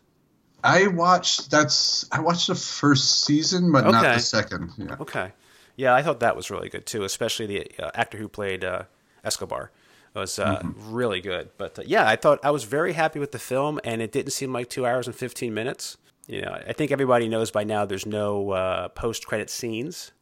I 0.62 0.88
watched 0.88 1.51
that's 1.51 2.07
I 2.11 2.21
watched 2.21 2.49
the 2.49 2.55
first 2.55 3.25
season, 3.25 3.73
but 3.73 3.85
not 3.85 4.03
the 4.03 4.21
second. 4.21 4.73
Yeah. 4.77 4.97
Okay. 5.01 5.33
Yeah, 5.77 5.94
I 5.94 6.03
thought 6.03 6.21
that 6.21 6.35
was 6.35 6.51
really 6.51 6.68
good 6.68 6.87
too, 6.87 7.05
especially 7.05 7.47
the 7.47 7.71
uh, 7.79 7.90
actor 7.94 8.18
who 8.18 8.29
played 8.29 8.64
uh, 8.64 8.83
Escobar 9.23 9.71
was 10.14 10.38
uh, 10.38 10.61
really 10.75 11.21
good. 11.21 11.51
But 11.57 11.79
uh, 11.79 11.83
yeah, 11.87 12.09
I 12.09 12.16
thought 12.16 12.40
I 12.42 12.51
was 12.51 12.64
very 12.64 12.94
happy 12.94 13.21
with 13.21 13.31
the 13.33 13.38
film, 13.38 13.79
and 13.85 14.03
it 14.03 14.11
didn't 14.11 14.33
seem 14.33 14.53
like 14.53 14.68
two 14.68 14.85
hours 14.85 15.07
and 15.07 15.14
fifteen 15.14 15.55
minutes. 15.55 15.97
You 16.27 16.42
know, 16.42 16.53
I 16.66 16.73
think 16.73 16.90
everybody 16.90 17.29
knows 17.29 17.51
by 17.51 17.64
now 17.64 17.87
there's 17.87 18.05
no 18.07 18.51
uh, 18.51 18.88
post 18.88 19.27
credit 19.27 19.49
scenes. 19.51 20.12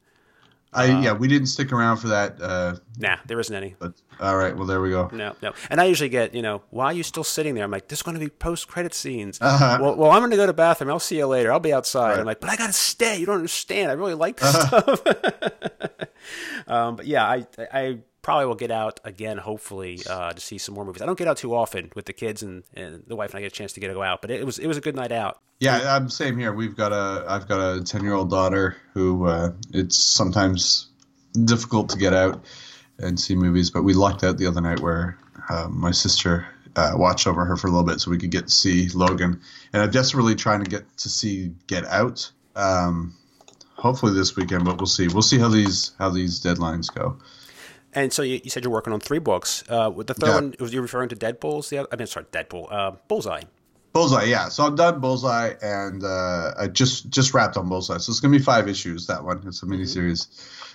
I 0.77 1.01
yeah, 1.03 1.13
we 1.13 1.27
didn't 1.27 1.47
stick 1.49 1.73
around 1.73 1.97
for 1.99 2.09
that. 2.09 2.41
Uh, 2.41 2.77
Nah, 2.99 3.17
there 3.27 3.39
isn't 3.41 3.55
any. 3.55 3.75
but 3.79 3.93
all 4.21 4.37
right, 4.37 4.57
well 4.57 4.67
there 4.67 4.81
we 4.81 4.91
go. 4.91 5.09
No, 5.13 5.35
no. 5.43 5.53
And 5.71 5.81
I 5.81 5.85
usually 5.85 6.09
get, 6.09 6.35
you 6.35 6.41
know, 6.43 6.63
why 6.71 6.87
are 6.87 6.93
you 6.93 7.03
still 7.03 7.25
sitting 7.25 7.55
there? 7.55 7.65
I'm 7.65 7.71
like, 7.71 7.89
there's 7.89 8.03
going 8.03 8.15
to 8.19 8.21
be 8.25 8.31
post 8.31 8.69
credit 8.69 8.95
scenes. 8.95 9.39
Uh-huh. 9.41 9.79
Well, 9.81 9.97
well, 9.97 10.11
I'm 10.11 10.21
going 10.21 10.31
to 10.31 10.37
go 10.37 10.45
to 10.45 10.47
the 10.49 10.53
bathroom. 10.55 10.91
I'll 10.91 10.99
see 10.99 11.17
you 11.19 11.27
later. 11.27 11.53
I'll 11.53 11.61
be 11.61 11.73
outside. 11.75 12.11
Right. 12.11 12.21
I'm 12.21 12.27
like, 12.27 12.41
but 12.41 12.49
I 12.51 12.57
got 12.57 12.69
to 12.69 12.73
stay. 12.73 13.19
You 13.19 13.27
don't 13.27 13.37
understand. 13.37 13.91
I 13.91 13.95
really 13.95 14.15
like 14.15 14.39
this 14.39 14.55
stuff. 14.55 15.01
um, 16.69 16.97
but 16.97 17.07
yeah, 17.07 17.25
I, 17.27 17.47
I 17.73 17.99
probably 18.27 18.45
will 18.45 18.57
get 18.57 18.73
out 18.73 18.99
again, 19.05 19.39
hopefully, 19.39 20.01
uh, 20.11 20.33
to 20.33 20.41
see 20.41 20.59
some 20.59 20.75
more 20.75 20.85
movies. 20.85 21.01
I 21.01 21.07
don't 21.07 21.17
get 21.17 21.29
out 21.29 21.37
too 21.37 21.55
often 21.55 21.93
with 21.95 22.07
the 22.07 22.13
kids 22.13 22.43
and, 22.43 22.65
and 22.75 23.05
the 23.07 23.15
wife, 23.15 23.31
and 23.31 23.39
I 23.39 23.41
get 23.41 23.53
a 23.53 23.55
chance 23.55 23.73
to 23.75 23.81
get 23.81 23.87
to 23.87 23.95
go 23.95 24.03
out. 24.03 24.21
But 24.21 24.33
it 24.33 24.45
was 24.45 24.59
it 24.59 24.67
was 24.67 24.77
a 24.77 24.81
good 24.81 24.97
night 24.97 25.13
out. 25.13 25.39
Yeah, 25.61 25.95
I'm 25.95 26.11
same 26.11 26.37
here. 26.37 26.53
We've 26.53 26.77
got 26.77 26.91
a 26.91 27.25
I've 27.29 27.47
got 27.47 27.61
a 27.61 27.85
ten 27.85 28.03
year 28.03 28.15
old 28.15 28.29
daughter 28.29 28.77
who 28.95 29.27
uh, 29.27 29.53
it's 29.73 29.97
sometimes 29.97 30.89
difficult 31.45 31.91
to 31.91 31.99
get 31.99 32.13
out 32.15 32.45
and 32.99 33.19
see 33.19 33.37
movies, 33.37 33.71
but 33.71 33.85
we 33.85 33.95
lucked 33.95 34.25
out 34.25 34.39
the 34.39 34.47
other 34.47 34.61
night 34.61 34.81
where 34.81 35.17
uh, 35.49 35.69
my 35.71 35.93
sister 35.93 36.49
uh, 36.75 36.95
watched 36.97 37.29
over 37.29 37.45
her 37.45 37.57
for 37.57 37.69
a 37.69 37.71
little 37.71 37.87
bit 37.87 38.01
so 38.01 38.11
we 38.11 38.19
could 38.19 38.33
get 38.33 38.49
to 38.49 38.53
see 38.53 38.89
Logan. 38.89 39.41
And 39.73 39.83
I'm 39.83 39.91
desperately 39.93 40.35
trying 40.35 40.65
to 40.65 40.69
get 40.69 40.85
to 40.99 41.09
see 41.09 41.53
Get 41.69 41.85
Out. 41.85 42.33
Um, 42.57 43.15
hopefully 43.77 44.15
this 44.15 44.35
weekend, 44.35 44.65
but 44.65 44.79
we'll 44.79 44.87
see. 44.87 45.07
We'll 45.07 45.23
see 45.23 45.39
how 45.39 45.49
these 45.49 45.93
how 45.97 46.11
these 46.11 46.43
deadlines 46.43 46.93
go. 46.93 47.19
And 47.97 48.13
so 48.13 48.23
you, 48.23 48.41
you 48.45 48.51
said 48.51 48.63
you're 48.63 48.73
working 48.73 48.93
on 48.93 49.01
three 49.01 49.19
books. 49.19 49.65
Uh, 49.69 49.91
with 49.93 50.07
the 50.07 50.15
third 50.15 50.29
Yeah. 50.29 50.35
one, 50.35 50.55
was 50.61 50.73
you 50.73 50.81
referring 50.83 51.09
to 51.09 51.17
Deadpool's? 51.17 51.71
The 51.71 51.79
other, 51.79 51.89
I 51.91 51.97
mean, 51.97 52.07
sorry, 52.07 52.27
Deadpool. 52.31 52.71
Uh, 52.71 52.93
Bullseye. 53.09 53.43
Bullseye, 53.93 54.25
yeah. 54.25 54.51
So 54.51 54.65
I'm 54.67 54.77
done 54.77 55.01
Bullseye, 55.01 55.55
and 55.63 56.05
uh, 56.05 56.53
I 56.59 56.67
just 56.69 57.09
just 57.09 57.33
wrapped 57.33 57.57
on 57.57 57.69
Bullseye. 57.71 57.97
So 57.97 58.11
it's 58.11 58.21
gonna 58.21 58.37
be 58.37 58.45
five 58.45 58.69
issues. 58.69 59.07
That 59.07 59.25
one, 59.25 59.43
it's 59.47 59.63
a 59.63 59.67
mini 59.67 59.87
series. 59.87 60.29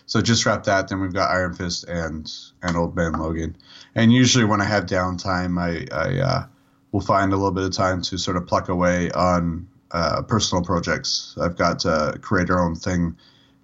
So 0.08 0.20
just 0.22 0.48
wrapped 0.48 0.66
that. 0.66 0.88
Then 0.88 1.00
we've 1.00 1.14
got 1.14 1.30
Iron 1.30 1.54
Fist 1.54 1.84
and 1.88 2.30
and 2.64 2.76
Old 2.76 2.96
Man 2.96 3.14
Logan. 3.14 3.56
And 3.94 4.12
usually 4.12 4.44
when 4.44 4.60
I 4.60 4.64
have 4.66 4.88
downtime, 4.88 5.60
I 5.62 5.86
I 5.96 6.20
uh, 6.20 6.46
will 6.92 7.02
find 7.02 7.32
a 7.32 7.36
little 7.36 7.52
bit 7.52 7.64
of 7.64 7.74
time 7.74 8.02
to 8.02 8.18
sort 8.18 8.38
of 8.38 8.48
pluck 8.48 8.70
away 8.70 9.12
on 9.12 9.68
uh, 9.92 10.24
personal 10.24 10.64
projects. 10.64 11.38
I've 11.40 11.58
got 11.58 11.86
a 11.86 12.18
creator 12.24 12.60
own 12.60 12.74
thing 12.74 13.16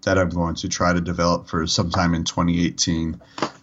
that 0.04 0.18
I'm 0.18 0.30
going 0.30 0.56
to 0.56 0.70
try 0.70 0.94
to 0.94 1.02
develop 1.02 1.48
for 1.48 1.66
sometime 1.68 2.14
in 2.14 2.24
2018. 2.24 3.20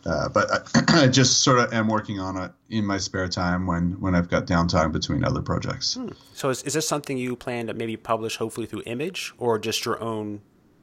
Uh, 0.06 0.28
but 0.28 0.50
I, 0.50 0.84
I 1.04 1.08
just 1.08 1.42
sort 1.42 1.58
of 1.58 1.72
am 1.72 1.88
working 1.88 2.20
on 2.20 2.36
it 2.36 2.52
in 2.68 2.84
my 2.84 2.98
spare 2.98 3.28
time 3.28 3.66
when, 3.66 3.92
when 4.00 4.14
I've 4.14 4.28
got 4.28 4.46
downtime 4.46 4.92
between 4.92 5.24
other 5.24 5.40
projects. 5.40 5.98
So 6.34 6.50
is, 6.50 6.62
is 6.64 6.74
this 6.74 6.86
something 6.86 7.16
you 7.16 7.36
plan 7.36 7.68
to 7.68 7.74
maybe 7.74 7.96
publish, 7.96 8.36
hopefully 8.36 8.66
through 8.66 8.82
Image, 8.86 9.32
or 9.38 9.58
just 9.58 9.84
your 9.84 10.02
own 10.02 10.42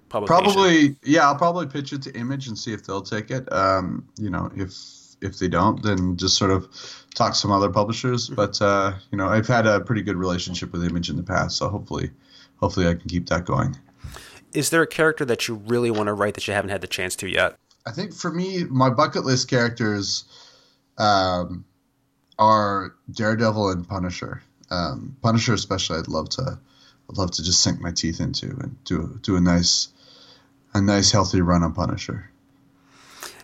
publication? 0.10 0.44
Probably, 0.44 0.96
yeah. 1.04 1.28
I'll 1.28 1.36
probably 1.36 1.68
pitch 1.68 1.94
it 1.94 2.02
to 2.04 2.14
Image 2.16 2.48
and 2.48 2.58
see 2.58 2.74
if 2.74 2.86
they'll 2.86 3.02
take 3.02 3.30
it. 3.30 3.52
Um, 3.54 4.08
you 4.18 4.30
know, 4.30 4.52
if 4.56 4.74
if 5.22 5.38
they 5.38 5.48
don't, 5.48 5.84
then 5.84 6.18
just 6.18 6.36
sort 6.36 6.50
of 6.50 6.68
talk 7.14 7.34
to 7.34 7.38
some 7.38 7.52
other 7.52 7.70
publishers. 7.70 8.28
But 8.28 8.62
uh, 8.62 8.94
you 9.12 9.18
know, 9.18 9.28
I've 9.28 9.48
had 9.48 9.68
a 9.68 9.80
pretty 9.80 10.02
good 10.02 10.16
relationship 10.16 10.72
with 10.72 10.84
Image 10.84 11.10
in 11.10 11.16
the 11.16 11.24
past, 11.24 11.58
so 11.58 11.70
hopefully, 11.70 12.10
hopefully 12.60 12.88
I 12.88 12.96
can 12.96 13.08
keep 13.08 13.28
that 13.30 13.46
going. 13.46 13.78
Is 14.54 14.70
there 14.70 14.82
a 14.82 14.88
character 14.88 15.26
that 15.26 15.48
you 15.48 15.56
really 15.56 15.92
want 15.92 16.08
to 16.08 16.14
write 16.14 16.34
that 16.36 16.48
you 16.48 16.54
haven't 16.54 16.72
had 16.72 16.82
the 16.82 16.88
chance 16.88 17.16
to 17.18 17.30
yet? 17.30 17.56
I 17.86 17.92
think 17.92 18.14
for 18.14 18.32
me, 18.32 18.64
my 18.66 18.90
bucket 18.90 19.26
list 19.26 19.50
characters 19.50 20.26
um, 20.98 21.66
are 22.38 22.96
Daredevil 23.12 23.70
and 23.70 23.88
Punisher. 23.88 24.44
Um, 24.70 25.16
Punisher, 25.22 25.54
especially, 25.54 26.00
I'd 26.00 26.08
love 26.08 26.30
to, 26.30 26.60
I'd 27.10 27.18
love 27.18 27.32
to 27.32 27.44
just 27.44 27.62
sink 27.62 27.82
my 27.82 27.92
teeth 27.92 28.20
into 28.20 28.48
and 28.48 28.82
do 28.84 29.20
do 29.22 29.36
a 29.36 29.42
nice, 29.42 29.90
a 30.74 30.82
nice 30.82 31.12
healthy 31.12 31.42
run 31.42 31.64
on 31.64 31.74
Punisher. 31.74 32.30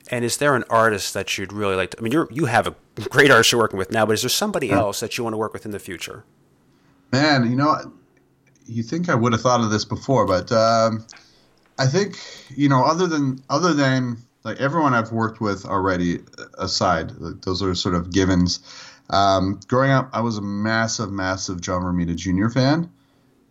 And 0.10 0.24
is 0.24 0.38
there 0.38 0.56
an 0.56 0.64
artist 0.70 1.14
that 1.14 1.38
you'd 1.38 1.52
really 1.52 1.76
like 1.76 1.92
to? 1.92 2.00
I 2.00 2.02
mean, 2.02 2.14
you're, 2.14 2.30
you 2.32 2.46
have 2.46 2.68
a 2.68 2.76
great 3.10 3.30
artist 3.30 3.52
you're 3.52 3.60
working 3.60 3.78
with 3.78 3.92
now, 3.92 4.06
but 4.06 4.14
is 4.14 4.22
there 4.22 4.30
somebody 4.30 4.72
else 4.72 5.02
that 5.02 5.18
you 5.18 5.24
want 5.24 5.34
to 5.34 5.38
work 5.38 5.52
with 5.52 5.66
in 5.66 5.72
the 5.72 5.80
future? 5.80 6.24
Man, 7.12 7.50
you 7.50 7.58
know, 7.58 7.92
you 8.68 8.84
think 8.84 9.10
I 9.10 9.16
would 9.16 9.34
have 9.34 9.42
thought 9.42 9.62
of 9.62 9.70
this 9.70 9.86
before, 9.86 10.26
but 10.26 10.52
um, 10.52 11.06
I 11.80 11.88
think 11.88 12.18
you 12.56 12.70
know, 12.70 12.84
other 12.84 13.08
than 13.08 13.44
other 13.50 13.74
than 13.74 14.18
like 14.44 14.62
everyone 14.62 14.94
I've 14.94 15.12
worked 15.12 15.42
with 15.42 15.66
already 15.66 16.20
aside, 16.58 17.12
like, 17.18 17.42
those 17.42 17.62
are 17.62 17.76
sort 17.76 17.96
of 17.96 18.12
givens. 18.12 18.60
Um, 19.10 19.60
growing 19.68 19.92
up, 19.92 20.10
I 20.14 20.22
was 20.22 20.38
a 20.38 20.42
massive, 20.42 21.12
massive 21.12 21.62
John 21.62 21.82
Romita 21.82 22.16
Jr. 22.16 22.50
fan. 22.50 22.92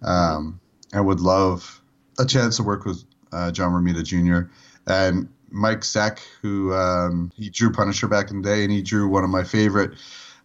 Um, 0.03 0.61
I 0.93 1.01
would 1.01 1.21
love 1.21 1.81
a 2.19 2.25
chance 2.25 2.57
to 2.57 2.63
work 2.63 2.85
with 2.85 3.05
uh, 3.33 3.51
John 3.53 3.73
Romita 3.73 4.05
Jr. 4.05 4.51
and 4.87 5.29
Mike 5.51 5.81
Zeck, 5.81 6.21
who 6.43 6.73
um, 6.75 7.33
he 7.37 7.51
drew 7.51 7.73
Punisher 7.73 8.09
back 8.09 8.31
in 8.31 8.43
the 8.43 8.49
day, 8.49 8.63
and 8.63 8.73
he 8.73 8.83
drew 8.83 9.09
one 9.09 9.25
of 9.25 9.31
my 9.31 9.45
favorite 9.45 9.93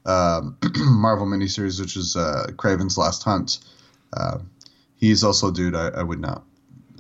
um, 0.05 0.57
Marvel 0.77 1.27
miniseries, 1.27 1.79
which 1.79 1.95
is 1.95 2.15
uh, 2.15 2.47
Kraven's 2.51 2.97
Last 2.97 3.23
Hunt. 3.23 3.59
Uh, 4.13 4.39
he's 5.01 5.23
also 5.23 5.49
a 5.49 5.53
dude 5.53 5.75
I, 5.75 5.89
I 5.89 6.03
would 6.03 6.21
not, 6.21 6.43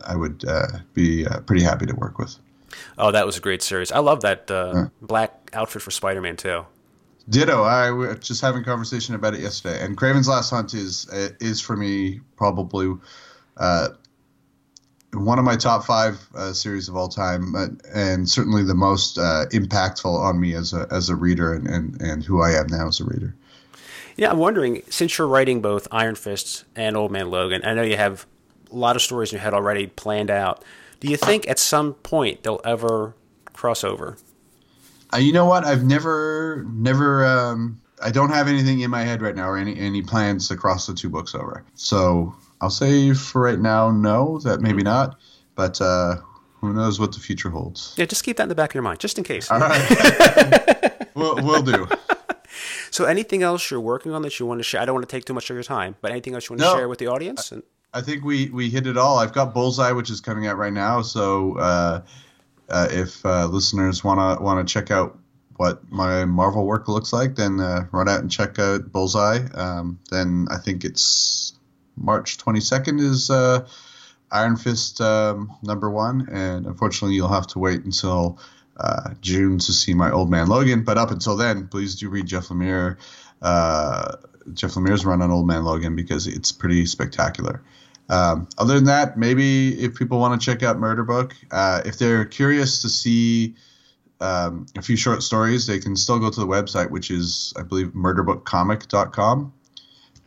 I 0.05 0.17
would 0.17 0.43
uh, 0.45 0.67
be 0.93 1.25
uh, 1.25 1.39
pretty 1.41 1.63
happy 1.63 1.85
to 1.85 1.95
work 1.95 2.17
with. 2.19 2.35
Oh, 2.97 3.11
that 3.11 3.25
was 3.25 3.37
a 3.37 3.41
great 3.41 3.61
series. 3.61 3.91
I 3.91 3.99
love 3.99 4.21
that 4.21 4.51
uh, 4.51 4.87
black 5.01 5.49
outfit 5.53 5.81
for 5.81 5.91
Spider-Man 5.91 6.35
too. 6.35 6.65
Ditto. 7.29 7.63
I 7.63 7.91
was 7.91 8.19
just 8.19 8.41
having 8.41 8.61
a 8.61 8.65
conversation 8.65 9.15
about 9.15 9.35
it 9.35 9.41
yesterday, 9.41 9.83
and 9.83 9.95
Kraven's 9.95 10.27
Last 10.27 10.49
Hunt 10.49 10.73
is 10.73 11.07
is 11.39 11.61
for 11.61 11.77
me 11.77 12.19
probably 12.35 12.93
uh, 13.57 13.89
one 15.13 15.37
of 15.37 15.45
my 15.45 15.55
top 15.55 15.85
five 15.85 16.19
uh, 16.35 16.53
series 16.53 16.89
of 16.89 16.95
all 16.95 17.09
time, 17.09 17.55
uh, 17.55 17.67
and 17.93 18.29
certainly 18.29 18.63
the 18.63 18.75
most 18.75 19.17
uh, 19.17 19.45
impactful 19.51 20.05
on 20.05 20.39
me 20.39 20.55
as 20.55 20.73
a 20.73 20.87
as 20.89 21.09
a 21.09 21.15
reader 21.15 21.53
and, 21.53 21.67
and, 21.67 22.01
and 22.01 22.23
who 22.23 22.41
I 22.41 22.51
am 22.51 22.67
now 22.67 22.87
as 22.87 22.99
a 22.99 23.05
reader. 23.05 23.35
Yeah, 24.17 24.31
I'm 24.31 24.37
wondering 24.37 24.83
since 24.89 25.17
you're 25.17 25.27
writing 25.27 25.61
both 25.61 25.87
Iron 25.91 26.15
Fist 26.15 26.65
and 26.75 26.95
Old 26.97 27.11
Man 27.11 27.29
Logan, 27.29 27.61
I 27.63 27.73
know 27.73 27.81
you 27.81 27.97
have 27.97 28.25
a 28.71 28.75
lot 28.75 28.95
of 28.95 29.01
stories 29.01 29.31
in 29.31 29.37
your 29.37 29.43
head 29.43 29.53
already 29.53 29.87
planned 29.87 30.29
out. 30.29 30.63
Do 30.99 31.07
you 31.07 31.17
think 31.17 31.47
at 31.49 31.59
some 31.59 31.93
point 31.95 32.43
they'll 32.43 32.61
ever 32.63 33.15
cross 33.53 33.83
over? 33.83 34.17
Uh, 35.13 35.17
you 35.17 35.33
know 35.33 35.45
what? 35.45 35.65
I've 35.65 35.83
never 35.83 36.65
never 36.69 37.25
um, 37.25 37.81
I 38.01 38.11
don't 38.11 38.29
have 38.29 38.47
anything 38.47 38.81
in 38.81 38.91
my 38.91 39.03
head 39.03 39.21
right 39.21 39.35
now 39.35 39.49
or 39.49 39.57
any 39.57 39.77
any 39.77 40.01
plans 40.01 40.47
to 40.49 40.55
cross 40.55 40.87
the 40.87 40.93
two 40.93 41.09
books 41.09 41.35
over. 41.35 41.63
So 41.75 42.33
I'll 42.61 42.69
say 42.69 43.13
for 43.13 43.41
right 43.41 43.59
now, 43.59 43.91
no, 43.91 44.39
that 44.39 44.61
maybe 44.61 44.83
not. 44.83 45.19
But 45.55 45.81
uh, 45.81 46.17
who 46.61 46.73
knows 46.73 46.99
what 46.99 47.11
the 47.11 47.19
future 47.19 47.49
holds? 47.49 47.93
Yeah, 47.97 48.05
just 48.05 48.23
keep 48.23 48.37
that 48.37 48.43
in 48.43 48.49
the 48.49 48.55
back 48.55 48.71
of 48.71 48.75
your 48.75 48.83
mind, 48.83 48.99
just 48.99 49.17
in 49.17 49.23
case. 49.23 49.51
All 49.51 49.59
right, 49.59 51.11
we'll, 51.15 51.35
we'll 51.35 51.63
do. 51.63 51.87
So, 52.91 53.05
anything 53.05 53.41
else 53.41 53.71
you're 53.71 53.81
working 53.81 54.13
on 54.13 54.21
that 54.21 54.39
you 54.39 54.45
want 54.45 54.59
to 54.59 54.63
share? 54.63 54.81
I 54.81 54.85
don't 54.85 54.95
want 54.95 55.07
to 55.07 55.15
take 55.15 55.25
too 55.25 55.33
much 55.33 55.49
of 55.49 55.55
your 55.55 55.63
time, 55.63 55.95
but 56.01 56.11
anything 56.11 56.35
else 56.35 56.49
you 56.49 56.55
want 56.55 56.61
to 56.61 56.77
share 56.77 56.89
with 56.89 56.99
the 56.99 57.07
audience? 57.07 57.51
And, 57.51 57.63
I 57.93 58.01
think 58.01 58.23
we 58.23 58.49
we 58.49 58.69
hit 58.69 58.87
it 58.87 58.97
all. 58.97 59.19
I've 59.19 59.33
got 59.33 59.53
Bullseye, 59.53 59.91
which 59.91 60.09
is 60.09 60.21
coming 60.21 60.47
out 60.47 60.57
right 60.57 60.71
now. 60.71 61.01
So 61.01 61.57
uh, 61.57 62.01
uh, 62.69 62.87
if 62.89 63.25
uh, 63.25 63.47
listeners 63.47 64.03
wanna 64.03 64.41
wanna 64.41 64.63
check 64.63 64.91
out 64.91 65.17
what 65.57 65.91
my 65.91 66.25
Marvel 66.25 66.65
work 66.65 66.87
looks 66.87 67.11
like, 67.11 67.35
then 67.35 67.59
uh, 67.59 67.85
run 67.91 68.07
out 68.07 68.21
and 68.21 68.31
check 68.31 68.57
out 68.59 68.91
Bullseye. 68.91 69.45
Um, 69.53 69.99
then 70.09 70.47
I 70.49 70.57
think 70.57 70.83
it's 70.83 71.53
March 71.97 72.37
22nd 72.37 72.99
is 72.99 73.29
uh, 73.29 73.67
Iron 74.31 74.55
Fist 74.55 75.01
um, 75.01 75.55
number 75.61 75.89
one, 75.89 76.27
and 76.31 76.65
unfortunately 76.65 77.15
you'll 77.15 77.27
have 77.27 77.47
to 77.47 77.59
wait 77.59 77.83
until 77.83 78.39
uh, 78.77 79.13
June 79.21 79.59
to 79.59 79.73
see 79.73 79.93
my 79.93 80.11
Old 80.11 80.29
Man 80.29 80.47
Logan. 80.47 80.83
But 80.83 80.97
up 80.97 81.11
until 81.11 81.37
then, 81.37 81.67
please 81.67 81.95
do 81.95 82.09
read 82.09 82.25
Jeff 82.25 82.47
Lemire. 82.47 82.97
Uh, 83.41 84.17
Jeff 84.53 84.71
Lemire's 84.71 85.05
run 85.05 85.21
on 85.21 85.31
Old 85.31 85.47
Man 85.47 85.63
Logan 85.63 85.95
because 85.95 86.27
it's 86.27 86.51
pretty 86.51 86.85
spectacular. 86.85 87.61
Um, 88.09 88.49
other 88.57 88.75
than 88.75 88.85
that, 88.85 89.17
maybe 89.17 89.79
if 89.81 89.95
people 89.95 90.19
want 90.19 90.39
to 90.39 90.45
check 90.45 90.63
out 90.63 90.77
Murder 90.77 91.03
Book, 91.03 91.33
uh, 91.49 91.81
if 91.85 91.97
they're 91.97 92.25
curious 92.25 92.81
to 92.81 92.89
see 92.89 93.55
um, 94.19 94.65
a 94.77 94.81
few 94.81 94.97
short 94.97 95.23
stories, 95.23 95.65
they 95.65 95.79
can 95.79 95.95
still 95.95 96.19
go 96.19 96.29
to 96.29 96.39
the 96.39 96.47
website, 96.47 96.89
which 96.89 97.09
is, 97.09 97.53
I 97.57 97.63
believe, 97.63 97.87
murderbookcomic.com. 97.93 99.53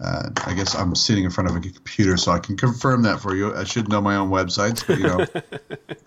Uh, 0.01 0.31
I 0.45 0.55
guess 0.55 0.75
I'm 0.75 0.95
sitting 0.97 1.25
in 1.25 1.31
front 1.31 1.51
of 1.51 1.57
a 1.57 1.61
computer, 1.61 2.17
so 2.17 2.33
I 2.33 2.41
can 2.41 2.57
confirm 2.57 3.03
that 3.03 3.21
for 3.21 3.37
you. 3.37 3.55
I 3.55 3.65
should 3.65 3.89
know 3.89 4.01
my 4.01 4.17
own 4.17 4.31
websites, 4.31 4.85
but 4.87 4.99
you 4.99 5.07
know, 5.07 5.27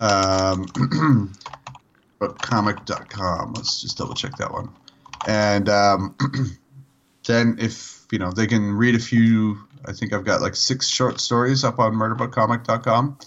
um, 0.00 1.32
comic.com. 2.18 3.54
Let's 3.54 3.80
just 3.80 3.98
double 3.98 4.14
check 4.14 4.36
that 4.36 4.52
one. 4.52 4.70
and 5.26 5.68
um, 5.68 6.16
then 7.26 7.56
if 7.60 8.06
you 8.10 8.18
know 8.18 8.32
they 8.32 8.46
can 8.46 8.72
read 8.72 8.94
a 8.94 9.00
few. 9.00 9.58
I 9.86 9.92
think 9.92 10.12
I've 10.12 10.24
got 10.24 10.40
like 10.40 10.56
six 10.56 10.88
short 10.88 11.20
stories 11.20 11.62
up 11.62 11.78
on 11.78 11.94
murderbookcomic.com 11.94 13.18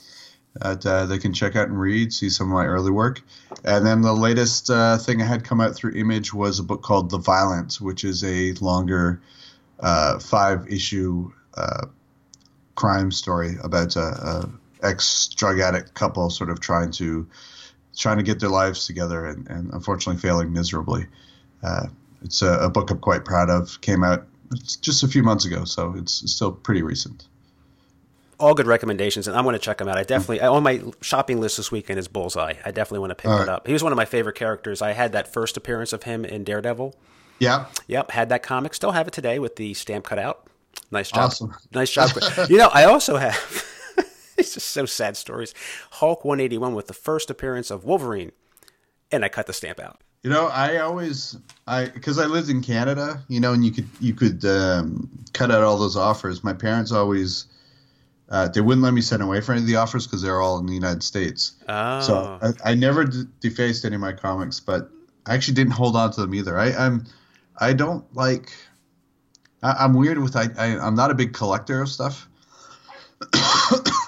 that 0.55 0.85
uh, 0.85 1.05
they 1.05 1.17
can 1.17 1.33
check 1.33 1.55
out 1.55 1.69
and 1.69 1.79
read, 1.79 2.11
see 2.13 2.29
some 2.29 2.47
of 2.47 2.53
my 2.53 2.65
early 2.65 2.91
work. 2.91 3.21
And 3.63 3.85
then 3.85 4.01
the 4.01 4.13
latest 4.13 4.69
uh, 4.69 4.97
thing 4.97 5.21
I 5.21 5.25
had 5.25 5.43
come 5.43 5.61
out 5.61 5.75
through 5.75 5.93
Image 5.93 6.33
was 6.33 6.59
a 6.59 6.63
book 6.63 6.81
called 6.81 7.09
The 7.09 7.17
Violence, 7.17 7.79
which 7.79 8.03
is 8.03 8.23
a 8.23 8.53
longer 8.53 9.21
uh, 9.79 10.19
five 10.19 10.67
issue 10.67 11.31
uh, 11.55 11.85
crime 12.75 13.11
story 13.11 13.55
about 13.63 13.95
a, 13.95 14.01
a 14.01 14.49
ex 14.83 15.27
drug 15.29 15.59
addict 15.59 15.93
couple 15.93 16.29
sort 16.29 16.49
of 16.49 16.59
trying 16.59 16.91
to 16.91 17.27
trying 17.97 18.17
to 18.17 18.23
get 18.23 18.39
their 18.39 18.49
lives 18.49 18.85
together 18.85 19.25
and, 19.25 19.47
and 19.49 19.73
unfortunately 19.73 20.21
failing 20.21 20.53
miserably. 20.53 21.05
Uh, 21.63 21.87
it's 22.23 22.41
a, 22.41 22.53
a, 22.59 22.69
book 22.69 22.89
I'm 22.91 22.99
quite 22.99 23.25
proud 23.25 23.49
of. 23.49 23.79
Came 23.81 24.03
out 24.03 24.27
just 24.81 25.03
a 25.03 25.07
few 25.07 25.23
months 25.23 25.45
ago, 25.45 25.65
so 25.65 25.93
it's, 25.97 26.23
it's 26.23 26.33
still 26.33 26.51
pretty 26.51 26.81
recent 26.81 27.25
all 28.41 28.55
good 28.55 28.67
recommendations, 28.67 29.27
and 29.27 29.37
I'm 29.37 29.43
going 29.43 29.53
to 29.53 29.59
check 29.59 29.77
them 29.77 29.87
out. 29.87 29.97
I 29.97 30.03
definitely 30.03 30.41
on 30.41 30.63
my 30.63 30.81
shopping 31.01 31.39
list 31.39 31.57
this 31.57 31.71
weekend 31.71 31.99
is 31.99 32.07
Bullseye. 32.07 32.55
I 32.65 32.71
definitely 32.71 32.99
want 32.99 33.11
to 33.11 33.15
pick 33.15 33.29
right. 33.29 33.47
up. 33.47 33.67
He 33.67 33.73
was 33.73 33.83
one 33.83 33.93
of 33.93 33.97
my 33.97 34.05
favorite 34.05 34.35
characters. 34.35 34.81
I 34.81 34.91
had 34.91 35.13
that 35.13 35.31
first 35.31 35.55
appearance 35.57 35.93
of 35.93 36.03
him 36.03 36.25
in 36.25 36.43
Daredevil. 36.43 36.95
Yeah. 37.39 37.67
Yep. 37.87 38.11
Had 38.11 38.29
that 38.29 38.43
comic. 38.43 38.73
Still 38.73 38.91
have 38.91 39.07
it 39.07 39.13
today 39.13 39.39
with 39.39 39.55
the 39.55 39.73
stamp 39.73 40.05
cut 40.05 40.19
out. 40.19 40.47
Nice 40.91 41.11
job. 41.11 41.25
Awesome. 41.25 41.55
Nice 41.73 41.91
job. 41.91 42.11
you 42.49 42.57
know, 42.57 42.69
I 42.73 42.85
also 42.85 43.17
have. 43.17 43.65
It's 44.41 44.53
just 44.55 44.67
so 44.67 44.85
sad 44.85 45.15
stories. 45.15 45.53
Hulk 45.91 46.25
181 46.25 46.75
with 46.75 46.87
the 46.87 46.93
first 46.93 47.29
appearance 47.29 47.71
of 47.71 47.85
Wolverine, 47.85 48.31
and 49.11 49.23
I 49.23 49.29
cut 49.29 49.47
the 49.47 49.53
stamp 49.53 49.79
out. 49.79 50.01
You 50.23 50.29
know, 50.29 50.47
I 50.47 50.77
always 50.77 51.37
I 51.67 51.85
because 51.85 52.19
I 52.19 52.25
lived 52.25 52.49
in 52.49 52.61
Canada, 52.61 53.23
you 53.27 53.39
know, 53.39 53.53
and 53.53 53.65
you 53.65 53.71
could 53.71 53.87
you 53.99 54.13
could 54.13 54.45
um, 54.45 55.09
cut 55.33 55.49
out 55.49 55.63
all 55.63 55.77
those 55.77 55.97
offers. 55.97 56.43
My 56.43 56.53
parents 56.53 56.91
always 56.91 57.45
uh, 58.29 58.47
they 58.47 58.61
wouldn't 58.61 58.83
let 58.83 58.93
me 58.93 59.01
send 59.01 59.21
away 59.21 59.41
for 59.41 59.51
any 59.51 59.61
of 59.61 59.67
the 59.67 59.75
offers 59.75 60.07
because 60.07 60.21
they're 60.21 60.39
all 60.39 60.57
in 60.57 60.65
the 60.65 60.73
United 60.73 61.03
States. 61.03 61.53
Oh. 61.67 62.01
So 62.01 62.39
I, 62.41 62.71
I 62.71 62.75
never 62.75 63.03
d- 63.03 63.23
defaced 63.41 63.83
any 63.83 63.95
of 63.95 64.01
my 64.01 64.13
comics, 64.13 64.59
but 64.59 64.89
I 65.25 65.33
actually 65.33 65.55
didn't 65.55 65.73
hold 65.73 65.95
on 65.95 66.11
to 66.11 66.21
them 66.21 66.33
either. 66.33 66.57
I, 66.57 66.71
I'm 66.71 67.05
I 67.59 67.73
don't 67.73 68.05
like. 68.15 68.53
I, 69.63 69.85
am 69.85 69.93
weird 69.93 70.17
with 70.17 70.35
I, 70.35 70.47
I 70.57 70.87
am 70.87 70.95
not 70.95 71.11
a 71.11 71.13
big 71.13 71.33
collector 71.33 71.81
of 71.81 71.89
stuff. 71.89 72.27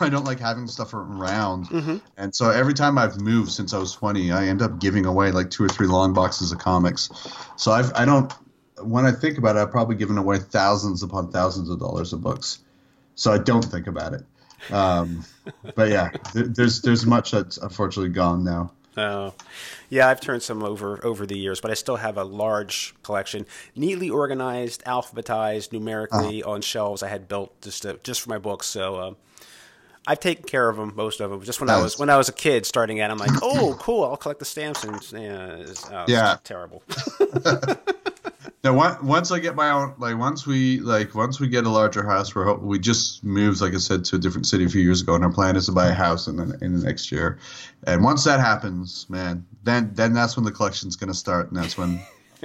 I 0.03 0.09
don't 0.09 0.25
like 0.25 0.39
having 0.39 0.67
stuff 0.67 0.93
around, 0.93 1.67
mm-hmm. 1.69 1.97
and 2.17 2.33
so 2.35 2.49
every 2.49 2.73
time 2.73 2.97
I've 2.97 3.19
moved 3.19 3.51
since 3.51 3.73
I 3.73 3.77
was 3.77 3.93
20, 3.93 4.31
I 4.31 4.47
end 4.47 4.61
up 4.61 4.79
giving 4.79 5.05
away 5.05 5.31
like 5.31 5.49
two 5.49 5.63
or 5.63 5.69
three 5.69 5.87
long 5.87 6.13
boxes 6.13 6.51
of 6.51 6.59
comics. 6.59 7.09
So 7.55 7.71
I've 7.71 7.91
I 7.95 8.05
don't. 8.05 8.31
When 8.81 9.05
I 9.05 9.11
think 9.11 9.37
about 9.37 9.55
it, 9.55 9.59
I've 9.59 9.71
probably 9.71 9.95
given 9.95 10.17
away 10.17 10.39
thousands 10.39 11.03
upon 11.03 11.31
thousands 11.31 11.69
of 11.69 11.79
dollars 11.79 12.11
of 12.11 12.21
books 12.21 12.59
so 13.15 13.31
I 13.31 13.37
don't 13.37 13.63
think 13.63 13.87
about 13.87 14.13
it. 14.13 14.25
Um, 14.71 15.23
but 15.75 15.89
yeah, 15.89 16.11
there's 16.33 16.81
there's 16.81 17.05
much 17.05 17.31
that's 17.31 17.57
unfortunately 17.57 18.11
gone 18.11 18.43
now. 18.43 18.71
Oh, 18.95 19.33
yeah, 19.89 20.07
I've 20.07 20.21
turned 20.21 20.43
some 20.43 20.63
over 20.63 21.03
over 21.03 21.25
the 21.25 21.37
years, 21.37 21.59
but 21.59 21.71
I 21.71 21.73
still 21.73 21.95
have 21.97 22.17
a 22.17 22.23
large 22.23 22.93
collection, 23.03 23.45
neatly 23.75 24.09
organized, 24.09 24.83
alphabetized, 24.85 25.71
numerically 25.71 26.43
uh 26.43 26.49
on 26.49 26.61
shelves 26.61 27.01
I 27.01 27.09
had 27.09 27.27
built 27.27 27.59
just 27.61 27.83
to, 27.83 27.99
just 28.03 28.21
for 28.21 28.29
my 28.29 28.37
books. 28.37 28.67
So 28.67 28.99
um, 29.01 29.17
I've 30.05 30.19
taken 30.19 30.43
care 30.43 30.69
of 30.69 30.77
them, 30.77 30.93
most 30.95 31.21
of 31.21 31.31
them. 31.31 31.41
Just 31.41 31.59
when 31.61 31.69
I 31.69 31.81
was 31.81 31.97
when 31.97 32.09
I 32.09 32.17
was 32.17 32.29
a 32.29 32.33
kid 32.33 32.65
starting 32.65 32.99
out, 32.99 33.11
I'm 33.11 33.17
like, 33.17 33.31
oh, 33.41 33.77
cool, 33.79 34.03
I'll 34.03 34.17
collect 34.17 34.39
the 34.39 34.45
stamps, 34.45 34.83
and 34.83 35.01
yeah, 35.13 35.55
it's, 35.55 35.89
oh, 35.89 36.05
yeah. 36.07 36.37
terrible. 36.43 36.83
Now, 38.63 38.97
once 39.01 39.29
I 39.29 39.39
get 39.39 39.55
my 39.55 39.71
own, 39.71 39.93
like 39.97 40.17
once 40.17 40.47
we 40.47 40.79
like 40.79 41.13
once 41.13 41.37
we 41.37 41.49
get 41.49 41.65
a 41.65 41.69
larger 41.69 42.07
house, 42.07 42.33
we're 42.33 42.53
we 42.53 42.79
just 42.79 43.21
moved, 43.21 43.59
like 43.59 43.73
I 43.73 43.77
said, 43.77 44.05
to 44.05 44.15
a 44.15 44.19
different 44.19 44.47
city 44.47 44.63
a 44.63 44.69
few 44.69 44.81
years 44.81 45.01
ago, 45.01 45.15
and 45.15 45.23
our 45.25 45.31
plan 45.31 45.57
is 45.57 45.65
to 45.65 45.73
buy 45.73 45.87
a 45.87 45.93
house 45.93 46.27
in 46.27 46.37
the, 46.37 46.57
in 46.61 46.79
the 46.79 46.85
next 46.85 47.11
year. 47.11 47.39
And 47.85 48.05
once 48.05 48.23
that 48.23 48.39
happens, 48.39 49.05
man, 49.09 49.45
then 49.63 49.91
then 49.93 50.13
that's 50.13 50.37
when 50.37 50.45
the 50.45 50.51
collection's 50.51 50.95
going 50.95 51.09
to 51.09 51.13
start, 51.13 51.49
and 51.49 51.57
that's 51.57 51.77
when 51.77 51.99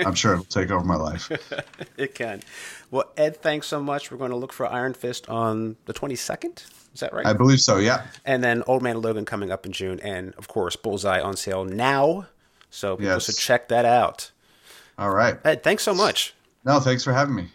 I'm 0.04 0.14
sure 0.14 0.34
it'll 0.34 0.44
take 0.44 0.70
over 0.70 0.84
my 0.84 0.96
life. 0.96 1.30
it 1.96 2.14
can. 2.14 2.42
Well, 2.90 3.04
Ed, 3.16 3.36
thanks 3.36 3.66
so 3.66 3.80
much. 3.80 4.10
We're 4.10 4.18
going 4.18 4.30
to 4.30 4.36
look 4.36 4.52
for 4.52 4.66
Iron 4.66 4.94
Fist 4.94 5.28
on 5.28 5.76
the 5.86 5.92
22nd. 5.92 6.64
Is 6.94 7.00
that 7.00 7.12
right? 7.12 7.26
I 7.26 7.32
believe 7.32 7.60
so. 7.60 7.78
Yeah. 7.78 8.06
And 8.24 8.42
then 8.42 8.62
Old 8.66 8.82
Man 8.82 9.00
Logan 9.00 9.24
coming 9.24 9.50
up 9.50 9.66
in 9.66 9.72
June, 9.72 10.00
and 10.00 10.34
of 10.34 10.48
course 10.48 10.76
Bullseye 10.76 11.20
on 11.20 11.36
sale 11.36 11.64
now. 11.64 12.26
So 12.70 12.96
people 12.96 13.12
yes. 13.12 13.26
should 13.26 13.36
check 13.36 13.68
that 13.68 13.84
out. 13.84 14.30
All 14.98 15.10
right. 15.10 15.38
Ed, 15.44 15.62
thanks 15.62 15.82
so 15.82 15.94
much. 15.94 16.34
No, 16.64 16.80
thanks 16.80 17.04
for 17.04 17.12
having 17.12 17.34
me. 17.34 17.48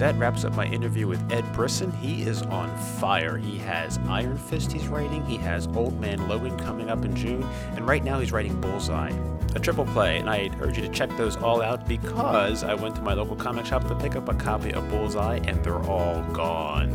That 0.00 0.16
wraps 0.16 0.46
up 0.46 0.54
my 0.56 0.64
interview 0.64 1.06
with 1.06 1.30
Ed 1.30 1.44
Brisson. 1.52 1.92
He 1.92 2.22
is 2.22 2.40
on 2.40 2.74
fire. 2.98 3.36
He 3.36 3.58
has 3.58 3.98
Iron 4.08 4.38
Fist 4.38 4.72
he's 4.72 4.88
writing, 4.88 5.22
he 5.26 5.36
has 5.36 5.66
Old 5.74 6.00
Man 6.00 6.26
Logan 6.26 6.58
coming 6.58 6.88
up 6.88 7.04
in 7.04 7.14
June, 7.14 7.42
and 7.76 7.86
right 7.86 8.02
now 8.02 8.18
he's 8.18 8.32
writing 8.32 8.58
Bullseye, 8.62 9.12
a 9.54 9.58
triple 9.58 9.84
play. 9.84 10.16
And 10.16 10.30
I 10.30 10.48
urge 10.62 10.78
you 10.78 10.84
to 10.84 10.88
check 10.88 11.14
those 11.18 11.36
all 11.36 11.60
out 11.60 11.86
because 11.86 12.64
I 12.64 12.72
went 12.72 12.96
to 12.96 13.02
my 13.02 13.12
local 13.12 13.36
comic 13.36 13.66
shop 13.66 13.86
to 13.88 13.94
pick 13.94 14.16
up 14.16 14.30
a 14.30 14.34
copy 14.34 14.72
of 14.72 14.88
Bullseye 14.88 15.40
and 15.46 15.62
they're 15.62 15.82
all 15.82 16.22
gone. 16.32 16.88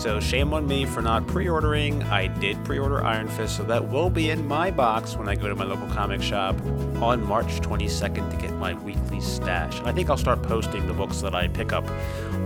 So 0.00 0.18
shame 0.18 0.54
on 0.54 0.66
me 0.66 0.86
for 0.86 1.02
not 1.02 1.26
pre-ordering. 1.26 2.02
I 2.04 2.28
did 2.28 2.64
pre-order 2.64 3.04
Iron 3.04 3.28
Fist, 3.28 3.58
so 3.58 3.64
that 3.64 3.86
will 3.86 4.08
be 4.08 4.30
in 4.30 4.48
my 4.48 4.70
box 4.70 5.14
when 5.14 5.28
I 5.28 5.34
go 5.34 5.46
to 5.46 5.54
my 5.54 5.64
local 5.64 5.86
comic 5.88 6.22
shop 6.22 6.58
on 7.02 7.22
March 7.22 7.60
22nd 7.60 8.30
to 8.30 8.36
get 8.38 8.50
my 8.54 8.72
weekly 8.72 9.20
stash. 9.20 9.78
And 9.78 9.86
I 9.86 9.92
think 9.92 10.08
I'll 10.08 10.16
start 10.16 10.42
posting 10.42 10.86
the 10.86 10.94
books 10.94 11.20
that 11.20 11.34
I 11.34 11.48
pick 11.48 11.74
up 11.74 11.86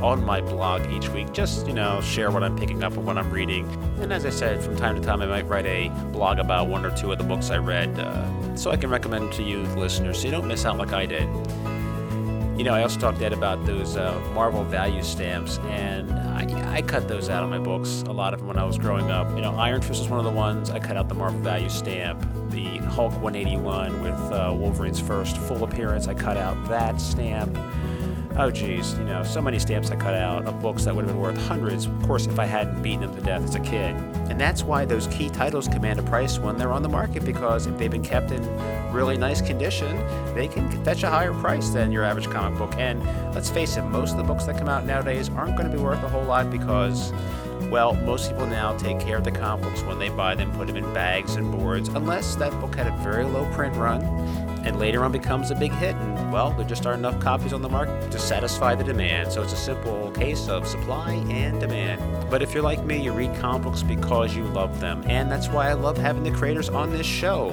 on 0.03 0.25
my 0.25 0.41
blog 0.41 0.85
each 0.91 1.09
week. 1.11 1.33
Just, 1.33 1.69
you 1.69 1.75
know, 1.75 2.01
share 2.01 2.33
what 2.33 2.43
I'm 2.43 2.59
picking 2.59 2.83
up 2.83 2.95
and 2.95 3.07
what 3.07 3.17
I'm 3.17 3.31
reading. 3.31 3.69
And 4.01 4.13
as 4.13 4.27
I 4.27 4.31
said, 4.31 4.61
from 4.61 4.75
time 4.75 4.97
to 4.97 5.01
time 5.01 5.23
I 5.23 5.27
might 5.27 5.47
write 5.47 5.67
a 5.67 5.91
blog 6.11 6.41
about 6.41 6.67
one 6.67 6.85
or 6.85 6.91
two 6.97 7.13
of 7.13 7.19
the 7.19 7.25
books 7.25 7.51
I 7.51 7.59
read 7.59 7.97
uh, 8.01 8.57
so 8.57 8.73
I 8.73 8.77
can 8.77 8.91
recommend 8.91 9.33
to 9.35 9.45
you, 9.45 9.59
listeners, 9.77 10.19
so 10.19 10.25
you 10.25 10.33
don't 10.33 10.49
miss 10.49 10.65
out 10.65 10.77
like 10.77 10.93
I 10.93 11.07
did. 11.07 11.29
You 12.57 12.63
know, 12.63 12.73
I 12.73 12.83
also 12.83 13.01
talked 13.01 13.21
Ed 13.21 13.33
about 13.33 13.67
those 13.67 13.97
uh, 13.97 14.19
Marvel 14.33 14.63
value 14.63 15.03
stamps, 15.03 15.59
and 15.65 16.13
I, 16.13 16.77
I, 16.77 16.83
cut 16.83 17.09
those 17.09 17.29
out 17.29 17.43
of 17.43 17.51
my 17.51 17.59
books, 17.59 18.05
a 18.07 18.13
lot 18.13 18.33
of 18.33 18.39
them 18.39 18.47
when 18.47 18.57
I 18.59 18.65
was 18.65 18.79
growing 18.79 19.11
up. 19.11 19.29
You 19.35 19.43
know, 19.43 19.57
Iron 19.57 19.83
Fist 19.83 20.01
was 20.01 20.09
one 20.09 20.21
of 20.21 20.25
the 20.25 20.31
ones. 20.31 20.71
I 20.71 20.79
cut 20.79 20.97
out 20.97 21.09
the 21.09 21.17
Marvel 21.17 21.41
value 21.41 21.69
stamp. 21.69 22.25
The 22.51 22.79
Hulk 22.79 23.13
181 23.21 24.01
with 24.03 24.15
uh, 24.15 24.55
Wolverine's 24.57 25.01
first 25.01 25.37
full 25.37 25.65
appearance, 25.65 26.07
I 26.07 26.15
cut 26.15 26.37
out 26.37 26.69
that 26.69 27.01
stamp 27.01 27.59
oh 28.37 28.51
geez, 28.51 28.95
you 28.95 29.05
know, 29.05 29.23
so 29.23 29.41
many 29.41 29.59
stamps 29.59 29.91
I 29.91 29.97
cut 29.97 30.15
out 30.15 30.47
of 30.47 30.61
books 30.61 30.85
that 30.85 30.95
would 30.95 31.05
have 31.05 31.15
been 31.15 31.21
worth 31.21 31.37
hundreds, 31.47 31.87
of 31.87 32.03
course, 32.03 32.27
if 32.27 32.39
I 32.39 32.47
hadn't 32.47 32.83
beaten 32.83 33.03
them 33.03 33.15
to 33.15 33.21
death 33.21 33.45
as 33.45 33.55
a 33.55 33.61
kid. 33.61 33.95
And 34.29 34.41
that's 34.41 34.65
why 34.65 34.85
those 34.85 35.07
key 35.09 35.31
titles 35.31 35.69
command 35.69 36.01
a 36.01 36.03
price 36.03 36.39
when 36.39 36.57
they're 36.57 36.73
on 36.73 36.83
the 36.83 36.89
market, 36.89 37.25
because 37.25 37.67
if 37.67 37.79
they've 37.79 37.91
been 37.91 38.03
kept 38.03 38.33
in 38.33 38.43
really 38.93 39.17
nice 39.17 39.41
condition, 39.41 39.97
they 40.35 40.49
can 40.49 40.69
fetch 40.85 41.03
a 41.03 41.11
higher 41.11 41.33
price 41.35 41.69
than 41.71 41.93
your 41.93 42.05
average 42.05 42.29
comic 42.29 42.59
book. 42.59 42.75
And 42.77 43.03
let's 43.35 43.51
face 43.51 43.77
it, 43.77 43.83
most 43.83 44.13
of 44.13 44.17
the 44.17 44.25
books 44.25 44.45
that 44.45 44.59
come 44.59 44.69
out 44.69 44.85
nowadays 44.85 45.29
aren't 45.31 45.57
going 45.57 45.71
to 45.71 45.77
be 45.77 45.83
worth 45.83 46.03
a 46.03 46.09
whole 46.09 46.25
lot 46.25 46.51
because 46.51 47.13
well, 47.71 47.95
most 47.95 48.31
people 48.31 48.47
now 48.47 48.77
take 48.77 49.01
care 49.01 49.17
of 49.17 49.25
the 49.25 49.33
comic 49.33 49.65
books 49.65 49.83
when 49.83 49.99
they 49.99 50.09
buy 50.09 50.35
them, 50.35 50.53
put 50.53 50.67
them 50.67 50.77
in 50.77 50.85
bags 50.93 51.37
and 51.37 51.51
boards, 51.51 51.89
unless 51.89 52.37
that 52.37 52.53
book 52.61 52.75
had 52.75 52.87
a 52.87 52.97
very 53.03 53.25
low 53.25 53.47
print 53.53 53.75
run 53.77 54.01
and 54.65 54.79
later 54.79 55.05
on 55.05 55.13
becomes 55.13 55.51
a 55.51 55.55
big 55.55 55.73
hit. 55.73 55.95
And 55.95 56.33
well, 56.33 56.51
there 56.51 56.67
just 56.67 56.87
aren't 56.87 57.01
enough 57.01 57.21
copies 57.21 57.53
on 57.53 57.63
the 57.63 57.69
market 57.69 58.11
to 58.11 58.19
satisfy 58.19 58.75
the 58.75 58.85
demand. 58.85 59.33
So 59.33 59.43
it's 59.43 59.53
a 59.53 59.57
simple 59.57 60.11
case 60.13 60.49
of 60.49 60.67
supply 60.67 61.13
and 61.31 61.61
demand. 61.61 62.31
But 62.31 62.43
if 62.43 62.55
you're 62.55 62.63
like 62.63 62.85
me, 62.85 63.03
you 63.03 63.13
read 63.13 63.35
comic 63.37 63.63
books 63.63 63.83
because 63.83 64.35
you 64.35 64.45
love 64.45 64.81
them. 64.81 65.05
And 65.07 65.31
that's 65.31 65.49
why 65.49 65.69
I 65.69 65.75
love 65.75 65.97
having 65.97 66.23
the 66.23 66.31
creators 66.31 66.69
on 66.69 66.91
this 66.91 67.07
show. 67.07 67.51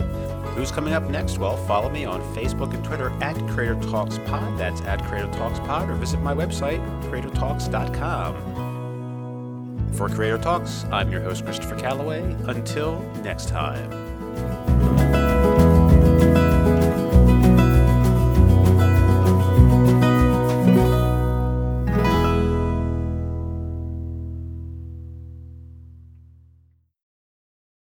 Who's 0.55 0.72
coming 0.72 0.93
up 0.93 1.03
next? 1.03 1.38
Well, 1.38 1.57
follow 1.66 1.89
me 1.89 2.05
on 2.05 2.22
Facebook 2.36 2.74
and 2.74 2.84
Twitter 2.84 3.09
at 3.22 3.36
Creator 3.49 3.76
Talks 3.89 4.18
Pod. 4.20 4.57
That's 4.57 4.82
at 4.82 5.03
Creator 5.05 5.32
Talks 5.34 5.59
Pod, 5.59 5.89
or 5.89 5.95
visit 5.95 6.22
my 6.22 6.34
website, 6.34 6.80
creatortalks.com. 7.03 9.91
For 9.93 10.09
Creator 10.09 10.39
Talks, 10.39 10.86
I'm 10.91 11.12
your 11.12 11.22
host, 11.22 11.45
Christopher 11.45 11.76
Calloway. 11.76 12.22
Until 12.47 12.99
next 13.24 13.49
time. 13.49 15.11